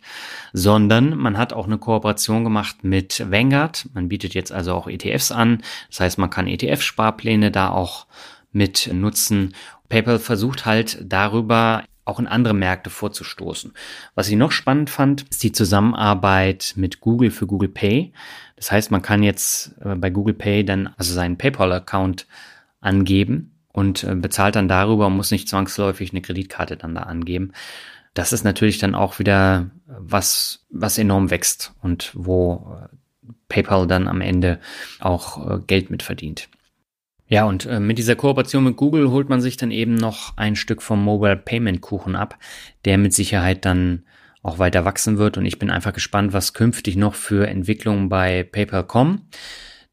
sondern 0.52 1.16
man 1.16 1.38
hat 1.38 1.52
auch 1.52 1.66
eine 1.66 1.78
Kooperation 1.78 2.44
gemacht 2.44 2.82
mit 2.82 3.24
Vanguard. 3.30 3.88
Man 3.94 4.08
bietet 4.08 4.34
jetzt 4.34 4.52
also 4.52 4.74
auch 4.74 4.88
ETFs 4.88 5.32
an. 5.32 5.62
Das 5.88 6.00
heißt, 6.00 6.18
man 6.18 6.30
kann 6.30 6.48
ETF-Sparpläne 6.48 7.50
da 7.50 7.70
auch 7.70 8.06
mit 8.52 8.92
nutzen. 8.92 9.54
PayPal 9.88 10.18
versucht 10.18 10.66
halt 10.66 10.98
darüber 11.02 11.84
auch 12.04 12.18
in 12.18 12.26
andere 12.26 12.54
Märkte 12.54 12.90
vorzustoßen. 12.90 13.72
Was 14.14 14.28
ich 14.28 14.36
noch 14.36 14.52
spannend 14.52 14.90
fand, 14.90 15.22
ist 15.30 15.42
die 15.42 15.52
Zusammenarbeit 15.52 16.74
mit 16.76 17.00
Google 17.00 17.30
für 17.30 17.46
Google 17.46 17.70
Pay. 17.70 18.12
Das 18.56 18.70
heißt, 18.70 18.90
man 18.90 19.00
kann 19.00 19.22
jetzt 19.22 19.74
äh, 19.82 19.94
bei 19.94 20.10
Google 20.10 20.34
Pay 20.34 20.64
dann 20.64 20.88
also 20.98 21.14
seinen 21.14 21.38
PayPal-Account 21.38 22.26
angeben 22.80 23.53
und 23.74 24.04
äh, 24.04 24.14
bezahlt 24.14 24.54
dann 24.54 24.68
darüber 24.68 25.08
und 25.08 25.16
muss 25.16 25.32
nicht 25.32 25.48
zwangsläufig 25.48 26.12
eine 26.12 26.22
Kreditkarte 26.22 26.76
dann 26.76 26.94
da 26.94 27.02
angeben. 27.02 27.52
Das 28.14 28.32
ist 28.32 28.44
natürlich 28.44 28.78
dann 28.78 28.94
auch 28.94 29.18
wieder 29.18 29.70
was, 29.86 30.64
was 30.70 30.96
enorm 30.96 31.30
wächst 31.30 31.74
und 31.82 32.12
wo 32.14 32.78
äh, 32.80 33.28
PayPal 33.48 33.88
dann 33.88 34.06
am 34.06 34.20
Ende 34.20 34.60
auch 35.00 35.50
äh, 35.50 35.58
Geld 35.66 35.90
mit 35.90 36.04
verdient. 36.04 36.48
Ja, 37.26 37.46
und 37.46 37.64
mit 37.80 37.96
dieser 37.96 38.16
Kooperation 38.16 38.64
mit 38.64 38.76
Google 38.76 39.10
holt 39.10 39.30
man 39.30 39.40
sich 39.40 39.56
dann 39.56 39.70
eben 39.70 39.94
noch 39.94 40.36
ein 40.36 40.56
Stück 40.56 40.82
vom 40.82 41.02
Mobile 41.02 41.38
Payment 41.38 41.80
Kuchen 41.80 42.16
ab, 42.16 42.38
der 42.84 42.98
mit 42.98 43.14
Sicherheit 43.14 43.64
dann 43.64 44.04
auch 44.42 44.58
weiter 44.58 44.84
wachsen 44.84 45.16
wird. 45.16 45.38
Und 45.38 45.46
ich 45.46 45.58
bin 45.58 45.70
einfach 45.70 45.94
gespannt, 45.94 46.34
was 46.34 46.52
künftig 46.52 46.96
noch 46.96 47.14
für 47.14 47.48
Entwicklungen 47.48 48.10
bei 48.10 48.44
PayPal 48.44 48.84
kommen. 48.84 49.22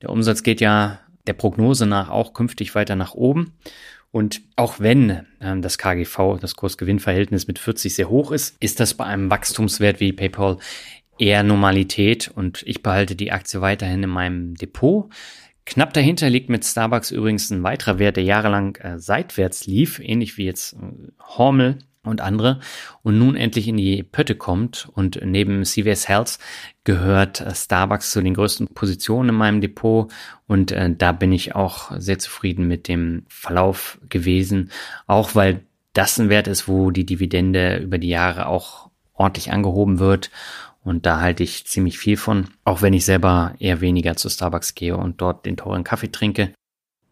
Der 0.01 0.09
Umsatz 0.09 0.43
geht 0.43 0.59
ja 0.59 0.99
der 1.27 1.33
Prognose 1.33 1.85
nach 1.85 2.09
auch 2.09 2.33
künftig 2.33 2.75
weiter 2.75 2.95
nach 2.95 3.13
oben. 3.13 3.53
Und 4.11 4.41
auch 4.57 4.79
wenn 4.79 5.25
ähm, 5.39 5.61
das 5.61 5.77
KGV, 5.77 6.39
das 6.39 6.55
Kursgewinnverhältnis 6.55 7.47
mit 7.47 7.59
40 7.59 7.95
sehr 7.95 8.09
hoch 8.09 8.31
ist, 8.31 8.57
ist 8.59 8.79
das 8.79 8.93
bei 8.93 9.05
einem 9.05 9.31
Wachstumswert 9.31 9.99
wie 9.99 10.11
PayPal 10.11 10.57
eher 11.17 11.43
Normalität 11.43 12.29
und 12.33 12.63
ich 12.65 12.83
behalte 12.83 13.15
die 13.15 13.31
Aktie 13.31 13.61
weiterhin 13.61 14.03
in 14.03 14.09
meinem 14.09 14.55
Depot. 14.55 15.09
Knapp 15.65 15.93
dahinter 15.93 16.29
liegt 16.29 16.49
mit 16.49 16.65
Starbucks 16.65 17.11
übrigens 17.11 17.51
ein 17.51 17.63
weiterer 17.63 17.99
Wert, 17.99 18.17
der 18.17 18.23
jahrelang 18.23 18.75
äh, 18.77 18.99
seitwärts 18.99 19.67
lief, 19.67 19.99
ähnlich 19.99 20.37
wie 20.37 20.45
jetzt 20.45 20.73
äh, 20.73 20.77
Hormel 21.37 21.77
und 22.03 22.21
andere 22.21 22.59
und 23.03 23.17
nun 23.17 23.35
endlich 23.35 23.67
in 23.67 23.77
die 23.77 24.03
Pötte 24.03 24.35
kommt 24.35 24.89
und 24.93 25.19
neben 25.23 25.63
CVS 25.63 26.07
Health 26.07 26.39
gehört 26.83 27.41
äh, 27.41 27.53
Starbucks 27.53 28.11
zu 28.11 28.21
den 28.21 28.33
größten 28.33 28.67
Positionen 28.69 29.29
in 29.29 29.35
meinem 29.35 29.61
Depot 29.61 30.11
und 30.47 30.71
äh, 30.71 30.93
da 30.95 31.11
bin 31.11 31.31
ich 31.31 31.55
auch 31.55 31.91
sehr 31.97 32.19
zufrieden 32.19 32.67
mit 32.67 32.87
dem 32.87 33.25
Verlauf 33.27 33.99
gewesen, 34.09 34.71
auch 35.05 35.35
weil 35.35 35.61
das 35.93 36.19
ein 36.19 36.29
Wert 36.29 36.47
ist, 36.47 36.67
wo 36.67 36.89
die 36.89 37.05
Dividende 37.05 37.77
über 37.77 37.97
die 37.97 38.09
Jahre 38.09 38.47
auch 38.47 38.89
ordentlich 39.13 39.51
angehoben 39.51 39.99
wird 39.99 40.31
und 40.83 41.05
da 41.05 41.19
halte 41.19 41.43
ich 41.43 41.67
ziemlich 41.67 41.99
viel 41.99 42.17
von, 42.17 42.47
auch 42.63 42.81
wenn 42.81 42.93
ich 42.93 43.05
selber 43.05 43.53
eher 43.59 43.81
weniger 43.81 44.15
zu 44.15 44.29
Starbucks 44.29 44.73
gehe 44.73 44.97
und 44.97 45.21
dort 45.21 45.45
den 45.45 45.57
teuren 45.57 45.83
Kaffee 45.83 46.11
trinke. 46.11 46.53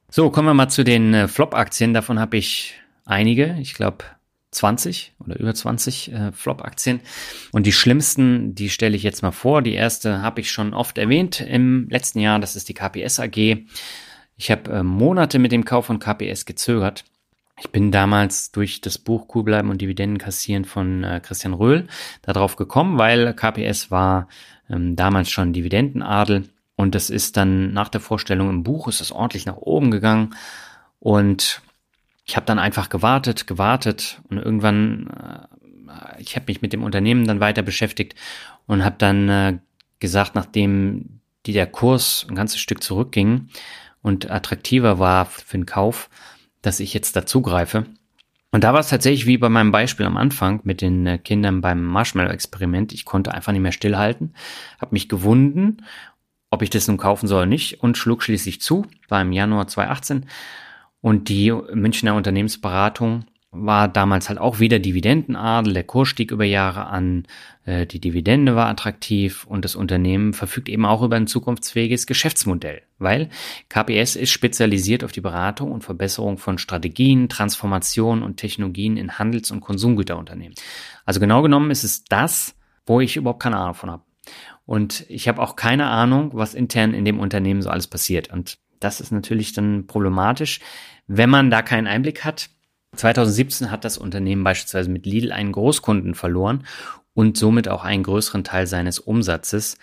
So, 0.09 0.31
kommen 0.31 0.47
wir 0.47 0.55
mal 0.55 0.69
zu 0.69 0.83
den 0.83 1.13
äh, 1.13 1.27
Flop-Aktien. 1.27 1.93
Davon 1.93 2.19
habe 2.19 2.37
ich 2.37 2.73
einige. 3.05 3.55
Ich 3.59 3.75
glaube, 3.75 4.05
20 4.51 5.13
oder 5.23 5.39
über 5.39 5.53
20 5.53 6.11
äh, 6.11 6.31
Flop-Aktien. 6.31 7.01
Und 7.51 7.65
die 7.65 7.71
schlimmsten, 7.71 8.55
die 8.55 8.69
stelle 8.69 8.95
ich 8.95 9.03
jetzt 9.03 9.21
mal 9.21 9.31
vor. 9.31 9.61
Die 9.61 9.73
erste 9.73 10.21
habe 10.21 10.41
ich 10.41 10.51
schon 10.51 10.73
oft 10.73 10.97
erwähnt 10.97 11.41
im 11.41 11.87
letzten 11.89 12.19
Jahr. 12.19 12.39
Das 12.39 12.55
ist 12.55 12.69
die 12.69 12.73
KPS 12.73 13.19
AG. 13.19 13.65
Ich 14.37 14.51
habe 14.51 14.71
äh, 14.71 14.83
Monate 14.83 15.37
mit 15.37 15.51
dem 15.51 15.65
Kauf 15.65 15.85
von 15.85 15.99
KPS 15.99 16.45
gezögert. 16.45 17.05
Ich 17.59 17.71
bin 17.71 17.91
damals 17.91 18.51
durch 18.51 18.79
das 18.81 18.97
Buch 18.97 19.27
Cool 19.33 19.43
bleiben 19.43 19.69
und 19.69 19.81
Dividenden 19.81 20.17
kassieren 20.17 20.65
von 20.65 21.03
äh, 21.03 21.19
Christian 21.21 21.53
Röhl 21.53 21.87
darauf 22.21 22.55
gekommen, 22.55 22.97
weil 22.97 23.33
KPS 23.33 23.91
war 23.91 24.29
ähm, 24.69 24.95
damals 24.95 25.29
schon 25.29 25.53
Dividendenadel. 25.53 26.45
Und 26.75 26.95
das 26.95 27.09
ist 27.09 27.35
dann 27.35 27.73
nach 27.73 27.89
der 27.89 27.99
Vorstellung 27.99 28.49
im 28.49 28.63
Buch, 28.63 28.87
ist 28.87 29.01
es 29.01 29.11
ordentlich 29.11 29.45
nach 29.45 29.57
oben 29.57 29.91
gegangen. 29.91 30.33
Und 30.99 31.61
ich 32.29 32.35
habe 32.35 32.45
dann 32.45 32.59
einfach 32.59 32.89
gewartet, 32.89 33.47
gewartet 33.47 34.21
und 34.29 34.37
irgendwann, 34.37 35.47
äh, 35.87 36.21
ich 36.21 36.35
habe 36.35 36.45
mich 36.47 36.61
mit 36.61 36.73
dem 36.73 36.83
Unternehmen 36.83 37.25
dann 37.25 37.39
weiter 37.39 37.63
beschäftigt 37.63 38.13
und 38.67 38.85
habe 38.85 38.97
dann 38.99 39.29
äh, 39.29 39.57
gesagt, 39.97 40.35
nachdem 40.35 41.21
die 41.47 41.53
der 41.53 41.65
Kurs 41.65 42.27
ein 42.29 42.35
ganzes 42.35 42.59
Stück 42.59 42.83
zurückging 42.83 43.47
und 44.03 44.29
attraktiver 44.29 44.99
war 44.99 45.25
für 45.25 45.57
den 45.57 45.65
Kauf, 45.65 46.11
dass 46.61 46.79
ich 46.79 46.93
jetzt 46.93 47.15
dazugreife. 47.15 47.87
Und 48.51 48.63
da 48.63 48.73
war 48.73 48.81
es 48.81 48.89
tatsächlich 48.89 49.25
wie 49.25 49.39
bei 49.39 49.49
meinem 49.49 49.71
Beispiel 49.71 50.05
am 50.05 50.17
Anfang 50.17 50.59
mit 50.63 50.81
den 50.81 51.07
äh, 51.07 51.17
Kindern 51.17 51.61
beim 51.61 51.83
Marshmallow-Experiment. 51.83 52.93
Ich 52.93 53.05
konnte 53.05 53.33
einfach 53.33 53.53
nicht 53.53 53.61
mehr 53.61 53.71
stillhalten, 53.71 54.35
habe 54.79 54.93
mich 54.93 55.09
gewunden, 55.09 55.83
ob 56.51 56.61
ich 56.61 56.69
das 56.69 56.87
nun 56.87 56.97
kaufen 56.97 57.25
soll 57.25 57.39
oder 57.39 57.45
nicht 57.47 57.81
und 57.81 57.97
schlug 57.97 58.21
schließlich 58.21 58.61
zu, 58.61 58.85
war 59.07 59.19
im 59.19 59.31
Januar 59.31 59.67
2018 59.67 60.27
und 61.01 61.29
die 61.29 61.51
Münchner 61.51 62.15
Unternehmensberatung 62.15 63.25
war 63.51 63.87
damals 63.87 64.29
halt 64.29 64.37
auch 64.37 64.59
wieder 64.59 64.77
Dividendenadel, 64.77 65.73
der 65.73 65.83
Kurs 65.83 66.09
stieg 66.09 66.29
über 66.31 66.43
Jahre 66.43 66.85
an, 66.85 67.25
äh, 67.65 67.87
die 67.87 67.99
Dividende 67.99 68.55
war 68.55 68.67
attraktiv 68.67 69.43
und 69.45 69.65
das 69.65 69.75
Unternehmen 69.75 70.33
verfügt 70.33 70.69
eben 70.69 70.85
auch 70.85 71.01
über 71.01 71.15
ein 71.15 71.25
zukunftsfähiges 71.25 72.05
Geschäftsmodell, 72.05 72.83
weil 72.99 73.29
KPS 73.69 74.15
ist 74.15 74.29
spezialisiert 74.29 75.03
auf 75.03 75.11
die 75.11 75.21
Beratung 75.21 75.71
und 75.71 75.83
Verbesserung 75.83 76.37
von 76.37 76.59
Strategien, 76.59 77.27
Transformation 77.27 78.21
und 78.21 78.37
Technologien 78.37 78.97
in 78.97 79.17
Handels- 79.17 79.49
und 79.49 79.61
Konsumgüterunternehmen. 79.61 80.53
Also 81.05 81.19
genau 81.19 81.41
genommen 81.41 81.71
ist 81.71 81.83
es 81.83 82.03
das, 82.03 82.55
wo 82.85 83.01
ich 83.01 83.15
überhaupt 83.15 83.41
keine 83.41 83.57
Ahnung 83.57 83.73
von 83.73 83.89
habe. 83.89 84.03
Und 84.67 85.05
ich 85.09 85.27
habe 85.27 85.41
auch 85.41 85.55
keine 85.55 85.87
Ahnung, 85.87 86.29
was 86.33 86.53
intern 86.53 86.93
in 86.93 87.03
dem 87.03 87.19
Unternehmen 87.19 87.63
so 87.63 87.71
alles 87.71 87.87
passiert. 87.87 88.31
Und 88.31 88.59
das 88.79 89.01
ist 89.01 89.11
natürlich 89.11 89.53
dann 89.53 89.87
problematisch, 89.87 90.59
wenn 91.07 91.29
man 91.29 91.49
da 91.49 91.61
keinen 91.61 91.87
Einblick 91.87 92.23
hat. 92.23 92.49
2017 92.95 93.71
hat 93.71 93.85
das 93.85 93.97
Unternehmen 93.97 94.43
beispielsweise 94.43 94.89
mit 94.89 95.05
Lidl 95.05 95.31
einen 95.31 95.51
Großkunden 95.51 96.15
verloren 96.15 96.65
und 97.13 97.37
somit 97.37 97.67
auch 97.67 97.83
einen 97.83 98.03
größeren 98.03 98.43
Teil 98.43 98.67
seines 98.67 98.99
Umsatzes. 98.99 99.77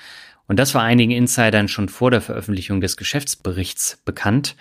Und 0.49 0.59
das 0.59 0.75
war 0.75 0.83
einigen 0.83 1.13
Insidern 1.13 1.69
schon 1.69 1.89
vor 1.89 2.11
der 2.11 2.21
Veröffentlichung 2.21 2.81
des 2.81 2.97
Geschäftsberichts 2.97 4.01
bekannt. 4.05 4.57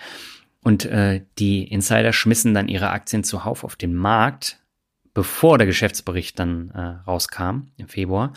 Und 0.62 0.84
äh, 0.84 1.22
die 1.38 1.64
Insider 1.64 2.12
schmissen 2.12 2.54
dann 2.54 2.68
ihre 2.68 2.90
Aktien 2.90 3.22
zuhauf 3.22 3.62
auf 3.62 3.76
den 3.76 3.94
Markt, 3.94 4.58
bevor 5.14 5.58
der 5.58 5.66
Geschäftsbericht 5.66 6.38
dann 6.38 6.70
äh, 6.70 7.08
rauskam 7.08 7.68
im 7.76 7.88
Februar. 7.88 8.32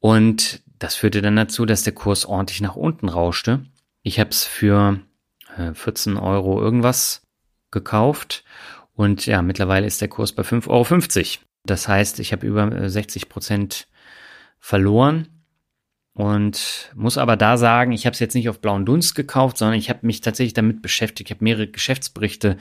Und 0.00 0.62
das 0.78 0.96
führte 0.96 1.22
dann 1.22 1.36
dazu, 1.36 1.66
dass 1.66 1.82
der 1.82 1.92
Kurs 1.92 2.26
ordentlich 2.26 2.60
nach 2.60 2.76
unten 2.76 3.08
rauschte. 3.08 3.64
Ich 4.02 4.18
habe 4.18 4.30
es 4.30 4.44
für 4.44 5.00
14 5.74 6.16
Euro 6.16 6.60
irgendwas 6.60 7.22
gekauft 7.70 8.44
Und 8.94 9.26
ja, 9.26 9.42
mittlerweile 9.42 9.86
ist 9.86 10.00
der 10.00 10.08
Kurs 10.08 10.32
bei 10.32 10.42
5,50 10.42 10.68
Euro. 10.68 11.44
Das 11.64 11.88
heißt, 11.88 12.20
ich 12.20 12.32
habe 12.32 12.46
über 12.46 12.88
60 12.88 13.28
Prozent 13.28 13.88
verloren 14.60 15.28
und 16.12 16.92
muss 16.94 17.18
aber 17.18 17.36
da 17.36 17.56
sagen, 17.56 17.90
ich 17.90 18.06
habe 18.06 18.14
es 18.14 18.20
jetzt 18.20 18.34
nicht 18.34 18.48
auf 18.48 18.60
blauen 18.60 18.86
Dunst 18.86 19.16
gekauft, 19.16 19.58
sondern 19.58 19.76
ich 19.76 19.90
habe 19.90 20.06
mich 20.06 20.20
tatsächlich 20.20 20.54
damit 20.54 20.80
beschäftigt. 20.80 21.28
Ich 21.28 21.34
habe 21.34 21.42
mehrere 21.42 21.66
Geschäftsberichte 21.66 22.56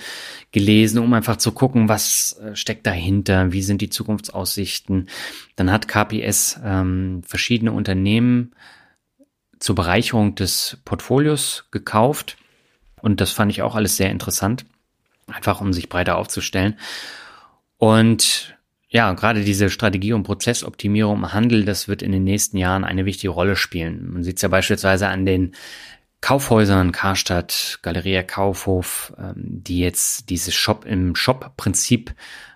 gelesen, 0.51 0.97
um 0.97 1.13
einfach 1.13 1.37
zu 1.37 1.51
gucken, 1.51 1.87
was 1.87 2.39
äh, 2.41 2.55
steckt 2.55 2.87
dahinter, 2.87 3.51
wie 3.51 3.61
sind 3.61 3.81
die 3.81 3.91
Zukunftsaussichten. 3.91 5.07
Dann 5.55 5.71
hat 5.71 5.87
KPS 5.87 6.59
ähm, 6.63 7.21
verschiedene 7.27 7.73
Unternehmen 7.73 8.55
zur 9.59 9.75
Bereicherung 9.75 10.33
des 10.33 10.81
Portfolios 10.83 11.67
gekauft 11.69 12.37
und 13.03 13.19
das 13.19 13.31
fand 13.31 13.51
ich 13.51 13.61
auch 13.61 13.75
alles 13.75 13.97
sehr 13.97 14.09
interessant, 14.09 14.65
einfach 15.27 15.59
um 15.59 15.73
sich 15.73 15.89
breiter 15.89 16.17
aufzustellen. 16.17 16.79
Und 17.77 18.57
ja, 18.87 19.11
gerade 19.11 19.43
diese 19.43 19.69
Strategie 19.69 20.13
und 20.13 20.23
Prozessoptimierung 20.23 21.17
im 21.17 21.33
Handel, 21.33 21.65
das 21.65 21.89
wird 21.89 22.01
in 22.01 22.13
den 22.13 22.23
nächsten 22.23 22.57
Jahren 22.57 22.85
eine 22.85 23.03
wichtige 23.05 23.33
Rolle 23.33 23.57
spielen. 23.57 24.13
Man 24.13 24.23
sieht 24.23 24.37
es 24.37 24.41
ja 24.41 24.47
beispielsweise 24.47 25.09
an 25.09 25.25
den 25.25 25.51
Kaufhäusern, 26.21 26.93
Karstadt, 26.93 27.79
Galeria 27.81 28.23
Kaufhof, 28.23 29.13
ähm, 29.17 29.33
die 29.35 29.79
jetzt 29.79 30.29
dieses 30.29 30.55
Shop 30.55 30.85
im 30.85 31.17
Shop-Prinzip 31.17 32.13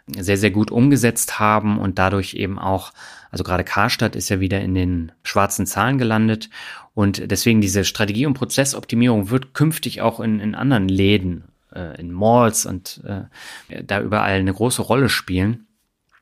sehr, 0.08 0.38
sehr 0.38 0.52
gut 0.52 0.72
umgesetzt 0.72 1.40
haben 1.40 1.78
und 1.78 2.00
dadurch 2.00 2.36
eben 2.36 2.58
auch, 2.58 2.94
also 3.32 3.44
gerade 3.44 3.64
Karstadt 3.64 4.16
ist 4.16 4.30
ja 4.30 4.40
wieder 4.40 4.62
in 4.62 4.74
den 4.74 5.12
schwarzen 5.24 5.66
Zahlen 5.66 5.98
gelandet 5.98 6.50
und 6.94 7.30
deswegen 7.30 7.62
diese 7.62 7.86
Strategie 7.86 8.26
und 8.26 8.34
Prozessoptimierung 8.34 9.30
wird 9.30 9.54
künftig 9.54 10.02
auch 10.02 10.20
in, 10.20 10.40
in 10.40 10.56
anderen 10.56 10.88
Läden, 10.88 11.44
äh, 11.74 12.00
in 12.00 12.12
Malls 12.12 12.66
und 12.66 13.02
äh, 13.06 13.84
da 13.84 14.02
überall 14.02 14.40
eine 14.40 14.54
große 14.54 14.82
Rolle 14.82 15.10
spielen. 15.10 15.68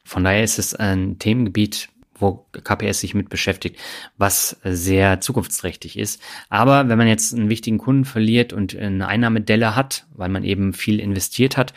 Von 0.03 0.23
daher 0.23 0.43
ist 0.43 0.59
es 0.59 0.75
ein 0.75 1.17
Themengebiet, 1.17 1.89
wo 2.17 2.45
KPS 2.51 3.01
sich 3.01 3.13
mit 3.13 3.29
beschäftigt, 3.29 3.79
was 4.17 4.57
sehr 4.63 5.21
zukunftsträchtig 5.21 5.97
ist. 5.97 6.21
Aber 6.49 6.87
wenn 6.87 6.97
man 6.97 7.07
jetzt 7.07 7.33
einen 7.33 7.49
wichtigen 7.49 7.77
Kunden 7.77 8.05
verliert 8.05 8.53
und 8.53 8.75
eine 8.77 9.07
Einnahmedelle 9.07 9.75
hat, 9.75 10.07
weil 10.13 10.29
man 10.29 10.43
eben 10.43 10.73
viel 10.73 10.99
investiert 10.99 11.57
hat, 11.57 11.73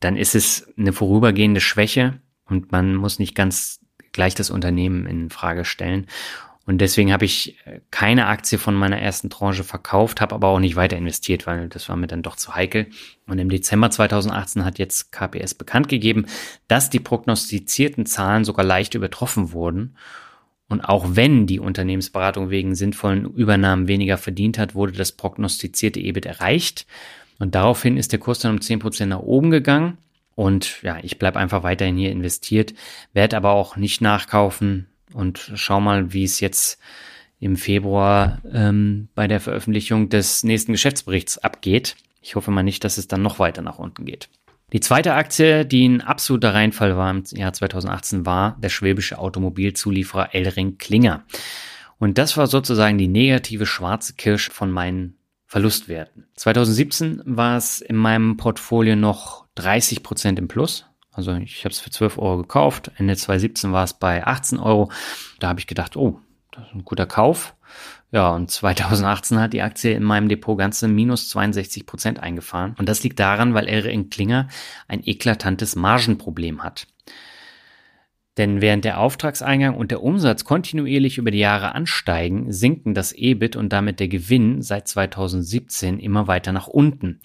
dann 0.00 0.16
ist 0.16 0.34
es 0.34 0.72
eine 0.76 0.92
vorübergehende 0.92 1.60
Schwäche 1.60 2.20
und 2.46 2.72
man 2.72 2.94
muss 2.94 3.18
nicht 3.18 3.34
ganz 3.34 3.80
gleich 4.18 4.34
das 4.34 4.50
Unternehmen 4.50 5.06
in 5.06 5.30
Frage 5.30 5.64
stellen. 5.64 6.08
Und 6.66 6.80
deswegen 6.80 7.12
habe 7.12 7.24
ich 7.24 7.56
äh, 7.66 7.80
keine 7.92 8.26
Aktie 8.26 8.58
von 8.58 8.74
meiner 8.74 8.98
ersten 8.98 9.30
Tranche 9.30 9.62
verkauft, 9.62 10.20
habe 10.20 10.34
aber 10.34 10.48
auch 10.48 10.58
nicht 10.58 10.74
weiter 10.74 10.96
investiert, 10.96 11.46
weil 11.46 11.68
das 11.68 11.88
war 11.88 11.94
mir 11.94 12.08
dann 12.08 12.24
doch 12.24 12.34
zu 12.34 12.56
heikel. 12.56 12.88
Und 13.28 13.38
im 13.38 13.48
Dezember 13.48 13.90
2018 13.90 14.64
hat 14.64 14.80
jetzt 14.80 15.12
KPS 15.12 15.54
bekannt 15.54 15.88
gegeben, 15.88 16.26
dass 16.66 16.90
die 16.90 16.98
prognostizierten 16.98 18.06
Zahlen 18.06 18.44
sogar 18.44 18.64
leicht 18.64 18.94
übertroffen 18.94 19.52
wurden. 19.52 19.94
Und 20.68 20.80
auch 20.80 21.06
wenn 21.10 21.46
die 21.46 21.60
Unternehmensberatung 21.60 22.50
wegen 22.50 22.74
sinnvollen 22.74 23.24
Übernahmen 23.24 23.86
weniger 23.86 24.18
verdient 24.18 24.58
hat, 24.58 24.74
wurde 24.74 24.92
das 24.92 25.12
prognostizierte 25.12 26.00
EBIT 26.00 26.26
erreicht. 26.26 26.86
Und 27.38 27.54
daraufhin 27.54 27.96
ist 27.96 28.10
der 28.10 28.18
Kurs 28.18 28.40
dann 28.40 28.56
um 28.56 28.58
10% 28.58 29.06
nach 29.06 29.20
oben 29.20 29.52
gegangen. 29.52 29.96
Und 30.38 30.82
ja, 30.82 30.98
ich 31.02 31.18
bleibe 31.18 31.40
einfach 31.40 31.64
weiterhin 31.64 31.96
hier 31.96 32.12
investiert, 32.12 32.72
werde 33.12 33.36
aber 33.36 33.50
auch 33.50 33.76
nicht 33.76 34.00
nachkaufen, 34.00 34.86
und 35.12 35.50
schau 35.56 35.80
mal, 35.80 36.12
wie 36.12 36.22
es 36.22 36.38
jetzt 36.38 36.78
im 37.40 37.56
Februar 37.56 38.40
ähm, 38.52 39.08
bei 39.16 39.26
der 39.26 39.40
Veröffentlichung 39.40 40.10
des 40.10 40.44
nächsten 40.44 40.70
Geschäftsberichts 40.70 41.38
abgeht. 41.38 41.96
Ich 42.22 42.36
hoffe 42.36 42.52
mal 42.52 42.62
nicht, 42.62 42.84
dass 42.84 42.98
es 42.98 43.08
dann 43.08 43.20
noch 43.20 43.40
weiter 43.40 43.62
nach 43.62 43.80
unten 43.80 44.04
geht. 44.04 44.28
Die 44.72 44.78
zweite 44.78 45.14
Aktie, 45.14 45.66
die 45.66 45.88
ein 45.88 46.02
absoluter 46.02 46.54
Reinfall 46.54 46.96
war 46.96 47.10
im 47.10 47.24
Jahr 47.32 47.52
2018, 47.52 48.24
war 48.24 48.56
der 48.60 48.68
schwäbische 48.68 49.18
Automobilzulieferer 49.18 50.36
Elring 50.36 50.78
Klinger. 50.78 51.24
Und 51.98 52.16
das 52.16 52.36
war 52.36 52.46
sozusagen 52.46 52.96
die 52.96 53.08
negative 53.08 53.66
schwarze 53.66 54.14
Kirsch 54.14 54.50
von 54.50 54.70
meinen 54.70 55.16
Verlustwerten. 55.46 56.28
2017 56.36 57.22
war 57.24 57.56
es 57.56 57.80
in 57.80 57.96
meinem 57.96 58.36
Portfolio 58.36 58.94
noch 58.94 59.47
30 59.58 60.02
Prozent 60.02 60.38
im 60.38 60.48
Plus. 60.48 60.86
Also 61.12 61.34
ich 61.34 61.64
habe 61.64 61.72
es 61.72 61.80
für 61.80 61.90
12 61.90 62.18
Euro 62.18 62.38
gekauft. 62.38 62.92
Ende 62.96 63.16
2017 63.16 63.72
war 63.72 63.84
es 63.84 63.94
bei 63.94 64.24
18 64.24 64.58
Euro. 64.58 64.90
Da 65.40 65.48
habe 65.48 65.58
ich 65.58 65.66
gedacht, 65.66 65.96
oh, 65.96 66.20
das 66.52 66.66
ist 66.68 66.74
ein 66.74 66.84
guter 66.84 67.06
Kauf. 67.06 67.54
Ja, 68.10 68.30
und 68.30 68.50
2018 68.50 69.38
hat 69.38 69.52
die 69.52 69.62
Aktie 69.62 69.92
in 69.92 70.02
meinem 70.02 70.28
Depot 70.28 70.56
ganze 70.56 70.88
minus 70.88 71.28
62 71.28 71.86
Prozent 71.86 72.20
eingefahren. 72.20 72.74
Und 72.78 72.88
das 72.88 73.02
liegt 73.02 73.18
daran, 73.20 73.52
weil 73.52 73.66
in 73.66 74.10
Klinger 74.10 74.48
ein 74.86 75.04
eklatantes 75.04 75.76
Margenproblem 75.76 76.62
hat. 76.62 76.86
Denn 78.38 78.60
während 78.60 78.84
der 78.84 79.00
Auftragseingang 79.00 79.74
und 79.74 79.90
der 79.90 80.02
Umsatz 80.02 80.44
kontinuierlich 80.44 81.18
über 81.18 81.32
die 81.32 81.40
Jahre 81.40 81.74
ansteigen, 81.74 82.52
sinken 82.52 82.94
das 82.94 83.12
EBIT 83.12 83.56
und 83.56 83.72
damit 83.72 83.98
der 83.98 84.06
Gewinn 84.06 84.62
seit 84.62 84.86
2017 84.86 85.98
immer 85.98 86.28
weiter 86.28 86.52
nach 86.52 86.68
unten. 86.68 87.20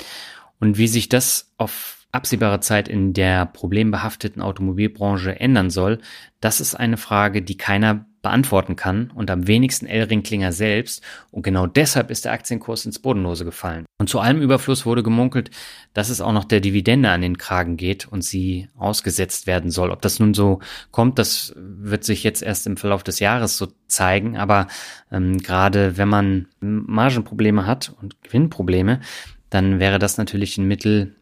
Und 0.60 0.80
wie 0.80 0.88
sich 0.88 1.10
das 1.10 1.54
auf 1.58 2.03
absehbare 2.14 2.62
Zeit 2.62 2.88
in 2.88 3.14
der 3.14 3.46
problembehafteten 3.46 4.42
Automobilbranche 4.42 5.40
ändern 5.40 5.70
soll, 5.70 6.00
das 6.40 6.62
ist 6.62 6.76
eine 6.76 6.98
Frage, 6.98 7.42
die 7.42 7.58
keiner 7.58 8.06
beantworten 8.22 8.78
kann 8.78 9.12
und 9.14 9.30
am 9.30 9.48
wenigsten 9.48 9.86
Elring 9.86 10.24
Klinger 10.24 10.54
selbst. 10.54 11.04
Und 11.30 11.44
genau 11.44 11.68
deshalb 11.68 12.10
ist 12.10 12.24
der 12.26 12.32
Aktienkurs 12.32 12.86
ins 12.86 13.00
Bodenlose 13.00 13.44
gefallen. 13.44 13.86
Und 14.00 14.10
zu 14.10 14.20
allem 14.20 14.42
Überfluss 14.42 14.86
wurde 14.86 15.04
gemunkelt, 15.04 15.52
dass 15.94 16.10
es 16.10 16.22
auch 16.22 16.32
noch 16.32 16.46
der 16.46 16.62
Dividende 16.62 17.10
an 17.10 17.22
den 17.22 17.38
Kragen 17.38 17.76
geht 17.76 18.08
und 18.08 18.24
sie 18.24 18.70
ausgesetzt 18.78 19.46
werden 19.46 19.72
soll. 19.72 19.92
Ob 19.92 20.02
das 20.02 20.20
nun 20.20 20.34
so 20.34 20.60
kommt, 20.92 21.20
das 21.20 21.54
wird 21.58 22.06
sich 22.06 22.24
jetzt 22.24 22.42
erst 22.42 22.66
im 22.66 22.78
Verlauf 22.78 23.04
des 23.04 23.20
Jahres 23.20 23.58
so 23.58 23.68
zeigen. 23.88 24.38
Aber 24.38 24.68
ähm, 25.12 25.40
gerade 25.40 25.98
wenn 25.98 26.08
man 26.08 26.48
Margenprobleme 26.62 27.68
hat 27.68 27.94
und 28.02 28.24
Gewinnprobleme, 28.24 29.02
dann 29.50 29.80
wäre 29.80 30.00
das 30.00 30.18
natürlich 30.18 30.58
ein 30.58 30.68
Mittel, 30.68 31.14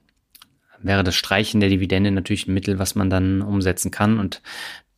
wäre 0.84 1.03
das 1.03 1.15
Streichen 1.15 1.59
der 1.59 1.69
Dividende 1.69 2.11
natürlich 2.11 2.47
ein 2.47 2.53
Mittel, 2.53 2.79
was 2.79 2.95
man 2.95 3.09
dann 3.09 3.41
umsetzen 3.41 3.91
kann 3.91 4.19
und 4.19 4.41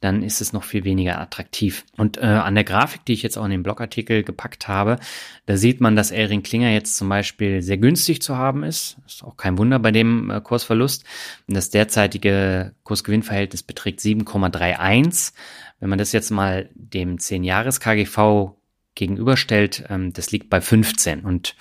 dann 0.03 0.21
ist 0.21 0.41
es 0.41 0.51
noch 0.51 0.63
viel 0.63 0.84
weniger 0.84 1.19
attraktiv. 1.19 1.86
Und 1.95 2.17
äh, 2.17 2.25
an 2.25 2.55
der 2.55 2.65
Grafik, 2.65 3.05
die 3.05 3.13
ich 3.13 3.23
jetzt 3.23 3.38
auch 3.38 3.45
in 3.45 3.51
den 3.51 3.63
Blogartikel 3.63 4.23
gepackt 4.23 4.67
habe, 4.67 4.99
da 5.45 5.55
sieht 5.55 5.79
man, 5.79 5.95
dass 5.95 6.11
Elring 6.11 6.43
Klinger 6.43 6.71
jetzt 6.71 6.97
zum 6.97 7.07
Beispiel 7.07 7.61
sehr 7.61 7.77
günstig 7.77 8.21
zu 8.21 8.38
haben 8.38 8.63
ist. 8.63 8.97
Ist 9.07 9.23
auch 9.23 9.38
kein 9.38 9.57
Wunder 9.57 9.79
bei 9.79 9.91
dem 9.91 10.29
äh, 10.29 10.41
Kursverlust. 10.41 11.05
Das 11.47 11.69
derzeitige 11.69 12.73
Kursgewinnverhältnis 12.84 13.63
beträgt 13.63 14.01
7,31. 14.01 15.31
Wenn 15.79 15.89
man 15.89 15.99
das 15.99 16.11
jetzt 16.11 16.31
mal 16.31 16.69
dem 16.75 17.17
10-Jahres-KGV 17.17 18.55
gegenüberstellt, 18.95 19.85
ähm, 19.89 20.13
das 20.13 20.31
liegt 20.31 20.49
bei 20.49 20.61
15 20.61 21.21
und 21.21 21.55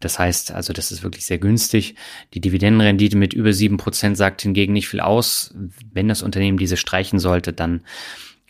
das 0.00 0.18
heißt, 0.18 0.52
also 0.52 0.72
das 0.72 0.92
ist 0.92 1.02
wirklich 1.02 1.26
sehr 1.26 1.38
günstig. 1.38 1.96
Die 2.34 2.40
Dividendenrendite 2.40 3.16
mit 3.16 3.32
über 3.32 3.52
sieben 3.52 3.76
Prozent 3.76 4.16
sagt 4.16 4.42
hingegen 4.42 4.72
nicht 4.72 4.88
viel 4.88 5.00
aus. 5.00 5.54
Wenn 5.92 6.08
das 6.08 6.22
Unternehmen 6.22 6.58
diese 6.58 6.76
streichen 6.76 7.18
sollte, 7.18 7.52
dann 7.52 7.82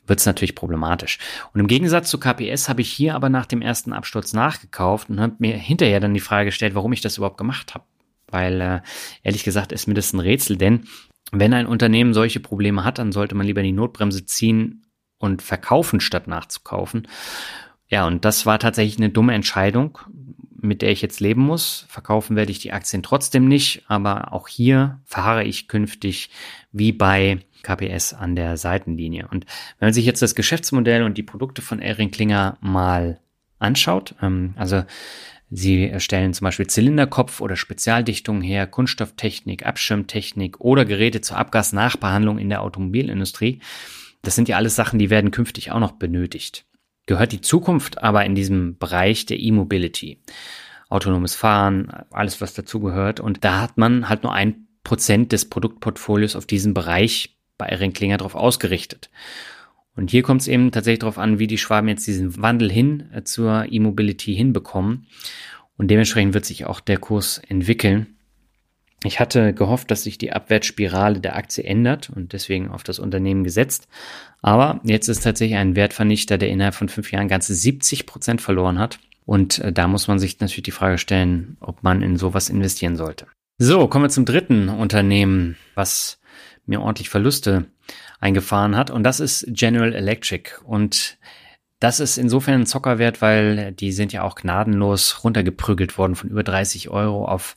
wird 0.06 0.20
es 0.20 0.26
natürlich 0.26 0.54
problematisch. 0.54 1.18
Und 1.52 1.60
im 1.60 1.66
Gegensatz 1.66 2.10
zu 2.10 2.18
KPS 2.18 2.68
habe 2.68 2.80
ich 2.80 2.90
hier 2.90 3.14
aber 3.14 3.28
nach 3.28 3.46
dem 3.46 3.62
ersten 3.62 3.92
Absturz 3.92 4.32
nachgekauft 4.32 5.10
und 5.10 5.20
habe 5.20 5.36
mir 5.38 5.56
hinterher 5.56 6.00
dann 6.00 6.14
die 6.14 6.20
Frage 6.20 6.46
gestellt, 6.46 6.74
warum 6.74 6.92
ich 6.92 7.00
das 7.00 7.16
überhaupt 7.16 7.38
gemacht 7.38 7.74
habe. 7.74 7.84
Weil 8.30 8.60
äh, 8.60 8.80
ehrlich 9.22 9.44
gesagt 9.44 9.72
ist 9.72 9.86
mir 9.86 9.94
das 9.94 10.12
ein 10.12 10.20
Rätsel, 10.20 10.56
denn 10.56 10.84
wenn 11.30 11.52
ein 11.52 11.66
Unternehmen 11.66 12.14
solche 12.14 12.40
Probleme 12.40 12.84
hat, 12.84 12.98
dann 12.98 13.12
sollte 13.12 13.34
man 13.34 13.46
lieber 13.46 13.62
die 13.62 13.72
Notbremse 13.72 14.24
ziehen 14.24 14.86
und 15.18 15.42
verkaufen, 15.42 16.00
statt 16.00 16.26
nachzukaufen. 16.26 17.06
Ja, 17.88 18.06
und 18.06 18.24
das 18.24 18.44
war 18.46 18.58
tatsächlich 18.58 18.98
eine 18.98 19.10
dumme 19.10 19.34
Entscheidung, 19.34 19.98
mit 20.60 20.82
der 20.82 20.90
ich 20.90 21.00
jetzt 21.00 21.20
leben 21.20 21.42
muss. 21.42 21.86
Verkaufen 21.88 22.36
werde 22.36 22.52
ich 22.52 22.58
die 22.58 22.72
Aktien 22.72 23.02
trotzdem 23.02 23.48
nicht, 23.48 23.84
aber 23.88 24.32
auch 24.32 24.48
hier 24.48 25.00
fahre 25.04 25.44
ich 25.44 25.68
künftig 25.68 26.30
wie 26.70 26.92
bei 26.92 27.38
KPS 27.62 28.12
an 28.12 28.36
der 28.36 28.56
Seitenlinie. 28.56 29.28
Und 29.30 29.46
wenn 29.78 29.86
man 29.86 29.92
sich 29.94 30.04
jetzt 30.04 30.22
das 30.22 30.34
Geschäftsmodell 30.34 31.02
und 31.02 31.16
die 31.16 31.22
Produkte 31.22 31.62
von 31.62 31.80
Elring 31.80 32.10
Klinger 32.10 32.58
mal 32.60 33.20
anschaut, 33.58 34.14
ähm, 34.22 34.54
also 34.56 34.84
Sie 35.50 35.94
stellen 35.96 36.34
zum 36.34 36.44
Beispiel 36.44 36.66
Zylinderkopf 36.66 37.40
oder 37.40 37.56
Spezialdichtungen 37.56 38.42
her, 38.42 38.66
Kunststofftechnik, 38.66 39.64
Abschirmtechnik 39.64 40.60
oder 40.60 40.84
Geräte 40.84 41.22
zur 41.22 41.38
Abgasnachbehandlung 41.38 42.38
in 42.38 42.50
der 42.50 42.60
Automobilindustrie. 42.60 43.60
Das 44.20 44.34
sind 44.34 44.50
ja 44.50 44.56
alles 44.56 44.76
Sachen, 44.76 44.98
die 44.98 45.08
werden 45.08 45.30
künftig 45.30 45.70
auch 45.70 45.80
noch 45.80 45.92
benötigt 45.92 46.67
gehört 47.08 47.32
die 47.32 47.40
Zukunft 47.40 48.00
aber 48.02 48.24
in 48.24 48.36
diesem 48.36 48.78
Bereich 48.78 49.26
der 49.26 49.40
E-Mobility. 49.40 50.20
Autonomes 50.88 51.34
Fahren, 51.34 51.90
alles 52.10 52.40
was 52.40 52.54
dazugehört. 52.54 53.18
Und 53.18 53.44
da 53.44 53.60
hat 53.60 53.76
man 53.76 54.08
halt 54.08 54.22
nur 54.22 54.32
ein 54.32 54.68
Prozent 54.84 55.32
des 55.32 55.48
Produktportfolios 55.48 56.36
auf 56.36 56.46
diesen 56.46 56.74
Bereich 56.74 57.36
bei 57.56 57.66
Erin 57.66 57.92
Klinger 57.92 58.18
drauf 58.18 58.34
ausgerichtet. 58.34 59.10
Und 59.96 60.10
hier 60.10 60.22
kommt 60.22 60.42
es 60.42 60.48
eben 60.48 60.70
tatsächlich 60.70 61.00
darauf 61.00 61.18
an, 61.18 61.38
wie 61.38 61.48
die 61.48 61.58
Schwaben 61.58 61.88
jetzt 61.88 62.06
diesen 62.06 62.40
Wandel 62.40 62.70
hin 62.70 63.10
äh, 63.12 63.24
zur 63.24 63.66
E-Mobility 63.68 64.34
hinbekommen. 64.34 65.06
Und 65.76 65.90
dementsprechend 65.90 66.34
wird 66.34 66.44
sich 66.44 66.66
auch 66.66 66.80
der 66.80 66.98
Kurs 66.98 67.38
entwickeln. 67.48 68.17
Ich 69.04 69.20
hatte 69.20 69.54
gehofft, 69.54 69.90
dass 69.90 70.02
sich 70.02 70.18
die 70.18 70.32
Abwärtsspirale 70.32 71.20
der 71.20 71.36
Aktie 71.36 71.62
ändert 71.62 72.10
und 72.10 72.32
deswegen 72.32 72.70
auf 72.70 72.82
das 72.82 72.98
Unternehmen 72.98 73.44
gesetzt. 73.44 73.86
Aber 74.42 74.80
jetzt 74.82 75.08
ist 75.08 75.22
tatsächlich 75.22 75.56
ein 75.56 75.76
Wertvernichter, 75.76 76.36
der 76.36 76.48
innerhalb 76.48 76.74
von 76.74 76.88
fünf 76.88 77.12
Jahren 77.12 77.28
ganze 77.28 77.54
70 77.54 78.06
Prozent 78.06 78.40
verloren 78.40 78.78
hat. 78.78 78.98
Und 79.24 79.58
äh, 79.60 79.72
da 79.72 79.86
muss 79.86 80.08
man 80.08 80.18
sich 80.18 80.40
natürlich 80.40 80.64
die 80.64 80.70
Frage 80.72 80.98
stellen, 80.98 81.56
ob 81.60 81.82
man 81.82 82.02
in 82.02 82.16
sowas 82.16 82.48
investieren 82.48 82.96
sollte. 82.96 83.26
So, 83.58 83.86
kommen 83.88 84.06
wir 84.06 84.10
zum 84.10 84.24
dritten 84.24 84.68
Unternehmen, 84.68 85.56
was 85.74 86.20
mir 86.66 86.80
ordentlich 86.80 87.08
Verluste 87.08 87.66
eingefahren 88.20 88.76
hat. 88.76 88.90
Und 88.90 89.04
das 89.04 89.20
ist 89.20 89.46
General 89.48 89.94
Electric. 89.94 90.50
Und 90.64 91.18
das 91.80 92.00
ist 92.00 92.18
insofern 92.18 92.62
ein 92.62 92.66
Zockerwert, 92.66 93.22
weil 93.22 93.72
die 93.72 93.92
sind 93.92 94.12
ja 94.12 94.22
auch 94.22 94.34
gnadenlos 94.34 95.22
runtergeprügelt 95.22 95.98
worden 95.98 96.16
von 96.16 96.30
über 96.30 96.42
30 96.42 96.88
Euro 96.88 97.24
auf 97.26 97.56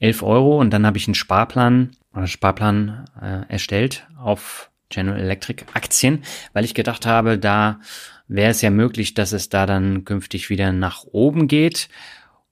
11 0.00 0.22
Euro 0.22 0.58
und 0.58 0.70
dann 0.70 0.86
habe 0.86 0.98
ich 0.98 1.06
einen 1.06 1.14
Sparplan, 1.14 1.92
äh, 2.14 2.26
Sparplan 2.26 3.04
äh, 3.20 3.52
erstellt 3.52 4.06
auf 4.18 4.70
General 4.88 5.20
Electric 5.20 5.64
Aktien, 5.72 6.24
weil 6.52 6.64
ich 6.64 6.74
gedacht 6.74 7.06
habe, 7.06 7.38
da 7.38 7.78
wäre 8.26 8.50
es 8.50 8.62
ja 8.62 8.70
möglich, 8.70 9.14
dass 9.14 9.32
es 9.32 9.48
da 9.48 9.66
dann 9.66 10.04
künftig 10.04 10.50
wieder 10.50 10.72
nach 10.72 11.04
oben 11.04 11.48
geht. 11.48 11.88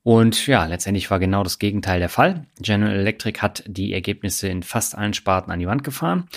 Und 0.03 0.47
ja, 0.47 0.65
letztendlich 0.67 1.11
war 1.11 1.19
genau 1.19 1.43
das 1.43 1.59
Gegenteil 1.59 1.99
der 1.99 2.09
Fall. 2.09 2.47
General 2.61 2.95
Electric 2.95 3.41
hat 3.41 3.65
die 3.67 3.93
Ergebnisse 3.93 4.49
in 4.49 4.63
fast 4.63 4.97
allen 4.97 5.15
Sparten 5.15 5.51
an 5.51 5.59
die 5.59 5.67
Wand 5.67 5.85
gefahren. 5.85 6.29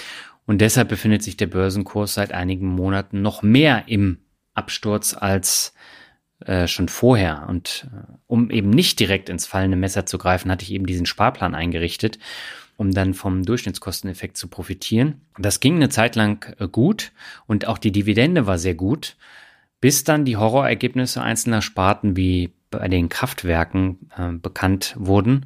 Und 0.45 0.59
deshalb 0.59 0.89
befindet 0.89 1.24
sich 1.24 1.38
der 1.38 1.47
Börsenkurs 1.47 2.16
seit 2.16 2.34
einigen 2.34 2.68
Monaten 2.68 3.22
noch 3.22 3.43
mehr 3.43 3.84
im 3.88 4.20
Absturz 4.53 5.16
als 5.18 5.74
äh, 6.46 6.68
schon 6.68 6.88
vorher. 6.88 7.46
Und 7.48 7.88
äh, 7.92 8.12
um 8.28 8.50
eben 8.50 8.70
nicht 8.70 9.00
direkt 9.00 9.30
ins 9.30 9.46
fallende 9.46 9.78
Messer 9.78 10.06
zu 10.06 10.18
greifen, 10.18 10.52
hatte 10.52 10.64
ich 10.64 10.72
eben 10.72 10.86
diesen 10.86 11.06
Sparplan 11.06 11.56
eingerichtet, 11.56 12.20
um 12.78 12.92
dann 12.92 13.14
vom 13.14 13.44
Durchschnittskosteneffekt 13.44 14.38
zu 14.38 14.48
profitieren. 14.48 15.22
Das 15.38 15.60
ging 15.60 15.76
eine 15.76 15.89
Zeit 15.89 16.16
lang 16.16 16.56
äh, 16.60 16.68
gut 16.68 17.12
und 17.48 17.68
auch 17.68 17.78
die 17.78 17.92
Dividende 17.92 18.48
war 18.48 18.58
sehr 18.58 18.76
gut, 18.76 19.18
bis 19.80 20.04
dann 20.04 20.26
die 20.26 20.38
Horrorergebnisse 20.38 21.22
einzelner 21.22 21.62
Sparten 21.62 22.16
wie 22.16 22.52
bei 22.70 22.88
den 22.88 23.10
Kraftwerken 23.10 24.10
äh, 24.18 24.32
bekannt 24.32 24.96
wurden. 24.98 25.46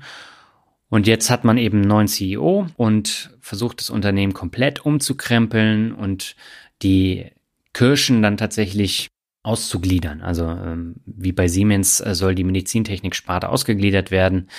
Und 0.89 1.08
jetzt 1.08 1.30
hat 1.30 1.43
man 1.43 1.58
eben 1.58 1.80
einen 1.80 1.88
neuen 1.88 2.08
CEO 2.08 2.68
und 2.78 3.36
versucht 3.41 3.82
das 3.82 3.89
Unternehmen 3.89 4.34
komplett 4.34 4.86
umzukrempeln 4.86 5.91
und 5.91 6.36
die 6.82 7.32
Kirschen 7.74 8.22
dann 8.22 8.38
tatsächlich 8.38 9.10
auszugliedern. 9.46 10.22
Also 10.22 10.46
ähm, 10.46 10.96
wie 11.06 11.32
bei 11.32 11.48
Siemens 11.48 12.00
äh, 12.00 12.16
soll 12.16 12.36
die 12.36 12.43
Medizintechnik-Sparte 12.43 13.50
ausgegliedert 13.50 14.12
werden 14.12 14.50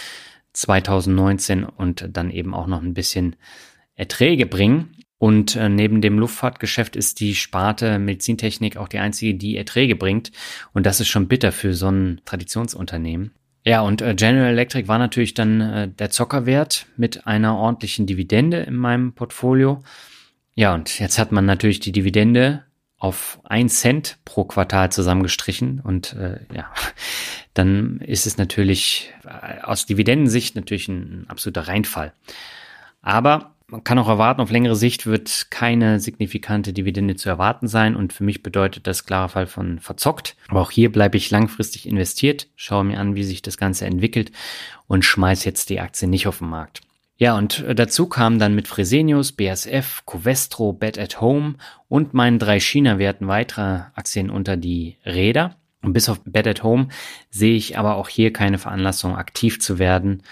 2019 0.52 1.64
und 1.64 2.08
dann 2.12 2.30
eben 2.30 2.54
auch 2.54 2.66
noch 2.66 2.82
ein 2.82 2.94
bisschen 2.94 3.36
Erträge 3.94 4.46
bringen. 4.46 4.92
Und 5.18 5.56
äh, 5.56 5.68
neben 5.68 6.02
dem 6.02 6.18
Luftfahrtgeschäft 6.18 6.94
ist 6.94 7.20
die 7.20 7.34
Sparte 7.34 7.98
Medizintechnik 7.98 8.76
auch 8.76 8.88
die 8.88 8.98
einzige, 8.98 9.34
die 9.34 9.56
Erträge 9.56 9.96
bringt. 9.96 10.30
Und 10.72 10.86
das 10.86 11.00
ist 11.00 11.08
schon 11.08 11.28
bitter 11.28 11.52
für 11.52 11.74
so 11.74 11.90
ein 11.90 12.20
Traditionsunternehmen. 12.24 13.32
Ja, 13.64 13.80
und 13.80 14.02
äh, 14.02 14.14
General 14.14 14.52
Electric 14.52 14.88
war 14.88 14.98
natürlich 14.98 15.34
dann 15.34 15.94
der 15.98 16.10
Zockerwert 16.10 16.86
mit 16.96 17.26
einer 17.26 17.56
ordentlichen 17.56 18.06
Dividende 18.06 18.58
in 18.58 18.76
meinem 18.76 19.14
Portfolio. 19.14 19.82
Ja, 20.54 20.74
und 20.74 21.00
jetzt 21.00 21.18
hat 21.18 21.32
man 21.32 21.44
natürlich 21.44 21.80
die 21.80 21.92
Dividende 21.92 22.65
auf 22.98 23.40
ein 23.44 23.68
Cent 23.68 24.18
pro 24.24 24.44
Quartal 24.44 24.90
zusammengestrichen 24.90 25.80
und 25.80 26.14
äh, 26.14 26.40
ja, 26.54 26.72
dann 27.54 28.00
ist 28.00 28.26
es 28.26 28.38
natürlich 28.38 29.12
äh, 29.24 29.60
aus 29.62 29.86
Dividendensicht 29.86 30.56
natürlich 30.56 30.88
ein, 30.88 31.22
ein 31.22 31.30
absoluter 31.30 31.68
Reinfall. 31.68 32.12
Aber 33.02 33.52
man 33.68 33.82
kann 33.82 33.98
auch 33.98 34.08
erwarten, 34.08 34.40
auf 34.40 34.50
längere 34.50 34.76
Sicht 34.76 35.06
wird 35.06 35.48
keine 35.50 35.98
signifikante 35.98 36.72
Dividende 36.72 37.16
zu 37.16 37.28
erwarten 37.28 37.66
sein 37.66 37.96
und 37.96 38.12
für 38.12 38.22
mich 38.22 38.42
bedeutet 38.42 38.86
das 38.86 39.04
klarer 39.04 39.28
Fall 39.28 39.46
von 39.46 39.80
verzockt. 39.80 40.36
Aber 40.48 40.60
auch 40.60 40.70
hier 40.70 40.92
bleibe 40.92 41.16
ich 41.16 41.30
langfristig 41.30 41.86
investiert, 41.86 42.46
schaue 42.54 42.84
mir 42.84 43.00
an, 43.00 43.16
wie 43.16 43.24
sich 43.24 43.42
das 43.42 43.56
Ganze 43.56 43.86
entwickelt 43.86 44.30
und 44.86 45.04
schmeiß 45.04 45.44
jetzt 45.44 45.68
die 45.68 45.80
Aktie 45.80 46.06
nicht 46.06 46.28
auf 46.28 46.38
den 46.38 46.48
Markt. 46.48 46.85
Ja, 47.18 47.36
und 47.36 47.60
äh, 47.60 47.74
dazu 47.74 48.06
kamen 48.06 48.38
dann 48.38 48.54
mit 48.54 48.68
Fresenius, 48.68 49.32
BSF, 49.32 50.02
Covestro, 50.04 50.72
Bet 50.72 50.98
at 50.98 51.20
Home 51.20 51.54
und 51.88 52.14
meinen 52.14 52.38
drei 52.38 52.60
China-Werten 52.60 53.26
weitere 53.26 53.82
Aktien 53.94 54.30
unter 54.30 54.56
die 54.56 54.96
Räder. 55.04 55.56
Und 55.82 55.92
bis 55.92 56.08
auf 56.08 56.20
Bet 56.24 56.46
at 56.46 56.62
Home 56.62 56.88
sehe 57.30 57.56
ich 57.56 57.78
aber 57.78 57.96
auch 57.96 58.08
hier 58.08 58.32
keine 58.32 58.58
Veranlassung, 58.58 59.16
aktiv 59.16 59.60
zu 59.60 59.78
werden. 59.78 60.22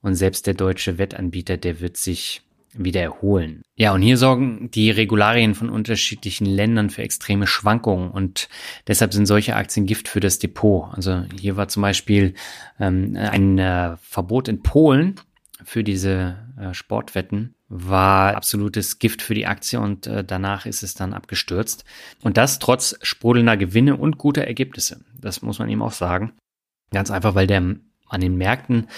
Und 0.00 0.14
selbst 0.16 0.46
der 0.46 0.54
deutsche 0.54 0.98
Wettanbieter, 0.98 1.56
der 1.56 1.80
wird 1.80 1.96
sich 1.96 2.42
wieder 2.74 3.02
erholen. 3.02 3.62
Ja, 3.76 3.92
und 3.92 4.02
hier 4.02 4.16
sorgen 4.16 4.70
die 4.70 4.90
Regularien 4.90 5.54
von 5.54 5.68
unterschiedlichen 5.68 6.46
Ländern 6.46 6.90
für 6.90 7.02
extreme 7.02 7.46
Schwankungen 7.46 8.10
und 8.10 8.48
deshalb 8.88 9.12
sind 9.12 9.26
solche 9.26 9.56
Aktien 9.56 9.84
Gift 9.84 10.08
für 10.08 10.20
das 10.20 10.38
Depot. 10.38 10.88
Also 10.94 11.24
hier 11.38 11.58
war 11.58 11.68
zum 11.68 11.82
Beispiel 11.82 12.32
ähm, 12.80 13.14
ein 13.16 13.58
äh, 13.58 13.96
Verbot 14.00 14.48
in 14.48 14.62
Polen 14.62 15.16
für 15.64 15.84
diese 15.84 16.36
äh, 16.58 16.74
Sportwetten 16.74 17.54
war 17.68 18.36
absolutes 18.36 18.98
Gift 18.98 19.22
für 19.22 19.34
die 19.34 19.46
Aktie 19.46 19.80
und 19.80 20.06
äh, 20.06 20.24
danach 20.24 20.66
ist 20.66 20.82
es 20.82 20.94
dann 20.94 21.14
abgestürzt. 21.14 21.84
Und 22.22 22.36
das 22.36 22.58
trotz 22.58 22.96
sprudelnder 23.02 23.56
Gewinne 23.56 23.96
und 23.96 24.18
guter 24.18 24.42
Ergebnisse. 24.42 25.04
Das 25.18 25.42
muss 25.42 25.58
man 25.58 25.68
ihm 25.68 25.82
auch 25.82 25.92
sagen. 25.92 26.32
Ganz 26.90 27.10
einfach, 27.10 27.34
weil 27.34 27.46
der 27.46 27.76
an 28.08 28.20
den 28.20 28.36
Märkten 28.36 28.88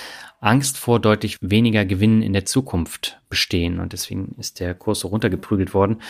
Angst 0.41 0.77
vor 0.77 1.01
deutlich 1.01 1.39
weniger 1.41 1.85
Gewinnen 1.85 2.21
in 2.21 2.33
der 2.33 2.45
Zukunft 2.45 3.21
bestehen 3.29 3.79
und 3.79 3.93
deswegen 3.93 4.35
ist 4.39 4.59
der 4.59 4.75
Kurs 4.75 5.01
so 5.01 5.09
runtergeprügelt 5.09 5.73
worden. 5.73 6.03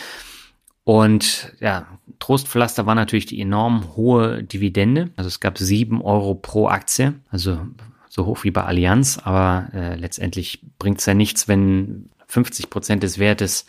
Und 0.84 1.54
ja, 1.60 1.98
Trostpflaster 2.18 2.84
war 2.86 2.94
natürlich 2.94 3.26
die 3.26 3.40
enorm 3.40 3.96
hohe 3.96 4.42
Dividende. 4.42 5.10
Also 5.16 5.28
es 5.28 5.40
gab 5.40 5.58
sieben 5.58 6.02
Euro 6.02 6.34
pro 6.34 6.68
Aktie. 6.68 7.14
Also 7.30 7.66
so 8.14 8.26
hoch 8.26 8.44
wie 8.44 8.52
bei 8.52 8.62
Allianz, 8.62 9.18
aber 9.18 9.70
äh, 9.74 9.96
letztendlich 9.96 10.60
bringt 10.78 11.00
es 11.00 11.06
ja 11.06 11.14
nichts, 11.14 11.48
wenn 11.48 12.10
50 12.28 12.70
Prozent 12.70 13.02
des 13.02 13.18
Wertes 13.18 13.66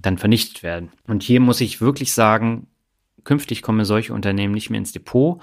dann 0.00 0.18
vernichtet 0.18 0.62
werden. 0.62 0.90
Und 1.06 1.22
hier 1.22 1.40
muss 1.40 1.62
ich 1.62 1.80
wirklich 1.80 2.12
sagen, 2.12 2.66
künftig 3.24 3.62
kommen 3.62 3.86
solche 3.86 4.12
Unternehmen 4.12 4.52
nicht 4.52 4.68
mehr 4.68 4.78
ins 4.78 4.92
Depot. 4.92 5.40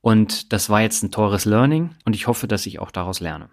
Und 0.00 0.52
das 0.52 0.68
war 0.68 0.80
jetzt 0.80 1.04
ein 1.04 1.12
teures 1.12 1.44
Learning 1.44 1.90
und 2.04 2.16
ich 2.16 2.26
hoffe, 2.26 2.48
dass 2.48 2.66
ich 2.66 2.80
auch 2.80 2.90
daraus 2.90 3.20
lerne. 3.20 3.50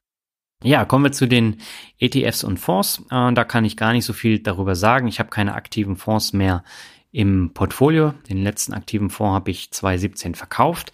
Ja, 0.63 0.83
kommen 0.83 1.05
wir 1.05 1.11
zu 1.11 1.27
den 1.27 1.57
ETFs 1.99 2.43
und 2.43 2.57
Fonds. 2.57 3.03
Äh, 3.11 3.33
da 3.33 3.43
kann 3.43 3.65
ich 3.65 3.77
gar 3.77 3.93
nicht 3.93 4.05
so 4.05 4.13
viel 4.13 4.39
darüber 4.39 4.75
sagen. 4.75 5.07
Ich 5.07 5.19
habe 5.19 5.29
keine 5.29 5.53
aktiven 5.53 5.95
Fonds 5.95 6.33
mehr 6.33 6.63
im 7.11 7.51
Portfolio. 7.53 8.15
Den 8.29 8.41
letzten 8.41 8.73
aktiven 8.73 9.11
Fonds 9.11 9.35
habe 9.35 9.51
ich 9.51 9.69
2017 9.69 10.33
verkauft. 10.33 10.91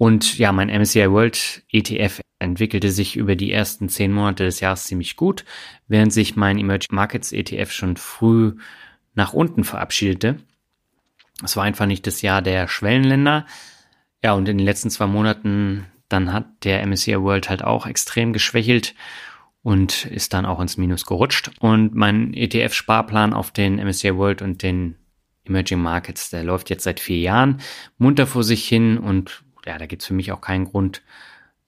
Und 0.00 0.38
ja, 0.38 0.50
mein 0.50 0.70
MSCI 0.70 1.10
World 1.10 1.62
ETF 1.70 2.22
entwickelte 2.38 2.90
sich 2.90 3.18
über 3.18 3.36
die 3.36 3.52
ersten 3.52 3.90
zehn 3.90 4.14
Monate 4.14 4.44
des 4.44 4.60
Jahres 4.60 4.84
ziemlich 4.84 5.14
gut, 5.14 5.44
während 5.88 6.10
sich 6.10 6.36
mein 6.36 6.56
Emerging 6.56 6.96
Markets 6.96 7.32
ETF 7.32 7.70
schon 7.70 7.98
früh 7.98 8.54
nach 9.12 9.34
unten 9.34 9.62
verabschiedete. 9.62 10.38
Es 11.44 11.54
war 11.54 11.64
einfach 11.64 11.84
nicht 11.84 12.06
das 12.06 12.22
Jahr 12.22 12.40
der 12.40 12.66
Schwellenländer. 12.66 13.44
Ja, 14.24 14.32
und 14.32 14.48
in 14.48 14.56
den 14.56 14.64
letzten 14.64 14.88
zwei 14.88 15.06
Monaten 15.06 15.84
dann 16.08 16.32
hat 16.32 16.46
der 16.64 16.80
MSCI 16.86 17.20
World 17.20 17.50
halt 17.50 17.62
auch 17.62 17.84
extrem 17.84 18.32
geschwächelt 18.32 18.94
und 19.62 20.06
ist 20.06 20.32
dann 20.32 20.46
auch 20.46 20.60
ins 20.60 20.78
Minus 20.78 21.04
gerutscht. 21.04 21.50
Und 21.60 21.94
mein 21.94 22.32
ETF-Sparplan 22.32 23.34
auf 23.34 23.50
den 23.50 23.76
MSCI 23.76 24.16
World 24.16 24.40
und 24.40 24.62
den 24.62 24.96
Emerging 25.44 25.82
Markets, 25.82 26.30
der 26.30 26.42
läuft 26.42 26.70
jetzt 26.70 26.84
seit 26.84 27.00
vier 27.00 27.18
Jahren 27.18 27.60
munter 27.98 28.26
vor 28.26 28.44
sich 28.44 28.66
hin 28.66 28.96
und 28.96 29.44
ja, 29.70 29.78
da 29.78 29.86
gibt 29.86 30.02
es 30.02 30.08
für 30.08 30.14
mich 30.14 30.32
auch 30.32 30.40
keinen 30.40 30.64
Grund, 30.64 31.02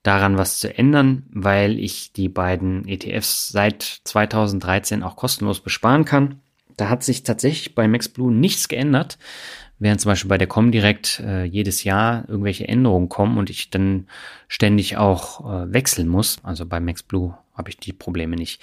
daran 0.03 0.37
was 0.37 0.59
zu 0.59 0.77
ändern, 0.77 1.23
weil 1.31 1.79
ich 1.79 2.11
die 2.11 2.27
beiden 2.27 2.85
ETFs 2.87 3.49
seit 3.49 4.01
2013 4.03 5.01
auch 5.01 5.15
kostenlos 5.15 5.61
besparen 5.61 6.03
kann. 6.03 6.41
Da 6.75 6.89
hat 6.89 7.03
sich 7.03 7.23
tatsächlich 7.23 7.73
bei 7.75 7.87
MaxBlue 7.87 8.33
nichts 8.33 8.67
geändert, 8.67 9.17
während 9.79 10.01
zum 10.01 10.11
Beispiel 10.11 10.27
bei 10.27 10.37
der 10.37 10.47
Comdirect 10.47 11.21
äh, 11.21 11.45
jedes 11.45 11.85
Jahr 11.85 12.27
irgendwelche 12.27 12.67
Änderungen 12.67 13.07
kommen 13.07 13.37
und 13.37 13.49
ich 13.49 13.69
dann 13.69 14.07
ständig 14.49 14.97
auch 14.97 15.49
äh, 15.49 15.71
wechseln 15.71 16.09
muss. 16.09 16.37
Also 16.43 16.65
bei 16.65 16.81
MaxBlue 16.81 17.37
habe 17.53 17.69
ich 17.69 17.77
die 17.77 17.93
Probleme 17.93 18.35
nicht. 18.35 18.61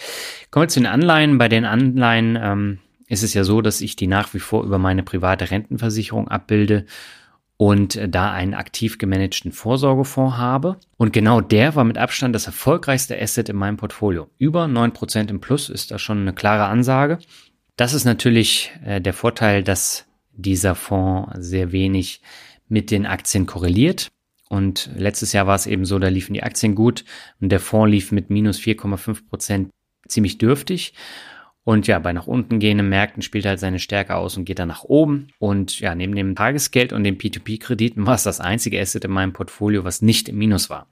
Kommen 0.50 0.64
wir 0.64 0.68
zu 0.68 0.80
den 0.80 0.86
Anleihen. 0.86 1.38
Bei 1.38 1.48
den 1.48 1.64
Anleihen 1.64 2.38
ähm, 2.38 2.78
ist 3.06 3.22
es 3.22 3.32
ja 3.32 3.44
so, 3.44 3.62
dass 3.62 3.80
ich 3.80 3.96
die 3.96 4.08
nach 4.08 4.34
wie 4.34 4.40
vor 4.40 4.62
über 4.64 4.78
meine 4.78 5.02
private 5.02 5.50
Rentenversicherung 5.50 6.28
abbilde 6.28 6.84
und 7.60 8.00
da 8.08 8.32
einen 8.32 8.54
aktiv 8.54 8.96
gemanagten 8.96 9.52
Vorsorgefonds 9.52 10.38
habe. 10.38 10.78
Und 10.96 11.12
genau 11.12 11.42
der 11.42 11.74
war 11.74 11.84
mit 11.84 11.98
Abstand 11.98 12.34
das 12.34 12.46
erfolgreichste 12.46 13.20
Asset 13.20 13.50
in 13.50 13.56
meinem 13.56 13.76
Portfolio. 13.76 14.30
Über 14.38 14.66
neun 14.66 14.94
Prozent 14.94 15.30
im 15.30 15.42
Plus 15.42 15.68
ist 15.68 15.90
da 15.90 15.98
schon 15.98 16.22
eine 16.22 16.32
klare 16.32 16.64
Ansage. 16.64 17.18
Das 17.76 17.92
ist 17.92 18.06
natürlich 18.06 18.72
äh, 18.82 19.02
der 19.02 19.12
Vorteil, 19.12 19.62
dass 19.62 20.06
dieser 20.32 20.74
Fonds 20.74 21.32
sehr 21.36 21.70
wenig 21.70 22.22
mit 22.70 22.90
den 22.90 23.04
Aktien 23.04 23.44
korreliert. 23.44 24.08
Und 24.48 24.88
letztes 24.96 25.34
Jahr 25.34 25.46
war 25.46 25.56
es 25.56 25.66
eben 25.66 25.84
so, 25.84 25.98
da 25.98 26.08
liefen 26.08 26.32
die 26.32 26.42
Aktien 26.42 26.74
gut 26.74 27.04
und 27.42 27.52
der 27.52 27.60
Fonds 27.60 27.90
lief 27.90 28.10
mit 28.10 28.30
minus 28.30 28.58
4,5 28.58 29.28
Prozent 29.28 29.70
ziemlich 30.08 30.38
dürftig. 30.38 30.94
Und 31.62 31.86
ja, 31.86 31.98
bei 31.98 32.12
nach 32.12 32.26
unten 32.26 32.58
gehenden 32.58 32.88
Märkten 32.88 33.22
spielt 33.22 33.44
halt 33.44 33.60
seine 33.60 33.78
Stärke 33.78 34.16
aus 34.16 34.36
und 34.36 34.44
geht 34.44 34.58
dann 34.58 34.68
nach 34.68 34.84
oben. 34.84 35.28
Und 35.38 35.78
ja, 35.80 35.94
neben 35.94 36.14
dem 36.14 36.34
Tagesgeld 36.34 36.92
und 36.92 37.04
den 37.04 37.18
P2P-Krediten 37.18 38.06
war 38.06 38.14
es 38.14 38.22
das 38.22 38.40
einzige 38.40 38.80
Asset 38.80 39.04
in 39.04 39.10
meinem 39.10 39.32
Portfolio, 39.32 39.84
was 39.84 40.02
nicht 40.02 40.28
im 40.28 40.38
Minus 40.38 40.70
war. 40.70 40.86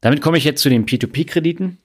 Damit 0.00 0.20
komme 0.20 0.38
ich 0.38 0.44
jetzt 0.44 0.62
zu 0.62 0.68
den 0.68 0.86
P2P-Krediten. 0.86 1.78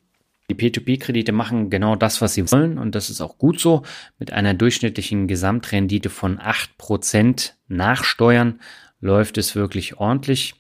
Die 0.50 0.56
P2P-Kredite 0.56 1.32
machen 1.32 1.70
genau 1.70 1.96
das, 1.96 2.22
was 2.22 2.34
sie 2.34 2.50
wollen 2.52 2.78
und 2.78 2.96
das 2.96 3.10
ist 3.10 3.22
auch 3.22 3.38
gut 3.38 3.60
so. 3.60 3.84
Mit 4.20 4.34
einer 4.34 4.54
durchschnittlichen 4.54 5.28
Gesamtrendite 5.28 6.10
von 6.10 6.38
8% 6.38 7.54
nach 7.68 8.04
Steuern 8.04 8.60
läuft 9.00 9.38
es 9.38 9.56
wirklich 9.56 9.98
ordentlich. 9.98 10.56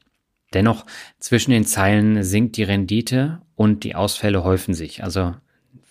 Dennoch 0.54 0.86
zwischen 1.20 1.52
den 1.52 1.66
Zeilen 1.66 2.24
sinkt 2.24 2.58
die 2.58 2.64
Rendite 2.64 3.42
und 3.56 3.84
die 3.84 3.96
Ausfälle 3.96 4.44
häufen 4.44 4.74
sich. 4.74 5.04
Also 5.04 5.36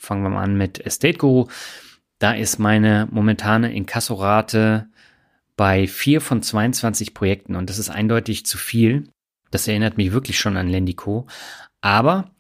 fangen 0.03 0.23
wir 0.23 0.31
mal 0.31 0.43
an 0.43 0.57
mit 0.57 0.85
Estate 0.85 1.17
Guru. 1.17 1.47
Da 2.19 2.33
ist 2.33 2.59
meine 2.59 3.09
momentane 3.11 3.73
Inkassorate 3.73 4.89
bei 5.57 5.87
4 5.87 6.21
von 6.21 6.43
22 6.43 7.15
Projekten 7.15 7.57
und 7.57 7.71
das 7.71 7.79
ist 7.79 7.89
eindeutig 7.89 8.45
zu 8.45 8.59
viel. 8.59 9.09
Das 9.51 9.69
erinnert 9.69 9.97
mich 9.97 10.13
wirklich 10.13 10.39
schon 10.39 10.57
an 10.57 10.69
Lendico. 10.69 11.27
Aber 11.81 12.31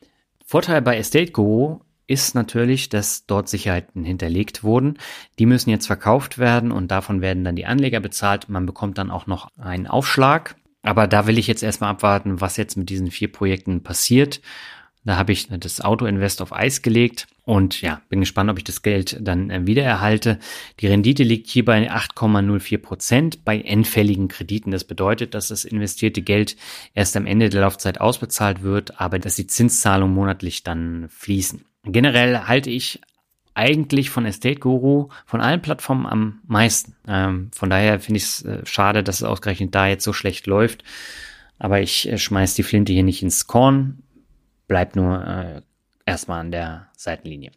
Vorteil 0.44 0.82
bei 0.82 0.98
Estate 0.98 1.30
Guru 1.32 1.80
ist 2.06 2.34
natürlich, 2.34 2.88
dass 2.88 3.26
dort 3.26 3.48
Sicherheiten 3.48 4.04
hinterlegt 4.04 4.64
wurden. 4.64 4.98
Die 5.38 5.46
müssen 5.46 5.70
jetzt 5.70 5.86
verkauft 5.86 6.38
werden 6.38 6.72
und 6.72 6.90
davon 6.90 7.20
werden 7.20 7.44
dann 7.44 7.56
die 7.56 7.66
Anleger 7.66 8.00
bezahlt. 8.00 8.48
Man 8.48 8.66
bekommt 8.66 8.98
dann 8.98 9.10
auch 9.10 9.26
noch 9.26 9.48
einen 9.56 9.86
Aufschlag. 9.86 10.56
Aber 10.82 11.06
da 11.06 11.28
will 11.28 11.38
ich 11.38 11.46
jetzt 11.46 11.62
erstmal 11.62 11.90
abwarten, 11.90 12.40
was 12.40 12.56
jetzt 12.56 12.76
mit 12.76 12.90
diesen 12.90 13.10
vier 13.12 13.30
Projekten 13.30 13.84
passiert. 13.84 14.40
Da 15.04 15.16
habe 15.16 15.32
ich 15.32 15.48
das 15.48 15.80
Auto-Invest 15.80 16.40
auf 16.42 16.52
Eis 16.52 16.80
gelegt 16.80 17.26
und 17.44 17.82
ja, 17.82 18.02
bin 18.08 18.20
gespannt, 18.20 18.50
ob 18.50 18.58
ich 18.58 18.64
das 18.64 18.82
Geld 18.82 19.18
dann 19.20 19.50
äh, 19.50 19.66
wieder 19.66 19.82
erhalte. 19.82 20.38
Die 20.78 20.86
Rendite 20.86 21.24
liegt 21.24 21.48
hier 21.48 21.64
bei 21.64 21.90
8,04 21.90 22.78
Prozent 22.78 23.44
bei 23.44 23.60
endfälligen 23.60 24.28
Krediten. 24.28 24.70
Das 24.70 24.84
bedeutet, 24.84 25.34
dass 25.34 25.48
das 25.48 25.64
investierte 25.64 26.22
Geld 26.22 26.56
erst 26.94 27.16
am 27.16 27.26
Ende 27.26 27.48
der 27.48 27.62
Laufzeit 27.62 28.00
ausbezahlt 28.00 28.62
wird, 28.62 29.00
aber 29.00 29.18
dass 29.18 29.34
die 29.34 29.48
Zinszahlungen 29.48 30.14
monatlich 30.14 30.62
dann 30.62 31.08
fließen. 31.08 31.64
Generell 31.84 32.46
halte 32.46 32.70
ich 32.70 33.00
eigentlich 33.54 34.08
von 34.08 34.24
Estate 34.24 34.60
Guru 34.60 35.08
von 35.26 35.40
allen 35.40 35.62
Plattformen 35.62 36.06
am 36.06 36.40
meisten. 36.46 36.94
Ähm, 37.08 37.50
von 37.52 37.70
daher 37.70 37.98
finde 37.98 38.18
ich 38.18 38.24
es 38.24 38.42
äh, 38.42 38.64
schade, 38.64 39.02
dass 39.02 39.16
es 39.16 39.24
ausgerechnet 39.24 39.74
da 39.74 39.88
jetzt 39.88 40.04
so 40.04 40.12
schlecht 40.12 40.46
läuft. 40.46 40.84
Aber 41.58 41.80
ich 41.80 42.08
äh, 42.08 42.18
schmeiß 42.18 42.54
die 42.54 42.62
Flinte 42.62 42.92
hier 42.92 43.02
nicht 43.02 43.22
ins 43.22 43.48
Korn 43.48 44.01
bleibt 44.72 44.96
nur 44.96 45.22
äh, 45.22 45.60
erstmal 46.06 46.40
an 46.40 46.50
der 46.50 46.88
Seitenlinie. 46.96 47.50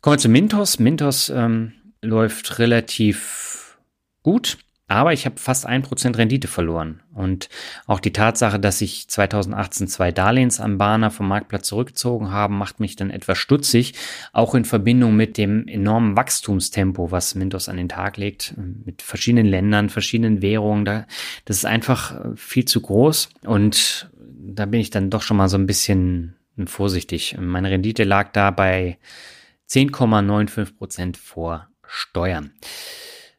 Kommen 0.00 0.14
wir 0.14 0.18
zu 0.18 0.28
Mintos. 0.28 0.80
Mintos 0.80 1.28
ähm, 1.28 1.74
läuft 2.00 2.58
relativ 2.58 3.78
gut, 4.24 4.58
aber 4.88 5.12
ich 5.12 5.24
habe 5.24 5.38
fast 5.38 5.66
ein 5.66 5.82
Prozent 5.82 6.18
Rendite 6.18 6.48
verloren. 6.48 7.00
Und 7.14 7.48
auch 7.86 8.00
die 8.00 8.12
Tatsache, 8.12 8.58
dass 8.58 8.80
sich 8.80 9.06
2018 9.06 9.86
zwei 9.86 10.10
Darlehensanbahner 10.10 11.12
vom 11.12 11.28
Marktplatz 11.28 11.68
zurückgezogen 11.68 12.32
haben, 12.32 12.58
macht 12.58 12.80
mich 12.80 12.96
dann 12.96 13.10
etwas 13.10 13.38
stutzig, 13.38 13.94
auch 14.32 14.56
in 14.56 14.64
Verbindung 14.64 15.14
mit 15.14 15.38
dem 15.38 15.68
enormen 15.68 16.16
Wachstumstempo, 16.16 17.12
was 17.12 17.36
Mintos 17.36 17.68
an 17.68 17.76
den 17.76 17.88
Tag 17.88 18.16
legt, 18.16 18.54
mit 18.84 19.00
verschiedenen 19.00 19.46
Ländern, 19.46 19.90
verschiedenen 19.90 20.42
Währungen. 20.42 20.84
Da, 20.84 21.06
das 21.44 21.58
ist 21.58 21.66
einfach 21.66 22.16
äh, 22.16 22.36
viel 22.36 22.64
zu 22.64 22.80
groß 22.80 23.28
und 23.44 24.10
da 24.42 24.66
bin 24.66 24.80
ich 24.80 24.90
dann 24.90 25.10
doch 25.10 25.22
schon 25.22 25.36
mal 25.36 25.48
so 25.48 25.56
ein 25.56 25.66
bisschen 25.66 26.36
vorsichtig. 26.66 27.36
Meine 27.38 27.70
Rendite 27.70 28.04
lag 28.04 28.32
da 28.32 28.50
bei 28.50 28.98
10,95 29.70 30.76
Prozent 30.76 31.16
vor 31.16 31.68
Steuern. 31.86 32.52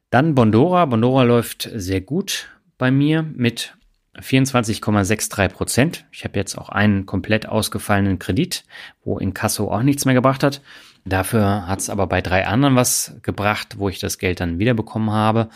Dann 0.10 0.36
Bondora. 0.36 0.86
Bondora 0.86 1.24
läuft 1.24 1.70
sehr 1.74 2.02
gut 2.02 2.50
bei 2.78 2.90
mir 2.92 3.24
mit 3.24 3.76
24,63 4.16 5.50
Prozent. 5.50 6.06
Ich 6.12 6.24
habe 6.24 6.38
jetzt 6.40 6.58
auch 6.58 6.70
einen 6.70 7.06
komplett 7.06 7.48
ausgefallenen 7.48 8.20
Kredit, 8.20 8.64
wo 9.04 9.18
Inkasso 9.18 9.72
auch 9.72 9.84
nichts 9.84 10.06
mehr 10.06 10.14
gebracht 10.14 10.44
hat. 10.44 10.62
Dafür 11.06 11.68
hat 11.68 11.80
es 11.80 11.90
aber 11.90 12.08
bei 12.08 12.22
drei 12.22 12.48
anderen 12.48 12.76
was 12.76 13.18
gebracht, 13.24 13.78
wo 13.78 13.90
ich 13.90 14.00
das 14.00 14.20
Geld 14.20 14.40
dann 14.40 14.60
wiederbekommen 14.60 15.12
habe. 15.12 15.50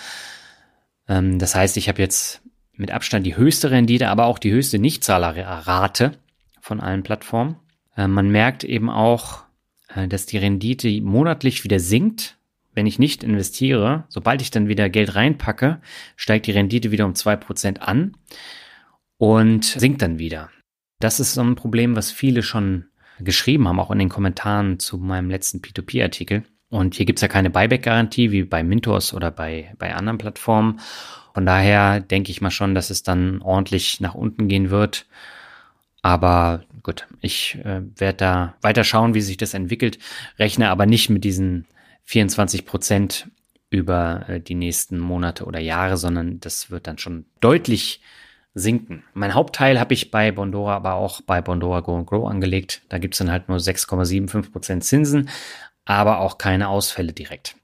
Ähm, 1.08 1.39
das 1.39 1.56
heißt, 1.56 1.78
ich 1.78 1.88
habe 1.88 2.02
jetzt 2.02 2.41
mit 2.78 2.91
Abstand 2.91 3.25
die 3.25 3.36
höchste 3.36 3.71
Rendite, 3.71 4.09
aber 4.09 4.25
auch 4.25 4.39
die 4.39 4.51
höchste 4.51 4.80
Nichtzahlerrate 4.80 6.13
von 6.61 6.80
allen 6.80 7.03
Plattformen. 7.03 7.57
Äh, 7.95 8.07
man 8.07 8.30
merkt 8.30 8.63
eben 8.63 8.89
auch, 8.89 9.43
äh, 9.93 10.07
dass 10.07 10.25
die 10.25 10.38
Rendite 10.38 11.01
monatlich 11.01 11.63
wieder 11.63 11.80
sinkt, 11.80 12.38
wenn 12.73 12.86
ich 12.86 12.99
nicht 12.99 13.23
investiere. 13.23 14.05
Sobald 14.07 14.41
ich 14.41 14.51
dann 14.51 14.67
wieder 14.67 14.89
Geld 14.89 15.15
reinpacke, 15.15 15.82
steigt 16.15 16.45
die 16.45 16.51
Rendite 16.51 16.91
wieder 16.91 17.05
um 17.05 17.15
zwei 17.15 17.36
Prozent 17.36 17.82
an 17.82 18.15
und 19.17 19.65
sinkt 19.65 20.01
dann 20.01 20.19
wieder. 20.19 20.49
Das 20.99 21.19
ist 21.19 21.34
so 21.34 21.41
ein 21.41 21.55
Problem, 21.55 21.95
was 21.95 22.11
viele 22.11 22.43
schon 22.43 22.86
geschrieben 23.19 23.67
haben, 23.67 23.80
auch 23.80 23.91
in 23.91 23.99
den 23.99 24.09
Kommentaren 24.09 24.80
zu 24.80 24.97
meinem 24.97 25.30
letzten 25.30 25.59
P2P-Artikel. 25.59 26.43
Und 26.69 26.95
hier 26.95 27.05
gibt's 27.05 27.21
ja 27.21 27.28
keine 27.28 27.49
Buyback-Garantie 27.49 28.32
wie 28.32 28.43
bei 28.43 28.63
Mintos 28.63 29.13
oder 29.13 29.32
bei, 29.32 29.73
bei 29.80 29.95
anderen 29.95 30.17
Plattformen. 30.17 30.80
Von 31.38 31.45
daher 31.45 31.99
denke 31.99 32.31
ich 32.31 32.41
mal 32.41 32.49
schon, 32.49 32.73
dass 32.73 32.89
es 32.89 33.03
dann 33.03 33.43
ordentlich 33.43 34.01
nach 34.01 34.15
unten 34.15 34.47
gehen 34.47 34.71
wird. 34.71 35.05
Aber 36.01 36.63
gut, 36.81 37.05
ich 37.21 37.59
äh, 37.63 37.83
werde 37.95 38.17
da 38.17 38.55
weiter 38.63 38.83
schauen, 38.83 39.13
wie 39.13 39.21
sich 39.21 39.38
das 39.38 39.53
entwickelt, 39.53 39.99
rechne 40.39 40.71
aber 40.71 40.88
nicht 40.88 41.11
mit 41.11 41.23
diesen 41.23 41.67
24 42.05 42.65
Prozent 42.65 43.27
über 43.69 44.27
äh, 44.27 44.39
die 44.39 44.55
nächsten 44.55 44.97
Monate 44.97 45.45
oder 45.45 45.59
Jahre, 45.59 45.97
sondern 45.97 46.39
das 46.39 46.71
wird 46.71 46.88
dann 46.88 46.97
schon 46.97 47.25
deutlich 47.39 48.01
sinken. 48.55 49.03
Mein 49.13 49.35
Hauptteil 49.35 49.79
habe 49.79 49.93
ich 49.93 50.09
bei 50.09 50.31
Bondora, 50.31 50.75
aber 50.75 50.95
auch 50.95 51.21
bei 51.21 51.43
Bondora 51.43 51.81
Go 51.81 52.03
Grow 52.03 52.27
angelegt. 52.27 52.81
Da 52.89 52.97
gibt's 52.97 53.19
dann 53.19 53.29
halt 53.29 53.47
nur 53.47 53.59
6,75 53.59 54.51
Prozent 54.51 54.83
Zinsen, 54.83 55.29
aber 55.85 56.17
auch 56.17 56.39
keine 56.39 56.69
Ausfälle 56.69 57.13
direkt. 57.13 57.55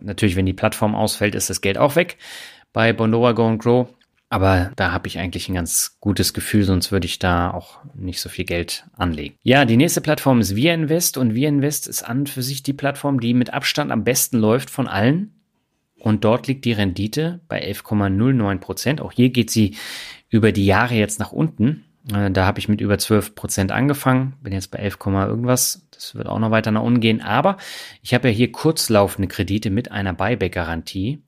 Natürlich, 0.00 0.34
wenn 0.34 0.46
die 0.46 0.52
Plattform 0.52 0.96
ausfällt, 0.96 1.36
ist 1.36 1.48
das 1.48 1.60
Geld 1.60 1.78
auch 1.78 1.94
weg 1.94 2.18
bei 2.72 2.92
Bondora 2.92 3.32
Go 3.32 3.46
and 3.46 3.62
Grow. 3.62 3.88
Aber 4.32 4.70
da 4.76 4.92
habe 4.92 5.08
ich 5.08 5.18
eigentlich 5.18 5.48
ein 5.48 5.56
ganz 5.56 5.96
gutes 5.98 6.32
Gefühl, 6.32 6.62
sonst 6.62 6.92
würde 6.92 7.06
ich 7.06 7.18
da 7.18 7.50
auch 7.50 7.80
nicht 7.94 8.20
so 8.20 8.28
viel 8.28 8.44
Geld 8.44 8.84
anlegen. 8.96 9.34
Ja, 9.42 9.64
die 9.64 9.76
nächste 9.76 10.00
Plattform 10.00 10.40
ist 10.40 10.54
ViaInvest 10.54 11.18
und 11.18 11.34
ViaInvest 11.34 11.88
ist 11.88 12.04
an 12.04 12.20
und 12.20 12.28
für 12.28 12.42
sich 12.42 12.62
die 12.62 12.72
Plattform, 12.72 13.18
die 13.18 13.34
mit 13.34 13.52
Abstand 13.52 13.90
am 13.90 14.04
besten 14.04 14.38
läuft 14.38 14.70
von 14.70 14.86
allen. 14.86 15.34
Und 15.98 16.24
dort 16.24 16.46
liegt 16.46 16.64
die 16.64 16.72
Rendite 16.72 17.40
bei 17.48 17.60
11,09 17.60 18.58
Prozent. 18.58 19.00
Auch 19.00 19.12
hier 19.12 19.30
geht 19.30 19.50
sie 19.50 19.76
über 20.28 20.52
die 20.52 20.64
Jahre 20.64 20.94
jetzt 20.94 21.18
nach 21.18 21.32
unten. 21.32 21.84
Äh, 22.12 22.30
da 22.30 22.46
habe 22.46 22.60
ich 22.60 22.68
mit 22.68 22.80
über 22.80 22.98
12 22.98 23.34
Prozent 23.34 23.72
angefangen, 23.72 24.34
bin 24.42 24.52
jetzt 24.52 24.70
bei 24.70 24.78
11, 24.78 24.98
irgendwas. 25.04 25.86
Das 25.90 26.14
wird 26.14 26.28
auch 26.28 26.38
noch 26.38 26.52
weiter 26.52 26.70
nach 26.70 26.82
unten 26.82 27.00
gehen. 27.00 27.20
Aber 27.20 27.56
ich 28.00 28.14
habe 28.14 28.28
ja 28.28 28.34
hier 28.34 28.52
kurzlaufende 28.52 29.28
Kredite 29.28 29.70
mit 29.70 29.90
einer 29.90 30.14
Buyback-Garantie. 30.14 31.22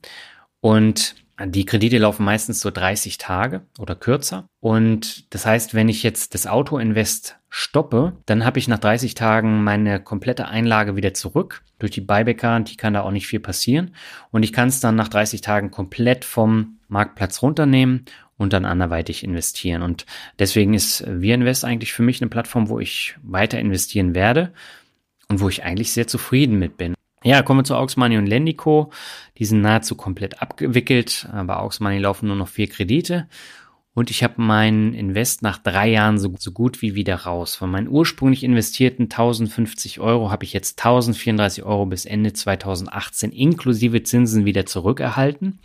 Und 0.61 1.17
die 1.47 1.65
Kredite 1.65 1.99
laufen 1.99 2.25
meistens 2.25 2.61
so 2.61 2.71
30 2.71 3.19
Tage 3.19 3.63
oder 3.79 3.95
kürzer. 3.95 4.47
Und 4.61 5.33
das 5.35 5.47
heißt, 5.47 5.75
wenn 5.75 5.89
ich 5.89 6.03
jetzt 6.03 6.35
das 6.35 6.47
Auto-Invest 6.47 7.39
stoppe, 7.49 8.15
dann 8.27 8.45
habe 8.45 8.59
ich 8.59 8.69
nach 8.69 8.79
30 8.79 9.15
Tagen 9.15 9.63
meine 9.65 10.01
komplette 10.01 10.49
Einlage 10.49 10.97
wieder 10.97 11.15
zurück. 11.15 11.63
Durch 11.79 11.93
die 11.93 12.01
Buyback-Garantie 12.01 12.77
kann 12.77 12.95
da 12.95 13.03
auch 13.03 13.11
nicht 13.11 13.27
viel 13.27 13.41
passieren. 13.41 13.95
Und 14.31 14.43
ich 14.43 14.53
kann 14.53 14.69
es 14.69 14.81
dann 14.81 14.95
nach 14.95 15.09
30 15.09 15.41
Tagen 15.41 15.71
komplett 15.71 16.25
vom 16.25 16.79
Marktplatz 16.89 17.43
runternehmen 17.43 18.05
und 18.37 18.53
dann 18.53 18.65
anderweitig 18.65 19.25
investieren. 19.25 19.83
Und 19.83 20.07
deswegen 20.39 20.75
ist 20.75 21.05
VIRInvest 21.07 21.65
eigentlich 21.65 21.93
für 21.93 22.03
mich 22.03 22.21
eine 22.21 22.31
Plattform, 22.31 22.69
wo 22.69 22.79
ich 22.79 23.17
weiter 23.23 23.59
investieren 23.59 24.15
werde 24.15 24.53
und 25.29 25.41
wo 25.41 25.49
ich 25.49 25.65
eigentlich 25.65 25.93
sehr 25.93 26.07
zufrieden 26.07 26.59
mit 26.59 26.77
bin. 26.77 26.95
Ja, 27.25 27.43
kommen 27.43 27.61
wir 27.61 27.65
zu 27.65 27.77
Aux 27.77 27.97
Money 27.97 28.19
und 28.19 28.27
Lendico. 28.27 28.91
Die 29.39 29.45
sind 29.45 29.61
nahezu 29.61 29.95
komplett 29.95 30.43
abgewickelt. 30.43 31.29
Bei 31.33 31.57
Aux 31.57 31.81
Money 31.81 31.99
laufen 31.99 32.27
nur 32.27 32.37
noch 32.37 32.49
vier 32.49 32.69
Kredite. 32.69 33.29
Und 33.95 34.11
ich 34.11 34.25
habe 34.25 34.41
meinen 34.41 34.95
Invest 34.95 35.43
nach 35.43 35.59
drei 35.59 35.91
Jahren 35.91 36.19
so, 36.19 36.33
so, 36.39 36.51
gut 36.51 36.81
wie 36.81 36.95
wieder 36.95 37.15
raus. 37.15 37.57
Von 37.57 37.71
meinen 37.71 37.89
ursprünglich 37.89 38.43
investierten 38.43 39.05
1050 39.05 40.01
Euro 40.01 40.31
habe 40.31 40.45
ich 40.45 40.55
jetzt 40.55 40.81
1034 40.81 41.63
Euro 41.65 41.85
bis 41.87 42.07
Ende 42.07 42.33
2018 42.33 43.33
inklusive 43.33 44.03
Zinsen 44.03 44.47
wieder 44.47 44.65
zurückerhalten. 44.65 45.61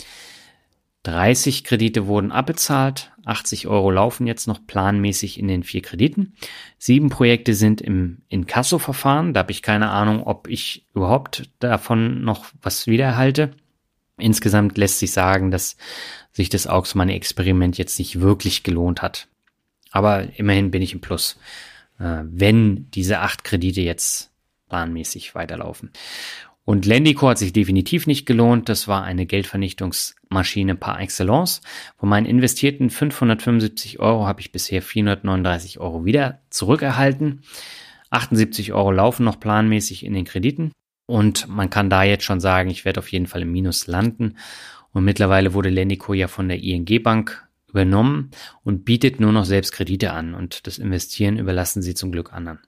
30 1.07 1.63
Kredite 1.63 2.07
wurden 2.07 2.33
abbezahlt, 2.33 3.13
80 3.23 3.67
Euro 3.67 3.91
laufen 3.91 4.27
jetzt 4.27 4.45
noch 4.45 4.67
planmäßig 4.67 5.39
in 5.39 5.47
den 5.47 5.63
vier 5.63 5.81
Krediten. 5.81 6.33
Sieben 6.77 7.09
Projekte 7.09 7.53
sind 7.53 7.79
im 7.79 8.23
Inkasso-Verfahren, 8.27 9.33
da 9.33 9.39
habe 9.39 9.53
ich 9.53 9.61
keine 9.61 9.89
Ahnung, 9.89 10.23
ob 10.23 10.49
ich 10.49 10.85
überhaupt 10.93 11.49
davon 11.59 12.25
noch 12.25 12.47
was 12.61 12.87
wiedererhalte. 12.87 13.51
Insgesamt 14.17 14.77
lässt 14.77 14.99
sich 14.99 15.13
sagen, 15.13 15.49
dass 15.49 15.77
sich 16.33 16.49
das 16.49 16.67
Auxmoney-Experiment 16.67 17.77
jetzt 17.77 17.99
nicht 17.99 18.19
wirklich 18.19 18.63
gelohnt 18.63 19.01
hat. 19.01 19.29
Aber 19.91 20.37
immerhin 20.37 20.71
bin 20.71 20.81
ich 20.81 20.91
im 20.91 20.99
Plus. 20.99 21.39
Äh, 21.99 22.23
wenn 22.23 22.91
diese 22.91 23.19
acht 23.19 23.45
Kredite 23.45 23.79
jetzt 23.79 24.29
planmäßig 24.67 25.35
weiterlaufen. 25.35 25.91
Und 26.67 26.85
Lendico 26.85 27.29
hat 27.29 27.37
sich 27.37 27.53
definitiv 27.53 28.07
nicht 28.07 28.25
gelohnt. 28.25 28.67
Das 28.67 28.89
war 28.89 29.01
eine 29.01 29.25
Geldvernichtungsmaschine 29.25 30.75
par 30.75 30.99
excellence. 30.99 31.61
Von 31.95 32.09
meinen 32.09 32.25
investierten 32.25 32.89
575 32.89 34.01
Euro 34.01 34.27
habe 34.27 34.41
ich 34.41 34.51
bisher 34.51 34.81
439 34.81 35.79
Euro 35.79 36.03
wieder 36.03 36.41
zurückerhalten. 36.49 37.43
78 38.09 38.73
Euro 38.73 38.91
laufen 38.91 39.23
noch 39.23 39.39
planmäßig 39.39 40.05
in 40.05 40.11
den 40.11 40.25
Krediten. 40.25 40.73
Und 41.05 41.47
man 41.47 41.69
kann 41.69 41.89
da 41.89 42.03
jetzt 42.03 42.25
schon 42.25 42.41
sagen, 42.41 42.69
ich 42.69 42.83
werde 42.83 42.99
auf 42.99 43.13
jeden 43.13 43.27
Fall 43.27 43.43
im 43.43 43.51
Minus 43.53 43.87
landen. 43.87 44.35
Und 44.91 45.05
mittlerweile 45.05 45.53
wurde 45.53 45.69
Lendico 45.69 46.13
ja 46.13 46.27
von 46.27 46.49
der 46.49 46.61
ING 46.61 47.01
Bank 47.01 47.47
übernommen 47.69 48.31
und 48.65 48.83
bietet 48.83 49.21
nur 49.21 49.31
noch 49.31 49.45
selbst 49.45 49.71
Kredite 49.71 50.11
an. 50.11 50.33
Und 50.33 50.67
das 50.67 50.79
Investieren 50.79 51.37
überlassen 51.37 51.81
sie 51.81 51.93
zum 51.93 52.11
Glück 52.11 52.33
anderen. 52.33 52.59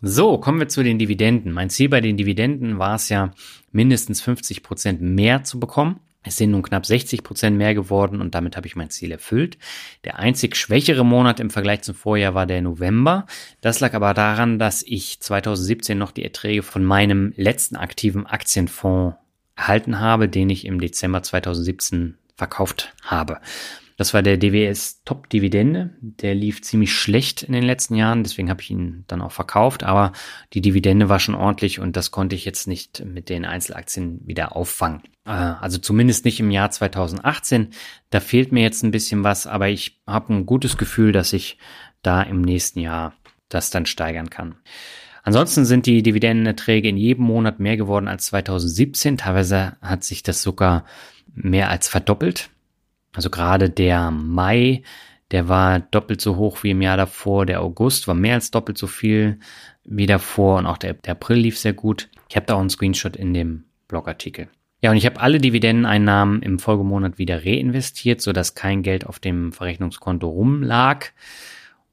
So, 0.00 0.38
kommen 0.38 0.58
wir 0.58 0.68
zu 0.68 0.82
den 0.82 0.98
Dividenden. 0.98 1.52
Mein 1.52 1.70
Ziel 1.70 1.88
bei 1.88 2.00
den 2.00 2.16
Dividenden 2.16 2.78
war 2.78 2.96
es 2.96 3.08
ja, 3.08 3.30
mindestens 3.72 4.20
50 4.20 4.62
Prozent 4.62 5.00
mehr 5.00 5.44
zu 5.44 5.58
bekommen. 5.58 6.00
Es 6.26 6.38
sind 6.38 6.52
nun 6.52 6.62
knapp 6.62 6.86
60 6.86 7.22
Prozent 7.22 7.56
mehr 7.58 7.74
geworden 7.74 8.20
und 8.20 8.34
damit 8.34 8.56
habe 8.56 8.66
ich 8.66 8.76
mein 8.76 8.88
Ziel 8.88 9.12
erfüllt. 9.12 9.58
Der 10.04 10.18
einzig 10.18 10.56
schwächere 10.56 11.04
Monat 11.04 11.38
im 11.38 11.50
Vergleich 11.50 11.82
zum 11.82 11.94
Vorjahr 11.94 12.34
war 12.34 12.46
der 12.46 12.62
November. 12.62 13.26
Das 13.60 13.80
lag 13.80 13.92
aber 13.92 14.14
daran, 14.14 14.58
dass 14.58 14.82
ich 14.82 15.20
2017 15.20 15.98
noch 15.98 16.12
die 16.12 16.24
Erträge 16.24 16.62
von 16.62 16.82
meinem 16.82 17.34
letzten 17.36 17.76
aktiven 17.76 18.26
Aktienfonds 18.26 19.16
erhalten 19.54 20.00
habe, 20.00 20.28
den 20.28 20.48
ich 20.48 20.64
im 20.64 20.80
Dezember 20.80 21.22
2017 21.22 22.16
verkauft 22.36 22.94
habe. 23.02 23.38
Das 23.96 24.12
war 24.12 24.22
der 24.22 24.36
DWS 24.36 25.02
Top 25.04 25.30
Dividende. 25.30 25.90
Der 26.00 26.34
lief 26.34 26.62
ziemlich 26.62 26.92
schlecht 26.92 27.42
in 27.44 27.52
den 27.52 27.62
letzten 27.62 27.94
Jahren, 27.94 28.24
deswegen 28.24 28.50
habe 28.50 28.60
ich 28.60 28.70
ihn 28.70 29.04
dann 29.06 29.22
auch 29.22 29.30
verkauft. 29.30 29.84
Aber 29.84 30.12
die 30.52 30.60
Dividende 30.60 31.08
war 31.08 31.20
schon 31.20 31.36
ordentlich 31.36 31.78
und 31.78 31.96
das 31.96 32.10
konnte 32.10 32.34
ich 32.34 32.44
jetzt 32.44 32.66
nicht 32.66 33.04
mit 33.04 33.28
den 33.28 33.44
Einzelaktien 33.44 34.20
wieder 34.26 34.56
auffangen. 34.56 35.02
Äh, 35.24 35.30
also 35.30 35.78
zumindest 35.78 36.24
nicht 36.24 36.40
im 36.40 36.50
Jahr 36.50 36.70
2018. 36.70 37.68
Da 38.10 38.20
fehlt 38.20 38.50
mir 38.50 38.62
jetzt 38.62 38.82
ein 38.82 38.90
bisschen 38.90 39.22
was, 39.22 39.46
aber 39.46 39.68
ich 39.68 40.00
habe 40.06 40.34
ein 40.34 40.46
gutes 40.46 40.76
Gefühl, 40.76 41.12
dass 41.12 41.32
ich 41.32 41.58
da 42.02 42.22
im 42.22 42.42
nächsten 42.42 42.80
Jahr 42.80 43.14
das 43.48 43.70
dann 43.70 43.86
steigern 43.86 44.28
kann. 44.28 44.56
Ansonsten 45.22 45.64
sind 45.64 45.86
die 45.86 46.02
Dividendenerträge 46.02 46.88
in 46.88 46.98
jedem 46.98 47.24
Monat 47.24 47.58
mehr 47.58 47.76
geworden 47.76 48.08
als 48.08 48.26
2017. 48.26 49.16
Teilweise 49.16 49.76
hat 49.80 50.04
sich 50.04 50.22
das 50.22 50.42
sogar 50.42 50.84
mehr 51.32 51.70
als 51.70 51.88
verdoppelt. 51.88 52.50
Also 53.14 53.30
gerade 53.30 53.70
der 53.70 54.10
Mai, 54.10 54.82
der 55.30 55.48
war 55.48 55.80
doppelt 55.80 56.20
so 56.20 56.36
hoch 56.36 56.62
wie 56.62 56.70
im 56.70 56.82
Jahr 56.82 56.96
davor. 56.96 57.46
Der 57.46 57.62
August 57.62 58.06
war 58.08 58.14
mehr 58.14 58.34
als 58.34 58.50
doppelt 58.50 58.76
so 58.76 58.86
viel 58.86 59.38
wie 59.84 60.06
davor 60.06 60.58
und 60.58 60.66
auch 60.66 60.78
der, 60.78 60.94
der 60.94 61.12
April 61.12 61.38
lief 61.38 61.58
sehr 61.58 61.72
gut. 61.72 62.08
Ich 62.28 62.36
habe 62.36 62.46
da 62.46 62.54
auch 62.54 62.60
einen 62.60 62.70
Screenshot 62.70 63.16
in 63.16 63.34
dem 63.34 63.64
Blogartikel. 63.88 64.48
Ja, 64.80 64.90
und 64.90 64.96
ich 64.96 65.06
habe 65.06 65.20
alle 65.20 65.38
Dividendeneinnahmen 65.38 66.42
im 66.42 66.58
Folgemonat 66.58 67.16
wieder 67.16 67.44
reinvestiert, 67.44 68.20
sodass 68.20 68.54
kein 68.54 68.82
Geld 68.82 69.06
auf 69.06 69.18
dem 69.18 69.52
Verrechnungskonto 69.52 70.28
rumlag. 70.28 71.06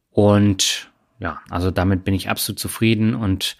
Und 0.09 0.91
ja, 1.19 1.39
also 1.49 1.71
damit 1.71 2.03
bin 2.03 2.13
ich 2.13 2.29
absolut 2.29 2.59
zufrieden 2.59 3.15
und 3.15 3.55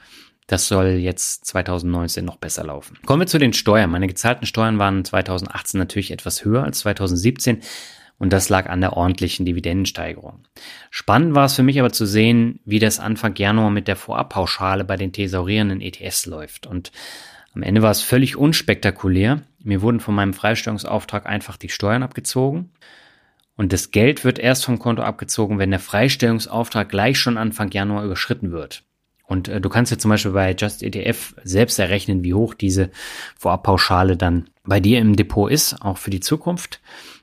das 0.48 0.68
soll 0.68 0.88
jetzt 0.88 1.46
2019 1.46 2.26
noch 2.26 2.38
besser 2.38 2.66
laufen. 2.66 2.98
Kommen 3.06 3.22
wir 3.22 3.28
zu 3.28 3.40
den 3.40 3.54
Steuern. 3.54 3.90
Meine 3.90 4.08
gezahlten 4.08 4.46
Steuern 4.46 4.80
waren 4.80 5.06
2018 5.06 5.78
natürlich 5.78 6.12
etwas 6.12 6.44
höher 6.44 6.64
als 6.64 6.80
2017 6.80 7.62
und 8.22 8.32
das 8.32 8.50
lag 8.50 8.70
an 8.70 8.82
der 8.82 8.94
ordentlichen 8.94 9.48
Dividendensteigerung. 9.48 10.44
Spannend 10.92 11.34
war 11.34 11.46
es 11.46 11.56
für 11.56 11.64
mich 11.64 11.80
aber 11.80 11.92
zu 11.92 12.06
sehen, 12.06 12.60
wie 12.66 12.78
das 12.78 13.00
Anfang 13.00 13.36
Januar 13.36 13.72
mit 13.72 13.88
der 13.88 13.96
Vorabpauschale 13.96 14.84
bei 14.84 14.96
den 14.96 15.12
thesaurierenden 15.12 15.82
ETFs 15.82 16.28
läuft. 16.28 16.68
Und 16.68 16.92
am 17.56 17.64
Ende 17.64 17.82
war 17.82 17.90
es 17.90 18.02
völlig 18.02 18.36
unspektakulär. 18.36 19.42
Mir 19.64 19.82
wurden 19.82 20.00
von 20.00 20.14
meinem 20.14 20.34
Freistellungsauftrag 20.34 21.26
einfach 21.26 21.58
die 21.58 21.70
Steuern 21.70 22.04
abgezogen. 22.04 22.70
Und 23.56 23.74
das 23.74 23.90
Geld 23.90 24.24
wird 24.24 24.38
erst 24.38 24.66
vom 24.66 24.78
Konto 24.78 25.02
abgezogen, 25.02 25.58
wenn 25.58 25.72
der 25.72 25.80
Freistellungsauftrag 25.80 26.90
gleich 26.90 27.18
schon 27.18 27.38
Anfang 27.38 27.72
Januar 27.72 28.04
überschritten 28.04 28.52
wird. 28.52 28.84
Und 29.32 29.48
äh, 29.48 29.62
du 29.62 29.70
kannst 29.70 29.92
jetzt 29.92 30.02
zum 30.02 30.10
Beispiel 30.10 30.34
bei 30.34 30.54
Just 30.54 30.84
ETF 30.84 31.36
selbst 31.46 31.80
errechnen, 31.80 32.22
wie 32.22 32.34
hoch 32.34 32.54
diese 32.54 32.90
Vorabpauschale 33.38 34.18
dann 34.18 34.50
bei 34.66 34.82
dir 34.82 35.00
im 35.00 35.16
Depot 35.16 35.50
ist, 35.50 35.82
auch 35.82 35.98
für 35.98 36.10
die 36.10 36.20
Zukunft. 36.20 36.82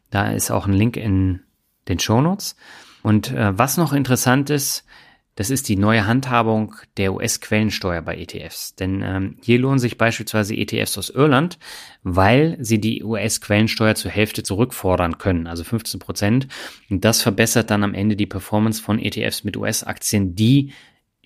Da 0.08 0.30
ist 0.30 0.50
auch 0.50 0.66
ein 0.66 0.72
Link 0.72 0.96
in 0.96 1.40
den 1.86 1.98
Show 1.98 2.22
Notes. 2.22 2.56
Und 3.02 3.30
äh, 3.32 3.58
was 3.58 3.76
noch 3.76 3.92
interessant 3.92 4.48
ist, 4.48 4.86
das 5.34 5.50
ist 5.50 5.68
die 5.68 5.76
neue 5.76 6.06
Handhabung 6.06 6.74
der 6.96 7.12
US-Quellensteuer 7.12 8.00
bei 8.00 8.16
ETFs. 8.16 8.74
Denn 8.74 9.02
ähm, 9.04 9.36
hier 9.42 9.58
lohnen 9.58 9.78
sich 9.78 9.98
beispielsweise 9.98 10.56
ETFs 10.56 10.96
aus 10.96 11.10
Irland, 11.10 11.58
weil 12.02 12.56
sie 12.58 12.80
die 12.80 13.04
US-Quellensteuer 13.04 13.96
zur 13.96 14.10
Hälfte 14.10 14.42
zurückfordern 14.42 15.18
können, 15.18 15.46
also 15.46 15.62
15 15.62 16.00
Prozent. 16.00 16.48
Und 16.88 17.04
das 17.04 17.20
verbessert 17.20 17.70
dann 17.70 17.84
am 17.84 17.92
Ende 17.92 18.16
die 18.16 18.26
Performance 18.26 18.82
von 18.82 18.98
ETFs 18.98 19.44
mit 19.44 19.58
US-Aktien, 19.58 20.34
die 20.34 20.72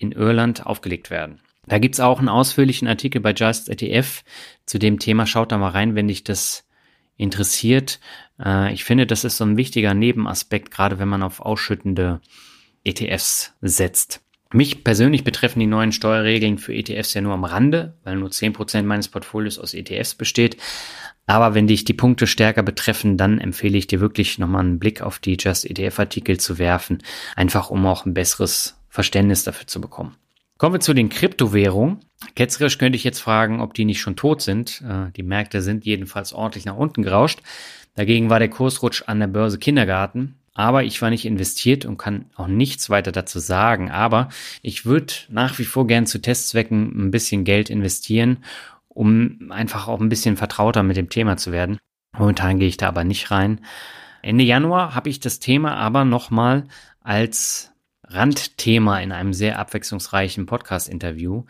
in 0.03 0.11
Irland 0.11 0.65
aufgelegt 0.65 1.09
werden. 1.09 1.39
Da 1.65 1.79
gibt's 1.79 1.99
auch 1.99 2.19
einen 2.19 2.29
ausführlichen 2.29 2.87
Artikel 2.87 3.21
bei 3.21 3.33
Just 3.33 3.69
ETF 3.69 4.23
zu 4.65 4.79
dem 4.79 4.99
Thema. 4.99 5.25
Schaut 5.25 5.51
da 5.51 5.57
mal 5.57 5.69
rein, 5.69 5.95
wenn 5.95 6.09
dich 6.09 6.23
das 6.23 6.67
interessiert. 7.15 7.99
Äh, 8.43 8.73
ich 8.73 8.83
finde, 8.83 9.07
das 9.07 9.23
ist 9.23 9.37
so 9.37 9.45
ein 9.45 9.57
wichtiger 9.57 9.93
Nebenaspekt, 9.93 10.71
gerade 10.71 10.99
wenn 10.99 11.07
man 11.07 11.23
auf 11.23 11.39
ausschüttende 11.39 12.21
ETFs 12.83 13.53
setzt. 13.61 14.21
Mich 14.51 14.83
persönlich 14.83 15.23
betreffen 15.23 15.59
die 15.59 15.65
neuen 15.65 15.91
Steuerregeln 15.91 16.59
für 16.59 16.75
ETFs 16.75 17.15
ja 17.15 17.21
nur 17.21 17.33
am 17.33 17.43
Rande, 17.43 17.97
weil 18.03 18.17
nur 18.17 18.29
zehn 18.29 18.53
Prozent 18.53 18.87
meines 18.87 19.07
Portfolios 19.07 19.57
aus 19.57 19.73
ETFs 19.73 20.13
besteht. 20.13 20.57
Aber 21.25 21.55
wenn 21.55 21.67
dich 21.67 21.85
die 21.85 21.93
Punkte 21.93 22.27
stärker 22.27 22.61
betreffen, 22.61 23.17
dann 23.17 23.39
empfehle 23.39 23.77
ich 23.77 23.87
dir 23.87 24.01
wirklich 24.01 24.37
nochmal 24.37 24.61
einen 24.61 24.77
Blick 24.77 25.01
auf 25.01 25.19
die 25.19 25.37
Just 25.39 25.65
ETF 25.67 25.99
Artikel 25.99 26.39
zu 26.39 26.59
werfen, 26.59 27.01
einfach 27.35 27.69
um 27.69 27.85
auch 27.87 28.05
ein 28.05 28.13
besseres 28.13 28.77
Verständnis 28.93 29.43
dafür 29.43 29.65
zu 29.65 29.81
bekommen. 29.81 30.15
Kommen 30.59 30.75
wir 30.75 30.79
zu 30.79 30.93
den 30.93 31.09
Kryptowährungen. 31.09 32.01
Ketzerisch 32.35 32.77
könnte 32.77 32.95
ich 32.95 33.03
jetzt 33.03 33.21
fragen, 33.21 33.59
ob 33.59 33.73
die 33.73 33.85
nicht 33.85 33.99
schon 33.99 34.15
tot 34.15 34.43
sind. 34.43 34.83
Äh, 34.87 35.11
die 35.13 35.23
Märkte 35.23 35.63
sind 35.63 35.83
jedenfalls 35.83 36.31
ordentlich 36.31 36.65
nach 36.65 36.77
unten 36.77 37.01
gerauscht. 37.01 37.41
Dagegen 37.95 38.29
war 38.29 38.37
der 38.37 38.51
Kursrutsch 38.51 39.01
an 39.07 39.19
der 39.19 39.27
Börse 39.27 39.57
Kindergarten. 39.57 40.35
Aber 40.53 40.83
ich 40.83 41.01
war 41.01 41.09
nicht 41.09 41.25
investiert 41.25 41.85
und 41.85 41.97
kann 41.97 42.25
auch 42.35 42.45
nichts 42.45 42.91
weiter 42.91 43.11
dazu 43.11 43.39
sagen. 43.39 43.89
Aber 43.89 44.29
ich 44.61 44.85
würde 44.85 45.11
nach 45.27 45.57
wie 45.57 45.65
vor 45.65 45.87
gern 45.87 46.05
zu 46.05 46.21
Testzwecken 46.21 47.07
ein 47.07 47.09
bisschen 47.09 47.45
Geld 47.45 47.71
investieren, 47.71 48.43
um 48.89 49.49
einfach 49.49 49.87
auch 49.87 49.99
ein 49.99 50.09
bisschen 50.09 50.37
vertrauter 50.37 50.83
mit 50.83 50.97
dem 50.97 51.09
Thema 51.09 51.35
zu 51.35 51.51
werden. 51.51 51.79
Momentan 52.15 52.59
gehe 52.59 52.69
ich 52.69 52.77
da 52.77 52.89
aber 52.89 53.03
nicht 53.03 53.31
rein. 53.31 53.59
Ende 54.21 54.43
Januar 54.43 54.93
habe 54.93 55.09
ich 55.09 55.19
das 55.19 55.39
Thema 55.39 55.75
aber 55.77 56.05
nochmal 56.05 56.65
als 57.01 57.72
Randthema 58.07 58.99
in 58.99 59.11
einem 59.11 59.33
sehr 59.33 59.59
abwechslungsreichen 59.59 60.45
Podcast-Interview. 60.45 61.43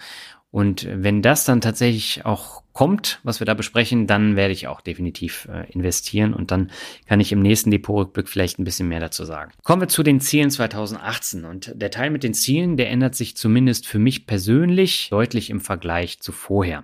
Und 0.53 0.87
wenn 0.87 1.23
das 1.23 1.45
dann 1.45 1.61
tatsächlich 1.61 2.25
auch 2.25 2.61
kommt, 2.73 3.19
was 3.23 3.39
wir 3.39 3.45
da 3.45 3.55
besprechen, 3.55 4.05
dann 4.05 4.35
werde 4.35 4.53
ich 4.53 4.67
auch 4.67 4.81
definitiv 4.81 5.47
äh, 5.51 5.71
investieren 5.71 6.33
und 6.33 6.51
dann 6.51 6.69
kann 7.07 7.19
ich 7.19 7.31
im 7.31 7.41
nächsten 7.41 7.71
Depotrückblick 7.71 8.29
vielleicht 8.29 8.59
ein 8.59 8.63
bisschen 8.63 8.87
mehr 8.87 8.99
dazu 8.99 9.25
sagen. 9.25 9.51
Kommen 9.63 9.81
wir 9.81 9.87
zu 9.87 10.03
den 10.03 10.21
Zielen 10.21 10.51
2018 10.51 11.45
und 11.45 11.71
der 11.73 11.89
Teil 11.89 12.11
mit 12.11 12.23
den 12.23 12.35
Zielen, 12.35 12.77
der 12.77 12.91
ändert 12.91 13.15
sich 13.15 13.35
zumindest 13.35 13.87
für 13.87 13.97
mich 13.97 14.27
persönlich 14.27 15.07
deutlich 15.09 15.49
im 15.49 15.59
Vergleich 15.59 16.19
zu 16.19 16.31
vorher. 16.31 16.83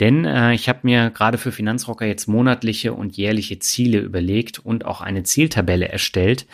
Denn 0.00 0.24
äh, 0.24 0.54
ich 0.54 0.68
habe 0.70 0.80
mir 0.82 1.10
gerade 1.10 1.36
für 1.36 1.52
Finanzrocker 1.52 2.06
jetzt 2.06 2.26
monatliche 2.26 2.92
und 2.94 3.16
jährliche 3.16 3.58
Ziele 3.58 3.98
überlegt 3.98 4.58
und 4.58 4.84
auch 4.84 5.00
eine 5.00 5.24
Zieltabelle 5.24 5.88
erstellt, 5.88 6.46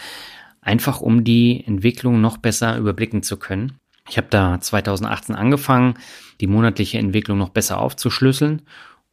einfach 0.64 1.00
um 1.00 1.24
die 1.24 1.62
Entwicklung 1.66 2.20
noch 2.20 2.38
besser 2.38 2.76
überblicken 2.76 3.22
zu 3.22 3.36
können. 3.36 3.78
Ich 4.08 4.16
habe 4.16 4.26
da 4.30 4.60
2018 4.60 5.34
angefangen, 5.34 5.94
die 6.40 6.46
monatliche 6.46 6.98
Entwicklung 6.98 7.38
noch 7.38 7.50
besser 7.50 7.80
aufzuschlüsseln 7.80 8.62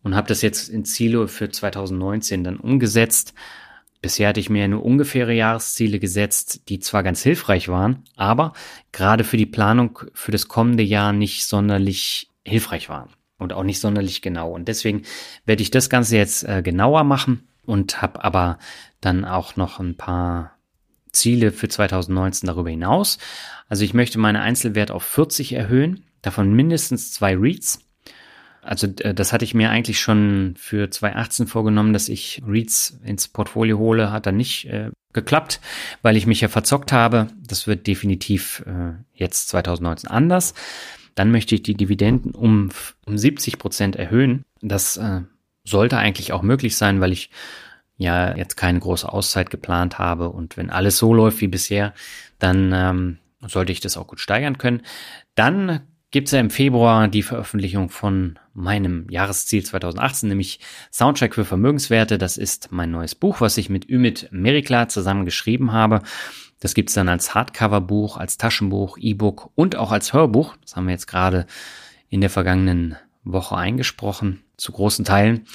und 0.04 0.16
habe 0.16 0.28
das 0.28 0.42
jetzt 0.42 0.70
in 0.70 0.86
Ziele 0.86 1.28
für 1.28 1.50
2019 1.50 2.44
dann 2.44 2.58
umgesetzt. 2.58 3.34
Bisher 4.02 4.30
hatte 4.30 4.40
ich 4.40 4.50
mir 4.50 4.68
nur 4.68 4.84
ungefähre 4.84 5.34
Jahresziele 5.34 6.00
gesetzt, 6.00 6.70
die 6.70 6.80
zwar 6.80 7.04
ganz 7.04 7.22
hilfreich 7.22 7.70
waren, 7.70 8.04
aber 8.16 8.54
gerade 8.92 9.24
für 9.24 9.38
die 9.38 9.46
Planung 9.46 10.00
für 10.14 10.32
das 10.32 10.48
kommende 10.48 10.84
Jahr 10.84 11.14
nicht 11.14 11.46
sonderlich 11.46 12.30
hilfreich 12.44 12.90
waren 12.90 13.10
und 13.38 13.54
auch 13.54 13.64
nicht 13.64 13.80
sonderlich 13.80 14.22
genau. 14.22 14.52
Und 14.52 14.68
deswegen 14.68 15.04
werde 15.46 15.62
ich 15.62 15.70
das 15.70 15.90
Ganze 15.90 16.18
jetzt 16.18 16.44
äh, 16.44 16.64
genauer 16.64 17.04
machen 17.04 17.48
und 17.64 18.02
habe 18.02 18.24
aber 18.24 18.58
dann 19.02 19.24
auch 19.24 19.56
noch 19.56 19.80
ein 19.80 19.96
paar 19.96 20.58
Ziele 21.12 21.52
für 21.52 21.68
2019 21.68 22.48
darüber 22.48 22.70
hinaus. 22.70 23.18
Also 23.68 23.84
ich 23.84 23.94
möchte 23.94 24.20
meine 24.20 24.42
Einzelwert 24.42 24.92
auf 24.92 25.04
40 25.04 25.54
erhöhen, 25.54 26.04
davon 26.22 26.54
mindestens 26.54 27.12
zwei 27.12 27.36
Reads. 27.36 27.80
Also 28.62 28.88
äh, 29.00 29.14
das 29.14 29.34
hatte 29.34 29.46
ich 29.46 29.54
mir 29.54 29.70
eigentlich 29.70 30.00
schon 30.00 30.54
für 30.58 30.90
2018 30.90 31.48
vorgenommen, 31.48 31.94
dass 31.94 32.10
ich 32.10 32.42
Reads 32.48 33.00
ins 33.04 33.28
Portfolio 33.28 33.78
hole, 33.78 34.12
hat 34.12 34.26
dann 34.26 34.38
nicht 34.38 34.66
äh, 34.66 34.92
geklappt, 35.14 35.60
weil 36.02 36.16
ich 36.16 36.28
mich 36.28 36.42
ja 36.42 36.48
verzockt 36.48 36.92
habe. 36.92 37.28
Das 37.46 37.68
wird 37.68 37.88
definitiv 37.88 38.64
äh, 38.68 38.94
jetzt 39.14 39.50
2019 39.50 40.10
anders. 40.10 40.54
dann 41.16 41.32
möchte 41.32 41.56
ich 41.56 41.64
die 41.64 41.76
Dividenden 41.76 42.32
um, 42.32 42.70
um 43.06 43.18
70 43.18 43.58
Prozent 43.58 43.96
erhöhen. 43.98 44.44
Das 44.62 44.96
äh, 44.98 45.22
sollte 45.66 45.98
eigentlich 45.98 46.32
auch 46.32 46.42
möglich 46.42 46.78
sein, 46.78 47.02
weil 47.02 47.12
ich 47.12 47.30
ja 48.02 48.36
jetzt 48.36 48.56
keine 48.56 48.80
große 48.80 49.12
Auszeit 49.12 49.50
geplant 49.50 50.00
habe. 50.00 50.30
Und 50.30 50.58
wenn 50.58 50.70
alles 50.70 50.98
so 50.98 51.14
läuft 51.14 51.42
wie 51.42 51.48
bisher, 51.48 51.94
dann 52.40 52.72
ähm, 52.74 53.18
sollte 53.48 53.72
ich 53.72 53.80
das 53.80 53.98
auch 53.98 54.08
gut 54.08 54.20
steigern 54.20 54.58
können. 54.58 54.82
Dann 55.36 55.82
gibt 56.12 56.28
es 56.28 56.34
ja 56.34 56.40
im 56.40 56.50
Februar 56.50 57.08
die 57.08 57.24
Veröffentlichung 57.24 57.90
von 57.90 58.38
meinem 58.54 59.10
Jahresziel 59.10 59.64
2018, 59.64 60.30
nämlich 60.30 60.60
Soundtrack 60.92 61.34
für 61.34 61.46
Vermögenswerte. 61.46 62.18
Das 62.18 62.38
ist 62.38 62.72
mein 62.72 62.92
neues 62.92 63.16
Buch, 63.16 63.40
was 63.40 63.58
ich 63.58 63.70
mit 63.70 63.90
Ümit 63.90 64.28
Merikla 64.32 64.90
zusammen 64.90 65.26
geschrieben 65.26 65.72
habe. 65.72 66.02
Das 66.60 66.74
gibt's 66.74 66.94
dann 66.94 67.10
als 67.10 67.34
Hardcover-Buch, 67.34 68.18
als 68.18 68.38
Taschenbuch, 68.38 68.98
E-Book 69.00 69.52
und 69.56 69.76
auch 69.78 69.92
als 69.92 70.14
Hörbuch. 70.14 70.58
Das 70.62 70.76
haben 70.76 70.86
wir 70.86 70.92
jetzt 70.92 71.08
gerade 71.08 71.48
in 72.10 72.22
der 72.22 72.30
vergangenen 72.30 72.98
Woche 73.24 73.56
eingesprochen, 73.56 74.44
zu 74.58 74.72
großen 74.74 75.06
Teilen. 75.06 75.46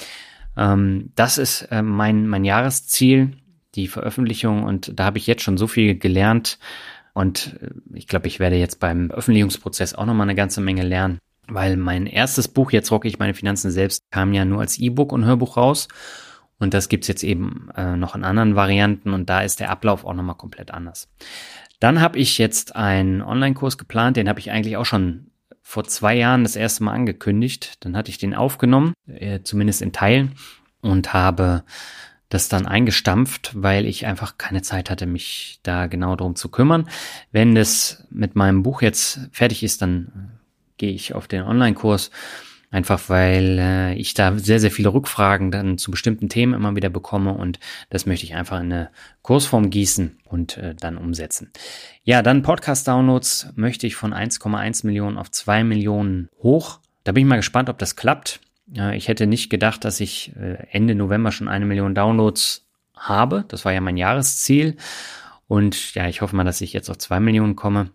Ähm, 0.57 1.11
das 1.15 1.37
ist 1.37 1.63
äh, 1.71 1.81
mein, 1.81 2.27
mein 2.27 2.43
Jahresziel, 2.43 3.37
die 3.75 3.87
Veröffentlichung. 3.87 4.63
Und 4.63 4.99
da 4.99 5.05
habe 5.05 5.17
ich 5.17 5.27
jetzt 5.27 5.43
schon 5.43 5.57
so 5.57 5.67
viel 5.67 5.97
gelernt. 5.97 6.59
Und 7.13 7.57
äh, 7.61 7.69
ich 7.93 8.07
glaube, 8.07 8.27
ich 8.27 8.39
werde 8.39 8.57
jetzt 8.57 8.79
beim 8.79 9.07
Veröffentlichungsprozess 9.09 9.93
auch 9.93 10.05
nochmal 10.05 10.25
eine 10.25 10.35
ganze 10.35 10.61
Menge 10.61 10.83
lernen. 10.83 11.19
Weil 11.47 11.77
mein 11.77 12.07
erstes 12.07 12.47
Buch, 12.47 12.71
jetzt 12.71 12.91
rocke 12.91 13.07
ich 13.07 13.19
meine 13.19 13.33
Finanzen 13.33 13.71
selbst, 13.71 14.01
kam 14.11 14.33
ja 14.33 14.43
nur 14.43 14.59
als 14.59 14.77
E-Book 14.77 15.13
und 15.13 15.23
Hörbuch 15.23 15.55
raus. 15.55 15.87
Und 16.59 16.73
das 16.73 16.89
gibt's 16.89 17.07
jetzt 17.07 17.23
eben 17.23 17.69
äh, 17.75 17.95
noch 17.95 18.15
in 18.15 18.23
anderen 18.23 18.55
Varianten 18.55 19.13
und 19.13 19.29
da 19.29 19.41
ist 19.41 19.59
der 19.59 19.69
Ablauf 19.69 20.03
auch 20.03 20.13
nochmal 20.13 20.35
komplett 20.35 20.71
anders. 20.71 21.07
Dann 21.79 22.01
habe 22.01 22.17
ich 22.17 22.39
jetzt 22.39 22.75
einen 22.75 23.21
Online-Kurs 23.21 23.77
geplant, 23.77 24.17
den 24.17 24.27
habe 24.27 24.39
ich 24.39 24.49
eigentlich 24.49 24.75
auch 24.77 24.85
schon 24.85 25.27
vor 25.67 25.83
zwei 25.83 26.15
Jahren 26.15 26.43
das 26.43 26.55
erste 26.55 26.85
Mal 26.85 26.93
angekündigt. 26.93 27.73
Dann 27.81 27.97
hatte 27.97 28.09
ich 28.09 28.17
den 28.17 28.33
aufgenommen, 28.33 28.93
äh, 29.05 29.41
zumindest 29.43 29.81
in 29.81 29.91
Teilen, 29.91 30.31
und 30.79 31.11
habe 31.11 31.65
das 32.29 32.47
dann 32.47 32.65
eingestampft, 32.65 33.51
weil 33.53 33.85
ich 33.85 34.05
einfach 34.05 34.37
keine 34.37 34.61
Zeit 34.61 34.89
hatte, 34.89 35.05
mich 35.05 35.59
da 35.63 35.87
genau 35.87 36.15
drum 36.15 36.37
zu 36.37 36.47
kümmern. 36.47 36.87
Wenn 37.33 37.53
das 37.53 38.07
mit 38.09 38.33
meinem 38.33 38.63
Buch 38.63 38.81
jetzt 38.81 39.19
fertig 39.33 39.61
ist, 39.61 39.81
dann 39.81 40.39
gehe 40.77 40.93
ich 40.93 41.13
auf 41.13 41.27
den 41.27 41.43
Online-Kurs 41.43 42.11
Einfach 42.69 43.07
weil 43.07 43.57
äh, 43.59 43.93
ich 43.93 44.13
da 44.13 44.37
sehr, 44.37 44.59
sehr 44.59 44.71
viele 44.71 44.93
Rückfragen 44.93 45.51
dann 45.51 45.77
zu 45.77 45.89
bestimmten 45.89 46.27
Themen 46.27 46.53
immer 46.53 46.75
wieder 46.75 46.89
bekomme 46.89 47.33
und 47.33 47.59
das 47.89 48.05
möchte 48.05 48.25
ich 48.25 48.35
einfach 48.35 48.59
in 48.59 48.73
eine 48.73 48.89
Kursform 49.21 49.69
gießen 49.69 50.17
und 50.25 50.57
äh, 50.57 50.75
dann 50.75 50.97
umsetzen. 50.97 51.51
Ja, 52.03 52.21
dann 52.21 52.41
Podcast-Downloads 52.41 53.53
möchte 53.55 53.87
ich 53.87 53.95
von 53.95 54.13
1,1 54.13 54.85
Millionen 54.85 55.17
auf 55.17 55.31
2 55.31 55.63
Millionen 55.63 56.27
hoch. 56.43 56.79
Da 57.05 57.13
bin 57.13 57.23
ich 57.23 57.29
mal 57.29 57.37
gespannt, 57.37 57.69
ob 57.69 57.77
das 57.77 57.95
klappt. 57.95 58.41
Äh, 58.75 58.97
ich 58.97 59.07
hätte 59.07 59.27
nicht 59.27 59.49
gedacht, 59.49 59.85
dass 59.85 60.01
ich 60.01 60.35
äh, 60.35 60.57
Ende 60.71 60.93
November 60.93 61.31
schon 61.31 61.47
eine 61.47 61.65
Million 61.65 61.95
Downloads 61.95 62.67
habe. 62.97 63.45
Das 63.47 63.63
war 63.63 63.71
ja 63.71 63.79
mein 63.79 63.95
Jahresziel. 63.95 64.75
Und 65.47 65.93
ja, 65.93 66.07
ich 66.07 66.21
hoffe 66.21 66.35
mal, 66.35 66.43
dass 66.43 66.59
ich 66.59 66.73
jetzt 66.73 66.89
auf 66.89 66.97
zwei 66.97 67.21
Millionen 67.21 67.55
komme. 67.55 67.91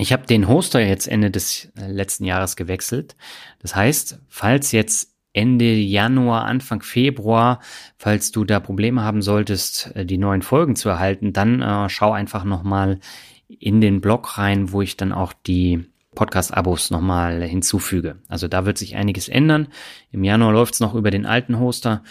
Ich 0.00 0.14
habe 0.14 0.26
den 0.26 0.48
Hoster 0.48 0.80
jetzt 0.80 1.06
Ende 1.06 1.30
des 1.30 1.70
äh, 1.76 1.86
letzten 1.86 2.24
Jahres 2.24 2.56
gewechselt. 2.56 3.16
Das 3.60 3.76
heißt, 3.76 4.18
falls 4.28 4.72
jetzt 4.72 5.14
Ende 5.34 5.74
Januar, 5.74 6.46
Anfang 6.46 6.80
Februar, 6.80 7.60
falls 7.98 8.32
du 8.32 8.44
da 8.44 8.60
Probleme 8.60 9.02
haben 9.02 9.20
solltest, 9.20 9.94
äh, 9.94 10.06
die 10.06 10.16
neuen 10.16 10.40
Folgen 10.40 10.74
zu 10.74 10.88
erhalten, 10.88 11.34
dann 11.34 11.60
äh, 11.60 11.90
schau 11.90 12.12
einfach 12.12 12.44
nochmal 12.44 12.98
in 13.46 13.82
den 13.82 14.00
Blog 14.00 14.38
rein, 14.38 14.72
wo 14.72 14.80
ich 14.80 14.96
dann 14.96 15.12
auch 15.12 15.34
die 15.34 15.84
Podcast-Abos 16.14 16.90
nochmal 16.90 17.42
hinzufüge. 17.42 18.16
Also 18.26 18.48
da 18.48 18.64
wird 18.64 18.78
sich 18.78 18.96
einiges 18.96 19.28
ändern. 19.28 19.68
Im 20.12 20.24
Januar 20.24 20.52
läuft's 20.52 20.80
noch 20.80 20.94
über 20.94 21.10
den 21.10 21.26
alten 21.26 21.58
Hoster. 21.58 22.02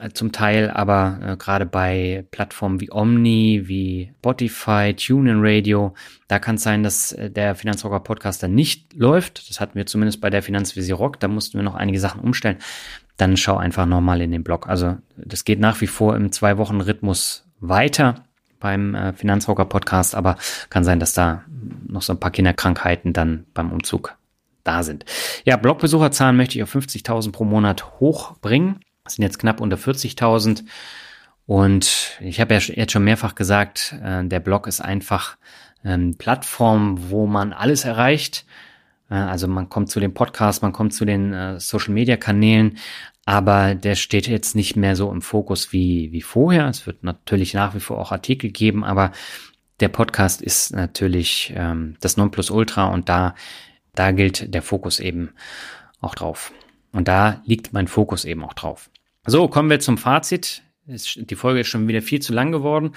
Äh, 0.00 0.10
zum 0.14 0.32
Teil, 0.32 0.70
aber 0.70 1.18
äh, 1.22 1.36
gerade 1.36 1.66
bei 1.66 2.24
Plattformen 2.30 2.80
wie 2.80 2.90
Omni, 2.90 3.64
wie 3.66 4.12
Spotify, 4.18 4.94
TuneIn 4.94 5.40
Radio, 5.40 5.94
da 6.26 6.38
kann 6.38 6.54
es 6.54 6.62
sein, 6.62 6.82
dass 6.82 7.12
äh, 7.12 7.30
der 7.30 7.54
Finanzrocker 7.54 8.00
Podcast 8.00 8.42
dann 8.42 8.54
nicht 8.54 8.94
läuft. 8.94 9.50
Das 9.50 9.60
hatten 9.60 9.74
wir 9.74 9.84
zumindest 9.84 10.22
bei 10.22 10.30
der 10.30 10.42
Finanzvisier 10.42 10.94
Rock. 10.94 11.20
Da 11.20 11.28
mussten 11.28 11.58
wir 11.58 11.62
noch 11.62 11.74
einige 11.74 12.00
Sachen 12.00 12.22
umstellen. 12.22 12.56
Dann 13.18 13.36
schau 13.36 13.58
einfach 13.58 13.84
nochmal 13.84 14.22
in 14.22 14.30
den 14.30 14.42
Blog. 14.42 14.68
Also 14.68 14.96
das 15.16 15.44
geht 15.44 15.60
nach 15.60 15.82
wie 15.82 15.86
vor 15.86 16.16
im 16.16 16.32
Zwei-Wochen-Rhythmus 16.32 17.44
weiter 17.60 18.24
beim 18.58 18.94
äh, 18.94 19.12
Finanzrocker 19.12 19.66
Podcast, 19.66 20.14
aber 20.14 20.36
kann 20.70 20.84
sein, 20.84 20.98
dass 20.98 21.12
da 21.12 21.44
noch 21.86 22.02
so 22.02 22.14
ein 22.14 22.20
paar 22.20 22.30
Kinderkrankheiten 22.30 23.12
dann 23.12 23.44
beim 23.52 23.70
Umzug 23.70 24.16
da 24.64 24.82
sind. 24.82 25.04
Ja, 25.44 25.58
Blogbesucherzahlen 25.58 26.36
möchte 26.38 26.56
ich 26.56 26.62
auf 26.62 26.74
50.000 26.74 27.32
pro 27.32 27.44
Monat 27.44 28.00
hochbringen. 28.00 28.80
Sind 29.10 29.22
jetzt 29.22 29.38
knapp 29.38 29.60
unter 29.60 29.76
40.000. 29.76 30.64
Und 31.46 32.18
ich 32.20 32.40
habe 32.40 32.54
ja 32.54 32.60
jetzt 32.60 32.92
schon 32.92 33.04
mehrfach 33.04 33.34
gesagt, 33.34 33.94
äh, 34.02 34.24
der 34.24 34.40
Blog 34.40 34.66
ist 34.66 34.80
einfach 34.80 35.36
eine 35.82 36.12
Plattform, 36.12 37.10
wo 37.10 37.26
man 37.26 37.52
alles 37.52 37.84
erreicht. 37.84 38.44
Äh, 39.10 39.14
also 39.14 39.48
man 39.48 39.68
kommt 39.68 39.90
zu 39.90 40.00
den 40.00 40.14
Podcasts, 40.14 40.62
man 40.62 40.72
kommt 40.72 40.94
zu 40.94 41.04
den 41.04 41.32
äh, 41.32 41.58
Social-Media-Kanälen, 41.60 42.78
aber 43.26 43.74
der 43.74 43.94
steht 43.94 44.28
jetzt 44.28 44.54
nicht 44.54 44.76
mehr 44.76 44.96
so 44.96 45.10
im 45.10 45.22
Fokus 45.22 45.72
wie, 45.72 46.12
wie 46.12 46.22
vorher. 46.22 46.68
Es 46.68 46.86
wird 46.86 47.02
natürlich 47.04 47.54
nach 47.54 47.74
wie 47.74 47.80
vor 47.80 47.98
auch 47.98 48.12
Artikel 48.12 48.50
geben, 48.50 48.84
aber 48.84 49.12
der 49.80 49.88
Podcast 49.88 50.42
ist 50.42 50.72
natürlich 50.72 51.52
ähm, 51.56 51.96
das 52.00 52.16
Nonplusultra 52.16 52.86
und 52.86 53.08
da, 53.08 53.34
da 53.94 54.12
gilt 54.12 54.52
der 54.54 54.62
Fokus 54.62 55.00
eben 55.00 55.30
auch 56.00 56.14
drauf. 56.14 56.52
Und 56.92 57.08
da 57.08 57.40
liegt 57.44 57.72
mein 57.72 57.88
Fokus 57.88 58.24
eben 58.24 58.44
auch 58.44 58.54
drauf. 58.54 58.90
So, 59.30 59.46
kommen 59.46 59.70
wir 59.70 59.78
zum 59.78 59.96
Fazit. 59.96 60.62
Die 60.86 61.36
Folge 61.36 61.60
ist 61.60 61.68
schon 61.68 61.86
wieder 61.86 62.02
viel 62.02 62.20
zu 62.20 62.32
lang 62.32 62.50
geworden. 62.50 62.96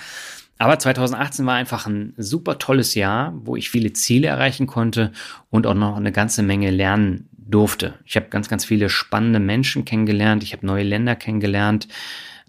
Aber 0.57 0.79
2018 0.79 1.45
war 1.45 1.53
einfach 1.53 1.85
ein 1.85 2.15
super 2.17 2.57
tolles 2.57 2.95
Jahr, 2.95 3.33
wo 3.45 3.55
ich 3.55 3.69
viele 3.69 3.93
Ziele 3.93 4.29
erreichen 4.29 4.65
konnte 4.65 5.11
und 5.51 5.67
auch 5.67 5.75
noch 5.75 5.95
eine 5.95 6.11
ganze 6.11 6.41
Menge 6.41 6.71
lernen 6.71 7.29
durfte. 7.37 7.99
Ich 8.03 8.15
habe 8.15 8.29
ganz, 8.29 8.49
ganz 8.49 8.65
viele 8.65 8.89
spannende 8.89 9.39
Menschen 9.39 9.85
kennengelernt. 9.85 10.41
Ich 10.41 10.53
habe 10.53 10.65
neue 10.65 10.83
Länder 10.83 11.15
kennengelernt. 11.15 11.87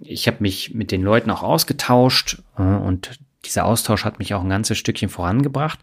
Ich 0.01 0.27
habe 0.29 0.39
mich 0.41 0.73
mit 0.73 0.91
den 0.91 1.03
Leuten 1.03 1.31
auch 1.31 1.43
ausgetauscht 1.43 2.39
äh, 2.57 2.63
und 2.63 3.19
dieser 3.45 3.67
Austausch 3.67 4.07
hat 4.07 4.19
mich 4.19 4.33
auch 4.33 4.43
ein 4.43 4.49
ganzes 4.49 4.79
Stückchen 4.79 5.11
vorangebracht. 5.11 5.79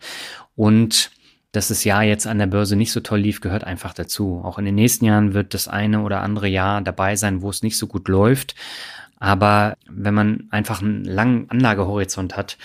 Und 0.56 1.12
dass 1.52 1.68
das 1.68 1.84
Jahr 1.84 2.04
jetzt 2.04 2.28
an 2.28 2.40
der 2.40 2.48
Börse 2.48 2.76
nicht 2.76 2.92
so 2.92 3.02
toll 3.02 3.20
lief, 3.20 3.42
gehört 3.42 3.64
einfach 3.64 3.94
dazu. 3.94 4.42
Auch 4.44 4.58
in 4.58 4.66
den 4.66 4.76
nächsten 4.76 5.06
Jahren 5.06 5.34
wird 5.34 5.54
das 5.54 5.68
eine 5.68 6.02
oder 6.02 6.22
andere 6.22 6.48
Jahr 6.48 6.82
dabei 6.82 7.16
sein, 7.16 7.42
wo 7.42 7.50
es 7.50 7.62
nicht 7.62 7.78
so 7.78 7.88
gut 7.88 8.08
läuft. 8.08 8.56
Aber 9.20 9.78
wenn 9.90 10.14
man 10.14 10.48
einfach 10.50 10.82
einen 10.82 11.04
langen 11.04 11.50
Anlagehorizont 11.50 12.38
hat, 12.38 12.58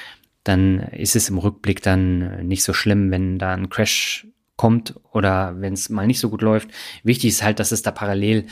dann 0.45 0.78
ist 0.78 1.16
es 1.16 1.28
im 1.28 1.39
Rückblick 1.39 1.82
dann 1.82 2.47
nicht 2.47 2.62
so 2.62 2.72
schlimm, 2.72 3.11
wenn 3.11 3.39
da 3.39 3.53
ein 3.53 3.68
Crash 3.68 4.26
kommt 4.57 4.95
oder 5.12 5.61
wenn 5.61 5.74
es 5.74 5.91
mal 5.91 6.07
nicht 6.07 6.20
so 6.20 6.30
gut 6.30 6.43
läuft. 6.43 6.70
Wichtig 7.03 7.30
ist 7.30 7.43
halt, 7.43 7.59
dass 7.59 7.72
es 7.72 7.82
da 7.82 7.91
parallel 7.91 8.47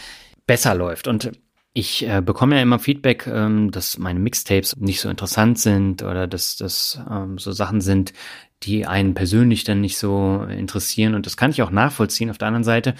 besser 0.46 0.74
läuft. 0.74 1.08
Und 1.08 1.32
ich 1.72 2.06
äh, 2.06 2.20
bekomme 2.20 2.56
ja 2.56 2.62
immer 2.62 2.78
Feedback, 2.78 3.26
ähm, 3.26 3.70
dass 3.70 3.98
meine 3.98 4.20
Mixtapes 4.20 4.76
nicht 4.76 5.00
so 5.00 5.08
interessant 5.08 5.58
sind 5.58 6.02
oder 6.02 6.26
dass 6.26 6.56
das 6.56 7.00
ähm, 7.10 7.38
so 7.38 7.52
Sachen 7.52 7.80
sind, 7.80 8.12
die 8.64 8.86
einen 8.86 9.14
persönlich 9.14 9.64
dann 9.64 9.80
nicht 9.80 9.98
so 9.98 10.44
interessieren. 10.48 11.14
Und 11.14 11.26
das 11.26 11.36
kann 11.36 11.50
ich 11.50 11.62
auch 11.62 11.70
nachvollziehen. 11.70 12.30
Auf 12.30 12.38
der 12.38 12.48
anderen 12.48 12.64
Seite 12.64 12.94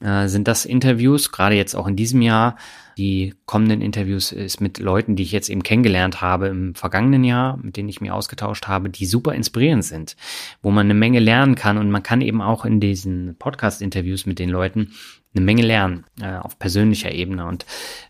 äh, 0.00 0.28
sind 0.28 0.48
das 0.48 0.64
Interviews, 0.64 1.32
gerade 1.32 1.54
jetzt 1.54 1.74
auch 1.74 1.86
in 1.86 1.96
diesem 1.96 2.20
Jahr, 2.22 2.56
die 2.96 3.34
kommenden 3.46 3.80
Interviews 3.80 4.32
ist 4.32 4.60
mit 4.60 4.78
Leuten, 4.78 5.16
die 5.16 5.22
ich 5.22 5.32
jetzt 5.32 5.48
eben 5.48 5.62
kennengelernt 5.62 6.20
habe 6.20 6.48
im 6.48 6.74
vergangenen 6.74 7.24
Jahr, 7.24 7.56
mit 7.56 7.76
denen 7.76 7.88
ich 7.88 8.00
mich 8.00 8.10
ausgetauscht 8.10 8.66
habe, 8.68 8.90
die 8.90 9.06
super 9.06 9.34
inspirierend 9.34 9.84
sind, 9.84 10.16
wo 10.62 10.70
man 10.70 10.86
eine 10.86 10.94
Menge 10.94 11.18
lernen 11.18 11.54
kann 11.54 11.78
und 11.78 11.90
man 11.90 12.02
kann 12.02 12.20
eben 12.20 12.40
auch 12.40 12.64
in 12.64 12.80
diesen 12.80 13.36
Podcast-Interviews 13.36 14.26
mit 14.26 14.38
den 14.38 14.50
Leuten 14.50 14.92
eine 15.34 15.44
Menge 15.44 15.62
lernen 15.62 16.04
äh, 16.20 16.36
auf 16.36 16.58
persönlicher 16.58 17.10
Ebene 17.10 17.46
und 17.46 17.66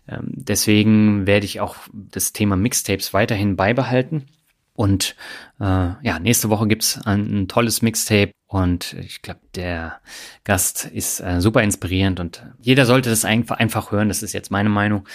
ähm, 0.07 0.25
deswegen 0.27 1.25
werde 1.25 1.45
ich 1.45 1.61
auch 1.61 1.75
das 1.91 2.33
Thema 2.33 2.55
Mixtapes 2.55 3.13
weiterhin 3.13 3.55
beibehalten 3.55 4.27
und 4.75 5.15
äh, 5.59 5.63
ja, 5.63 6.19
nächste 6.19 6.49
Woche 6.49 6.67
gibt's 6.67 6.99
ein, 7.05 7.43
ein 7.43 7.47
tolles 7.47 7.81
Mixtape 7.81 8.31
und 8.47 8.93
ich 8.93 9.21
glaube, 9.21 9.39
der 9.55 10.01
Gast 10.43 10.85
ist 10.85 11.21
äh, 11.21 11.39
super 11.39 11.63
inspirierend 11.63 12.19
und 12.19 12.45
jeder 12.59 12.85
sollte 12.85 13.09
das 13.09 13.23
einfach, 13.25 13.57
einfach 13.57 13.91
hören. 13.91 14.09
Das 14.09 14.21
ist 14.21 14.33
jetzt 14.33 14.51
meine 14.51 14.69
Meinung. 14.69 15.07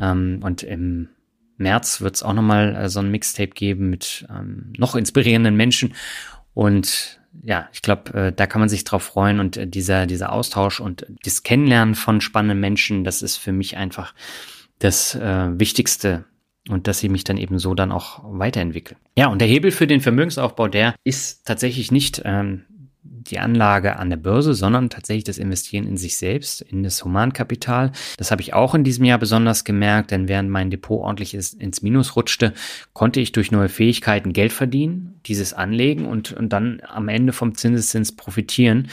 Ähm, 0.00 0.40
und 0.42 0.64
im 0.64 1.08
März 1.56 2.00
wird's 2.00 2.22
auch 2.22 2.32
nochmal 2.32 2.74
äh, 2.74 2.88
so 2.88 2.98
ein 2.98 3.10
Mixtape 3.10 3.50
geben 3.50 3.90
mit 3.90 4.26
ähm, 4.28 4.72
noch 4.76 4.96
inspirierenden 4.96 5.56
Menschen. 5.56 5.94
Und 6.52 7.20
ja, 7.42 7.68
ich 7.72 7.82
glaube, 7.82 8.12
äh, 8.14 8.32
da 8.32 8.46
kann 8.46 8.60
man 8.60 8.68
sich 8.68 8.82
drauf 8.82 9.04
freuen 9.04 9.38
und 9.38 9.56
äh, 9.56 9.68
dieser, 9.68 10.06
dieser 10.06 10.32
Austausch 10.32 10.80
und 10.80 11.06
das 11.24 11.44
Kennenlernen 11.44 11.94
von 11.94 12.20
spannenden 12.20 12.58
Menschen, 12.58 13.04
das 13.04 13.22
ist 13.22 13.36
für 13.36 13.52
mich 13.52 13.76
einfach 13.76 14.14
das 14.80 15.14
äh, 15.14 15.58
Wichtigste 15.58 16.24
und 16.68 16.86
dass 16.86 17.02
ich 17.02 17.10
mich 17.10 17.24
dann 17.24 17.36
eben 17.36 17.58
so 17.58 17.74
dann 17.74 17.92
auch 17.92 18.20
weiterentwickle. 18.24 18.96
Ja, 19.16 19.28
und 19.28 19.40
der 19.40 19.48
Hebel 19.48 19.70
für 19.70 19.86
den 19.86 20.00
Vermögensaufbau, 20.00 20.68
der 20.68 20.94
ist 21.04 21.46
tatsächlich 21.46 21.92
nicht 21.92 22.22
ähm, 22.24 22.64
die 23.30 23.38
Anlage 23.38 23.96
an 23.96 24.10
der 24.10 24.16
Börse, 24.16 24.54
sondern 24.54 24.90
tatsächlich 24.90 25.24
das 25.24 25.38
Investieren 25.38 25.86
in 25.86 25.96
sich 25.96 26.16
selbst, 26.16 26.62
in 26.62 26.82
das 26.82 27.04
Humankapital. 27.04 27.92
Das 28.16 28.30
habe 28.30 28.42
ich 28.42 28.54
auch 28.54 28.74
in 28.74 28.84
diesem 28.84 29.04
Jahr 29.04 29.18
besonders 29.18 29.64
gemerkt, 29.64 30.10
denn 30.10 30.28
während 30.28 30.50
mein 30.50 30.70
Depot 30.70 31.00
ordentlich 31.00 31.34
ins 31.34 31.82
Minus 31.82 32.16
rutschte, 32.16 32.52
konnte 32.92 33.20
ich 33.20 33.32
durch 33.32 33.50
neue 33.50 33.68
Fähigkeiten 33.68 34.32
Geld 34.32 34.52
verdienen, 34.52 35.20
dieses 35.26 35.52
anlegen 35.52 36.06
und, 36.06 36.32
und 36.32 36.52
dann 36.52 36.80
am 36.86 37.08
Ende 37.08 37.32
vom 37.32 37.54
Zinseszins 37.54 38.14
profitieren. 38.14 38.88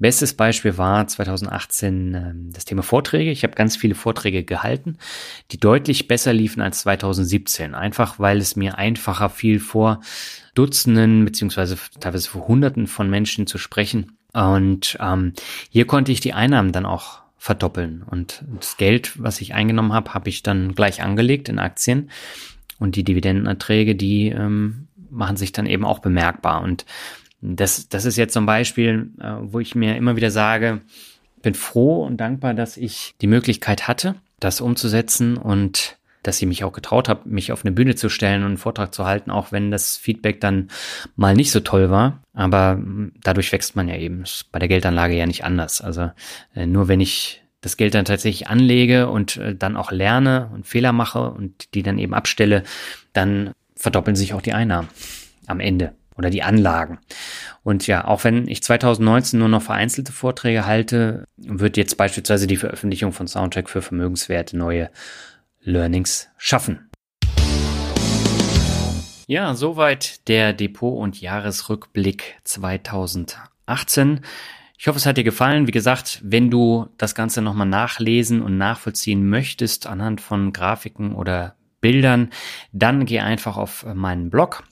Bestes 0.00 0.34
Beispiel 0.34 0.78
war 0.78 1.06
2018 1.08 2.14
äh, 2.14 2.32
das 2.52 2.64
Thema 2.64 2.82
Vorträge. 2.82 3.32
Ich 3.32 3.42
habe 3.42 3.54
ganz 3.54 3.76
viele 3.76 3.96
Vorträge 3.96 4.44
gehalten, 4.44 4.96
die 5.50 5.58
deutlich 5.58 6.06
besser 6.06 6.32
liefen 6.32 6.62
als 6.62 6.80
2017. 6.80 7.74
Einfach 7.74 8.18
weil 8.20 8.38
es 8.38 8.54
mir 8.54 8.78
einfacher 8.78 9.28
fiel 9.28 9.58
vor 9.58 10.00
Dutzenden 10.54 11.24
beziehungsweise 11.24 11.76
teilweise 11.98 12.28
vor 12.28 12.46
Hunderten 12.46 12.86
von 12.86 13.10
Menschen 13.10 13.48
zu 13.48 13.58
sprechen. 13.58 14.16
Und 14.32 14.96
ähm, 15.00 15.32
hier 15.68 15.86
konnte 15.86 16.12
ich 16.12 16.20
die 16.20 16.32
Einnahmen 16.32 16.70
dann 16.70 16.86
auch 16.86 17.22
verdoppeln. 17.36 18.02
Und 18.02 18.44
das 18.56 18.76
Geld, 18.76 19.20
was 19.20 19.40
ich 19.40 19.54
eingenommen 19.54 19.92
habe, 19.92 20.14
habe 20.14 20.28
ich 20.28 20.44
dann 20.44 20.74
gleich 20.74 21.02
angelegt 21.02 21.48
in 21.48 21.58
Aktien. 21.58 22.10
Und 22.78 22.94
die 22.94 23.04
Dividendenerträge, 23.04 23.96
die 23.96 24.28
ähm, 24.28 24.86
machen 25.10 25.36
sich 25.36 25.50
dann 25.50 25.66
eben 25.66 25.84
auch 25.84 25.98
bemerkbar. 25.98 26.62
Und 26.62 26.84
das, 27.40 27.88
das 27.88 28.04
ist 28.04 28.16
jetzt 28.16 28.32
zum 28.32 28.46
Beispiel, 28.46 29.10
äh, 29.20 29.34
wo 29.40 29.60
ich 29.60 29.74
mir 29.74 29.96
immer 29.96 30.16
wieder 30.16 30.30
sage, 30.30 30.80
bin 31.42 31.54
froh 31.54 32.04
und 32.04 32.16
dankbar, 32.16 32.54
dass 32.54 32.76
ich 32.76 33.14
die 33.20 33.26
Möglichkeit 33.26 33.86
hatte, 33.86 34.16
das 34.40 34.60
umzusetzen 34.60 35.36
und 35.36 35.96
dass 36.22 36.42
ich 36.42 36.48
mich 36.48 36.64
auch 36.64 36.72
getraut 36.72 37.08
habe, 37.08 37.28
mich 37.28 37.52
auf 37.52 37.64
eine 37.64 37.72
Bühne 37.72 37.94
zu 37.94 38.08
stellen 38.08 38.42
und 38.42 38.48
einen 38.48 38.56
Vortrag 38.58 38.92
zu 38.92 39.06
halten, 39.06 39.30
auch 39.30 39.52
wenn 39.52 39.70
das 39.70 39.96
Feedback 39.96 40.40
dann 40.40 40.68
mal 41.16 41.34
nicht 41.34 41.52
so 41.52 41.60
toll 41.60 41.90
war. 41.90 42.22
Aber 42.34 42.82
dadurch 43.22 43.52
wächst 43.52 43.76
man 43.76 43.88
ja 43.88 43.96
eben. 43.96 44.22
Ist 44.22 44.50
bei 44.50 44.58
der 44.58 44.68
Geldanlage 44.68 45.14
ja 45.14 45.26
nicht 45.26 45.44
anders. 45.44 45.80
Also 45.80 46.10
äh, 46.54 46.66
nur 46.66 46.88
wenn 46.88 47.00
ich 47.00 47.42
das 47.60 47.76
Geld 47.76 47.94
dann 47.94 48.04
tatsächlich 48.04 48.48
anlege 48.48 49.08
und 49.08 49.36
äh, 49.36 49.54
dann 49.54 49.76
auch 49.76 49.92
lerne 49.92 50.50
und 50.52 50.66
Fehler 50.66 50.92
mache 50.92 51.30
und 51.30 51.74
die 51.74 51.82
dann 51.82 51.98
eben 51.98 52.14
abstelle, 52.14 52.64
dann 53.12 53.52
verdoppeln 53.76 54.16
sich 54.16 54.34
auch 54.34 54.42
die 54.42 54.52
Einnahmen 54.52 54.88
am 55.46 55.60
Ende 55.60 55.94
oder 56.18 56.30
die 56.30 56.42
Anlagen. 56.42 56.98
Und 57.62 57.86
ja, 57.86 58.04
auch 58.04 58.24
wenn 58.24 58.48
ich 58.48 58.62
2019 58.62 59.38
nur 59.38 59.48
noch 59.48 59.62
vereinzelte 59.62 60.12
Vorträge 60.12 60.66
halte, 60.66 61.24
wird 61.36 61.76
jetzt 61.76 61.96
beispielsweise 61.96 62.46
die 62.46 62.56
Veröffentlichung 62.56 63.12
von 63.12 63.28
Soundtrack 63.28 63.70
für 63.70 63.80
Vermögenswerte 63.80 64.58
neue 64.58 64.90
Learnings 65.60 66.28
schaffen. 66.36 66.90
Ja, 69.26 69.54
soweit 69.54 70.26
der 70.28 70.52
Depot- 70.54 70.98
und 70.98 71.20
Jahresrückblick 71.20 72.36
2018. 72.44 74.20
Ich 74.78 74.86
hoffe, 74.88 74.96
es 74.96 75.06
hat 75.06 75.18
dir 75.18 75.24
gefallen. 75.24 75.66
Wie 75.66 75.72
gesagt, 75.72 76.20
wenn 76.24 76.50
du 76.50 76.88
das 76.96 77.14
Ganze 77.14 77.42
nochmal 77.42 77.66
nachlesen 77.66 78.40
und 78.40 78.56
nachvollziehen 78.56 79.28
möchtest 79.28 79.86
anhand 79.86 80.20
von 80.20 80.52
Grafiken 80.52 81.14
oder 81.14 81.56
Bildern, 81.80 82.30
dann 82.72 83.04
geh 83.04 83.20
einfach 83.20 83.56
auf 83.56 83.84
meinen 83.94 84.30
Blog. 84.30 84.64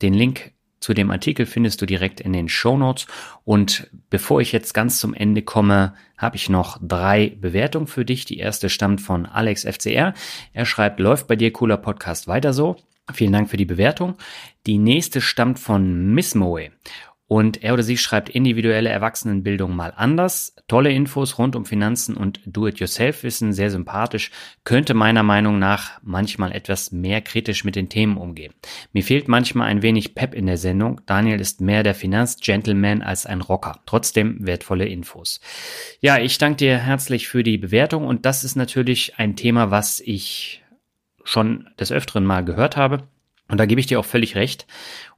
Den 0.00 0.14
Link 0.14 0.53
zu 0.84 0.92
dem 0.92 1.10
Artikel 1.10 1.46
findest 1.46 1.80
du 1.80 1.86
direkt 1.86 2.20
in 2.20 2.34
den 2.34 2.46
Show 2.46 2.76
Notes. 2.76 3.06
Und 3.46 3.88
bevor 4.10 4.42
ich 4.42 4.52
jetzt 4.52 4.74
ganz 4.74 4.98
zum 4.98 5.14
Ende 5.14 5.40
komme, 5.40 5.94
habe 6.18 6.36
ich 6.36 6.50
noch 6.50 6.78
drei 6.82 7.38
Bewertungen 7.40 7.86
für 7.86 8.04
dich. 8.04 8.26
Die 8.26 8.36
erste 8.36 8.68
stammt 8.68 9.00
von 9.00 9.24
Alex 9.24 9.62
FCR. 9.62 10.12
Er 10.52 10.66
schreibt, 10.66 11.00
läuft 11.00 11.26
bei 11.26 11.36
dir 11.36 11.54
cooler 11.54 11.78
Podcast 11.78 12.28
weiter 12.28 12.52
so. 12.52 12.76
Vielen 13.14 13.32
Dank 13.32 13.48
für 13.48 13.56
die 13.56 13.64
Bewertung. 13.64 14.16
Die 14.66 14.76
nächste 14.76 15.22
stammt 15.22 15.58
von 15.58 16.12
Miss 16.12 16.34
Moe 16.34 16.68
und 17.26 17.62
er 17.62 17.72
oder 17.72 17.82
sie 17.82 17.96
schreibt 17.96 18.28
individuelle 18.28 18.90
Erwachsenenbildung 18.90 19.74
mal 19.74 19.94
anders. 19.96 20.54
Tolle 20.68 20.92
Infos 20.92 21.38
rund 21.38 21.56
um 21.56 21.64
Finanzen 21.64 22.16
und 22.16 22.40
Do-it-yourself-Wissen, 22.44 23.54
sehr 23.54 23.70
sympathisch, 23.70 24.30
könnte 24.64 24.92
meiner 24.92 25.22
Meinung 25.22 25.58
nach 25.58 26.00
manchmal 26.02 26.52
etwas 26.52 26.92
mehr 26.92 27.22
kritisch 27.22 27.64
mit 27.64 27.76
den 27.76 27.88
Themen 27.88 28.18
umgehen. 28.18 28.52
Mir 28.92 29.02
fehlt 29.02 29.26
manchmal 29.26 29.68
ein 29.68 29.80
wenig 29.80 30.14
Pep 30.14 30.34
in 30.34 30.46
der 30.46 30.58
Sendung. 30.58 31.00
Daniel 31.06 31.40
ist 31.40 31.62
mehr 31.62 31.82
der 31.82 31.94
Finanzgentleman 31.94 33.00
als 33.00 33.24
ein 33.24 33.40
Rocker. 33.40 33.80
Trotzdem 33.86 34.46
wertvolle 34.46 34.86
Infos. 34.86 35.40
Ja, 36.00 36.18
ich 36.18 36.36
danke 36.36 36.58
dir 36.58 36.78
herzlich 36.78 37.26
für 37.26 37.42
die 37.42 37.58
Bewertung 37.58 38.06
und 38.06 38.26
das 38.26 38.44
ist 38.44 38.54
natürlich 38.54 39.18
ein 39.18 39.34
Thema, 39.34 39.70
was 39.70 40.00
ich 40.00 40.62
schon 41.24 41.68
des 41.80 41.90
Öfteren 41.90 42.24
mal 42.24 42.44
gehört 42.44 42.76
habe. 42.76 43.08
Und 43.48 43.58
da 43.58 43.66
gebe 43.66 43.80
ich 43.80 43.86
dir 43.86 43.98
auch 43.98 44.04
völlig 44.04 44.36
recht. 44.36 44.66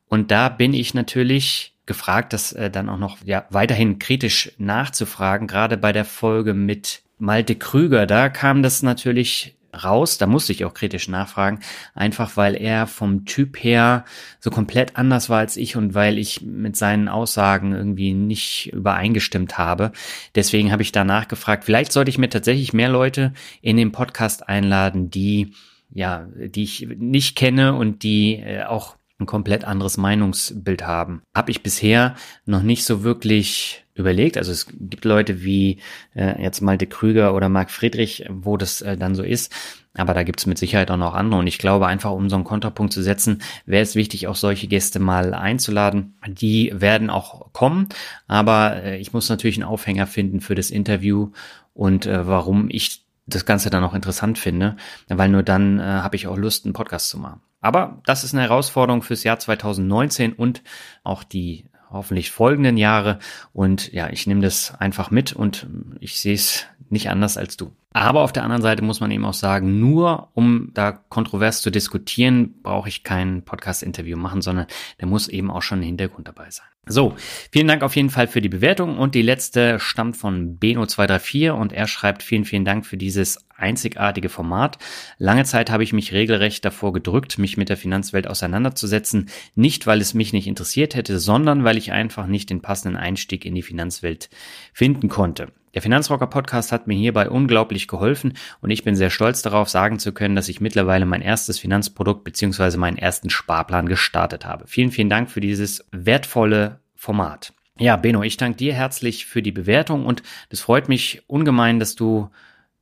Und 0.08 0.30
da 0.30 0.48
bin 0.48 0.72
ich 0.72 0.94
natürlich 0.94 1.75
gefragt, 1.86 2.32
das 2.32 2.52
äh, 2.52 2.70
dann 2.70 2.88
auch 2.88 2.98
noch 2.98 3.18
ja, 3.24 3.46
weiterhin 3.50 3.98
kritisch 3.98 4.52
nachzufragen, 4.58 5.46
gerade 5.46 5.76
bei 5.76 5.92
der 5.92 6.04
Folge 6.04 6.54
mit 6.54 7.02
Malte 7.18 7.54
Krüger, 7.54 8.06
da 8.06 8.28
kam 8.28 8.62
das 8.62 8.82
natürlich 8.82 9.56
raus, 9.84 10.18
da 10.18 10.26
musste 10.26 10.52
ich 10.52 10.64
auch 10.64 10.74
kritisch 10.74 11.08
nachfragen, 11.08 11.60
einfach 11.94 12.36
weil 12.36 12.54
er 12.54 12.86
vom 12.86 13.24
Typ 13.24 13.62
her 13.62 14.04
so 14.40 14.50
komplett 14.50 14.96
anders 14.96 15.28
war 15.28 15.38
als 15.38 15.56
ich 15.56 15.76
und 15.76 15.94
weil 15.94 16.18
ich 16.18 16.42
mit 16.42 16.76
seinen 16.76 17.08
Aussagen 17.08 17.72
irgendwie 17.72 18.14
nicht 18.14 18.72
übereingestimmt 18.72 19.58
habe. 19.58 19.92
Deswegen 20.34 20.72
habe 20.72 20.82
ich 20.82 20.92
da 20.92 21.04
nachgefragt, 21.04 21.64
vielleicht 21.64 21.92
sollte 21.92 22.10
ich 22.10 22.18
mir 22.18 22.28
tatsächlich 22.30 22.72
mehr 22.72 22.88
Leute 22.88 23.32
in 23.60 23.76
den 23.76 23.92
Podcast 23.92 24.48
einladen, 24.48 25.10
die 25.10 25.52
ja, 25.92 26.26
die 26.36 26.64
ich 26.64 26.88
nicht 26.98 27.36
kenne 27.36 27.74
und 27.74 28.02
die 28.02 28.34
äh, 28.34 28.64
auch 28.64 28.96
ein 29.18 29.26
komplett 29.26 29.64
anderes 29.64 29.96
Meinungsbild 29.96 30.86
haben. 30.86 31.22
Habe 31.34 31.50
ich 31.50 31.62
bisher 31.62 32.16
noch 32.44 32.62
nicht 32.62 32.84
so 32.84 33.02
wirklich 33.02 33.84
überlegt. 33.94 34.36
Also 34.36 34.52
es 34.52 34.66
gibt 34.68 35.04
Leute 35.04 35.42
wie 35.42 35.78
äh, 36.14 36.42
jetzt 36.42 36.60
Malte 36.60 36.86
Krüger 36.86 37.34
oder 37.34 37.48
Marc 37.48 37.70
Friedrich, 37.70 38.26
wo 38.28 38.56
das 38.56 38.82
äh, 38.82 38.96
dann 38.96 39.14
so 39.14 39.22
ist. 39.22 39.52
Aber 39.94 40.12
da 40.12 40.22
gibt 40.22 40.40
es 40.40 40.46
mit 40.46 40.58
Sicherheit 40.58 40.90
auch 40.90 40.98
noch 40.98 41.14
andere. 41.14 41.40
Und 41.40 41.46
ich 41.46 41.58
glaube, 41.58 41.86
einfach 41.86 42.10
um 42.10 42.28
so 42.28 42.36
einen 42.36 42.44
Kontrapunkt 42.44 42.92
zu 42.92 43.02
setzen, 43.02 43.42
wäre 43.64 43.82
es 43.82 43.94
wichtig, 43.94 44.26
auch 44.26 44.36
solche 44.36 44.68
Gäste 44.68 44.98
mal 44.98 45.32
einzuladen. 45.32 46.18
Die 46.26 46.70
werden 46.74 47.08
auch 47.08 47.52
kommen. 47.52 47.88
Aber 48.28 48.82
äh, 48.82 48.98
ich 48.98 49.14
muss 49.14 49.30
natürlich 49.30 49.56
einen 49.56 49.68
Aufhänger 49.68 50.06
finden 50.06 50.40
für 50.40 50.54
das 50.54 50.70
Interview 50.70 51.30
und 51.72 52.04
äh, 52.04 52.26
warum 52.26 52.68
ich 52.68 53.02
das 53.26 53.44
Ganze 53.44 53.70
dann 53.70 53.82
auch 53.82 53.94
interessant 53.94 54.38
finde, 54.38 54.76
weil 55.08 55.28
nur 55.28 55.42
dann 55.42 55.80
äh, 55.80 55.82
habe 55.82 56.16
ich 56.16 56.28
auch 56.28 56.36
Lust, 56.36 56.64
einen 56.64 56.74
Podcast 56.74 57.08
zu 57.08 57.18
machen. 57.18 57.40
Aber 57.66 58.00
das 58.06 58.22
ist 58.22 58.32
eine 58.32 58.44
Herausforderung 58.44 59.02
fürs 59.02 59.24
Jahr 59.24 59.40
2019 59.40 60.34
und 60.34 60.62
auch 61.02 61.24
die 61.24 61.64
hoffentlich 61.90 62.30
folgenden 62.30 62.76
Jahre. 62.76 63.18
Und 63.52 63.92
ja, 63.92 64.08
ich 64.08 64.28
nehme 64.28 64.40
das 64.40 64.72
einfach 64.78 65.10
mit 65.10 65.32
und 65.32 65.66
ich 65.98 66.20
sehe 66.20 66.34
es 66.34 66.64
nicht 66.90 67.10
anders 67.10 67.36
als 67.36 67.56
du. 67.56 67.72
Aber 67.92 68.22
auf 68.22 68.32
der 68.32 68.44
anderen 68.44 68.62
Seite 68.62 68.84
muss 68.84 69.00
man 69.00 69.10
eben 69.10 69.24
auch 69.24 69.34
sagen, 69.34 69.80
nur 69.80 70.28
um 70.34 70.70
da 70.74 70.92
kontrovers 70.92 71.60
zu 71.60 71.70
diskutieren, 71.70 72.54
brauche 72.62 72.88
ich 72.88 73.02
kein 73.02 73.42
Podcast-Interview 73.42 74.16
machen, 74.16 74.42
sondern 74.42 74.66
der 75.00 75.08
muss 75.08 75.26
eben 75.26 75.50
auch 75.50 75.62
schon 75.62 75.80
ein 75.80 75.86
Hintergrund 75.86 76.28
dabei 76.28 76.48
sein. 76.50 76.66
So, 76.86 77.16
vielen 77.50 77.66
Dank 77.66 77.82
auf 77.82 77.96
jeden 77.96 78.10
Fall 78.10 78.28
für 78.28 78.40
die 78.40 78.48
Bewertung 78.48 78.96
und 78.96 79.16
die 79.16 79.22
letzte 79.22 79.80
stammt 79.80 80.16
von 80.16 80.60
Beno234 80.60 81.50
und 81.50 81.72
er 81.72 81.88
schreibt 81.88 82.22
vielen, 82.22 82.44
vielen 82.44 82.64
Dank 82.64 82.86
für 82.86 82.96
dieses 82.96 83.44
einzigartige 83.56 84.28
Format. 84.28 84.78
Lange 85.18 85.44
Zeit 85.44 85.70
habe 85.70 85.82
ich 85.82 85.92
mich 85.92 86.12
regelrecht 86.12 86.64
davor 86.64 86.92
gedrückt, 86.92 87.38
mich 87.38 87.56
mit 87.56 87.68
der 87.68 87.76
Finanzwelt 87.76 88.26
auseinanderzusetzen, 88.26 89.28
nicht 89.54 89.86
weil 89.86 90.00
es 90.00 90.14
mich 90.14 90.32
nicht 90.32 90.46
interessiert 90.46 90.94
hätte, 90.94 91.18
sondern 91.18 91.64
weil 91.64 91.76
ich 91.76 91.92
einfach 91.92 92.26
nicht 92.26 92.50
den 92.50 92.62
passenden 92.62 92.96
Einstieg 92.96 93.44
in 93.44 93.54
die 93.54 93.62
Finanzwelt 93.62 94.28
finden 94.72 95.08
konnte. 95.08 95.48
Der 95.76 95.82
Finanzrocker 95.82 96.26
Podcast 96.26 96.72
hat 96.72 96.86
mir 96.86 96.96
hierbei 96.96 97.28
unglaublich 97.28 97.86
geholfen 97.86 98.32
und 98.62 98.70
ich 98.70 98.82
bin 98.82 98.96
sehr 98.96 99.10
stolz 99.10 99.42
darauf, 99.42 99.68
sagen 99.68 99.98
zu 99.98 100.12
können, 100.12 100.34
dass 100.34 100.48
ich 100.48 100.62
mittlerweile 100.62 101.04
mein 101.04 101.20
erstes 101.20 101.58
Finanzprodukt 101.58 102.24
bzw. 102.24 102.78
meinen 102.78 102.96
ersten 102.96 103.28
Sparplan 103.28 103.86
gestartet 103.86 104.46
habe. 104.46 104.66
Vielen, 104.66 104.90
vielen 104.90 105.10
Dank 105.10 105.30
für 105.30 105.40
dieses 105.40 105.86
wertvolle 105.92 106.80
Format. 106.94 107.52
Ja, 107.78 107.96
Beno, 107.96 108.22
ich 108.22 108.38
danke 108.38 108.56
dir 108.56 108.72
herzlich 108.72 109.26
für 109.26 109.42
die 109.42 109.52
Bewertung 109.52 110.06
und 110.06 110.22
es 110.48 110.62
freut 110.62 110.88
mich 110.88 111.22
ungemein, 111.26 111.78
dass 111.78 111.94
du 111.94 112.30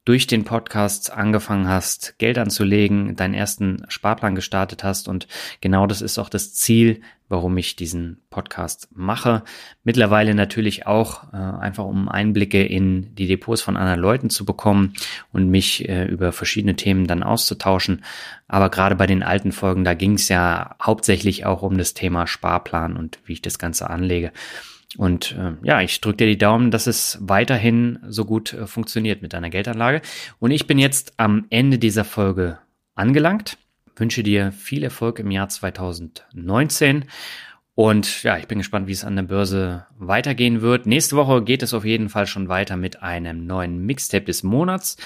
durch 0.05 0.27
den 0.27 0.45
Podcast 0.45 1.13
angefangen 1.13 1.67
hast, 1.67 2.19
Geld 2.19 2.37
anzulegen, 2.37 3.17
deinen 3.17 3.33
ersten 3.33 3.85
Sparplan 3.89 4.35
gestartet 4.35 4.85
hast. 4.85 5.09
Und 5.09 5.27
genau 5.61 5.87
das 5.87 6.03
ist 6.03 6.19
auch 6.19 6.29
das 6.29 6.53
Ziel, 6.53 7.01
warum 7.29 7.57
ich 7.57 7.75
diesen 7.75 8.19
Podcast 8.29 8.89
mache. 8.93 9.43
Mittlerweile 9.83 10.35
natürlich 10.35 10.87
auch 10.87 11.33
äh, 11.33 11.37
einfach, 11.37 11.85
um 11.85 12.11
Einblicke 12.11 12.63
in 12.63 13.15
die 13.15 13.27
Depots 13.27 13.63
von 13.63 13.79
anderen 13.79 14.01
Leuten 14.01 14.29
zu 14.29 14.45
bekommen 14.45 14.93
und 15.33 15.49
mich 15.49 15.89
äh, 15.89 16.05
über 16.05 16.33
verschiedene 16.33 16.77
Themen 16.77 17.07
dann 17.07 17.23
auszutauschen. 17.23 18.05
Aber 18.47 18.69
gerade 18.69 18.97
bei 18.97 19.07
den 19.07 19.23
alten 19.23 19.53
Folgen, 19.53 19.85
da 19.85 19.95
ging 19.95 20.15
es 20.15 20.29
ja 20.29 20.77
hauptsächlich 20.83 21.47
auch 21.47 21.63
um 21.63 21.79
das 21.79 21.95
Thema 21.95 22.27
Sparplan 22.27 22.97
und 22.99 23.19
wie 23.25 23.33
ich 23.33 23.43
das 23.43 23.59
Ganze 23.59 23.89
anlege. 23.89 24.33
Und 24.97 25.37
äh, 25.39 25.55
ja, 25.67 25.81
ich 25.81 26.01
drücke 26.01 26.19
dir 26.19 26.27
die 26.27 26.39
Daumen, 26.39 26.71
dass 26.71 26.87
es 26.87 27.19
weiterhin 27.21 27.99
so 28.09 28.25
gut 28.25 28.53
äh, 28.53 28.67
funktioniert 28.67 29.23
mit 29.23 29.33
deiner 29.33 29.51
Geldanlage. 29.51 30.03
Und 30.39 30.51
ich 30.51 30.67
bin 30.67 30.79
jetzt 30.79 31.15
am 31.17 31.47
Ende 31.51 31.79
dieser 31.79 32.05
Folge 32.05 32.59
angelangt. 32.95 33.59
Wünsche 33.97 34.23
dir 34.23 34.53
viel 34.53 34.83
Erfolg 34.83 35.19
im 35.19 35.31
Jahr 35.31 35.49
2019 35.49 37.05
Und 37.75 38.23
ja, 38.23 38.39
ich 38.39 38.47
bin 38.47 38.59
gespannt, 38.59 38.87
wie 38.87 38.93
es 38.93 39.05
an 39.05 39.17
der 39.17 39.25
Börse 39.25 39.87
weitergehen 39.99 40.63
wird. 40.63 40.87
Nächste 40.87 41.17
Woche 41.17 41.43
geht 41.43 41.63
es 41.63 41.75
auf 41.75 41.85
jeden 41.85 42.09
Fall 42.09 42.27
schon 42.27 42.49
weiter 42.49 42.77
mit 42.77 43.03
einem 43.03 43.47
neuen 43.47 43.85
Mixtape 43.85 44.25
des 44.25 44.45
Monats. 44.45 44.97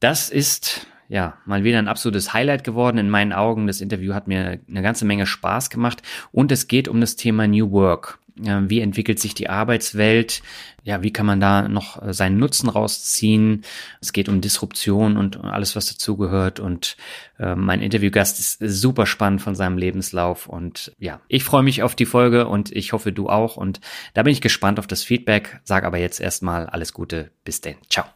Das 0.00 0.28
ist 0.28 0.86
ja 1.08 1.38
mal 1.46 1.64
wieder 1.64 1.78
ein 1.78 1.88
absolutes 1.88 2.34
Highlight 2.34 2.64
geworden 2.64 2.98
in 2.98 3.08
meinen 3.08 3.32
Augen. 3.32 3.66
Das 3.66 3.80
Interview 3.80 4.12
hat 4.12 4.28
mir 4.28 4.60
eine 4.68 4.82
ganze 4.82 5.06
Menge 5.06 5.26
Spaß 5.26 5.70
gemacht 5.70 6.02
und 6.32 6.52
es 6.52 6.68
geht 6.68 6.88
um 6.88 7.00
das 7.00 7.16
Thema 7.16 7.46
New 7.46 7.70
Work. 7.70 8.18
Wie 8.38 8.80
entwickelt 8.80 9.18
sich 9.18 9.34
die 9.34 9.48
Arbeitswelt? 9.48 10.42
Ja, 10.84 11.02
wie 11.02 11.12
kann 11.12 11.26
man 11.26 11.40
da 11.40 11.68
noch 11.68 12.00
äh, 12.02 12.12
seinen 12.12 12.38
Nutzen 12.38 12.68
rausziehen? 12.68 13.64
Es 14.00 14.12
geht 14.12 14.28
um 14.28 14.40
Disruption 14.40 15.16
und 15.16 15.42
alles, 15.42 15.74
was 15.74 15.86
dazugehört. 15.86 16.60
Und 16.60 16.96
äh, 17.38 17.54
mein 17.54 17.80
Interviewgast 17.80 18.38
ist 18.38 18.58
super 18.60 19.06
spannend 19.06 19.40
von 19.40 19.54
seinem 19.54 19.78
Lebenslauf. 19.78 20.46
Und 20.46 20.92
ja, 20.98 21.20
ich 21.28 21.44
freue 21.44 21.62
mich 21.62 21.82
auf 21.82 21.94
die 21.94 22.06
Folge 22.06 22.46
und 22.46 22.70
ich 22.72 22.92
hoffe, 22.92 23.10
du 23.10 23.28
auch. 23.28 23.56
Und 23.56 23.80
da 24.14 24.22
bin 24.22 24.32
ich 24.32 24.40
gespannt 24.40 24.78
auf 24.78 24.86
das 24.86 25.02
Feedback. 25.02 25.60
Sag 25.64 25.84
aber 25.84 25.98
jetzt 25.98 26.20
erstmal 26.20 26.66
alles 26.66 26.92
Gute. 26.92 27.30
Bis 27.44 27.62
denn. 27.62 27.76
Ciao. 27.88 28.15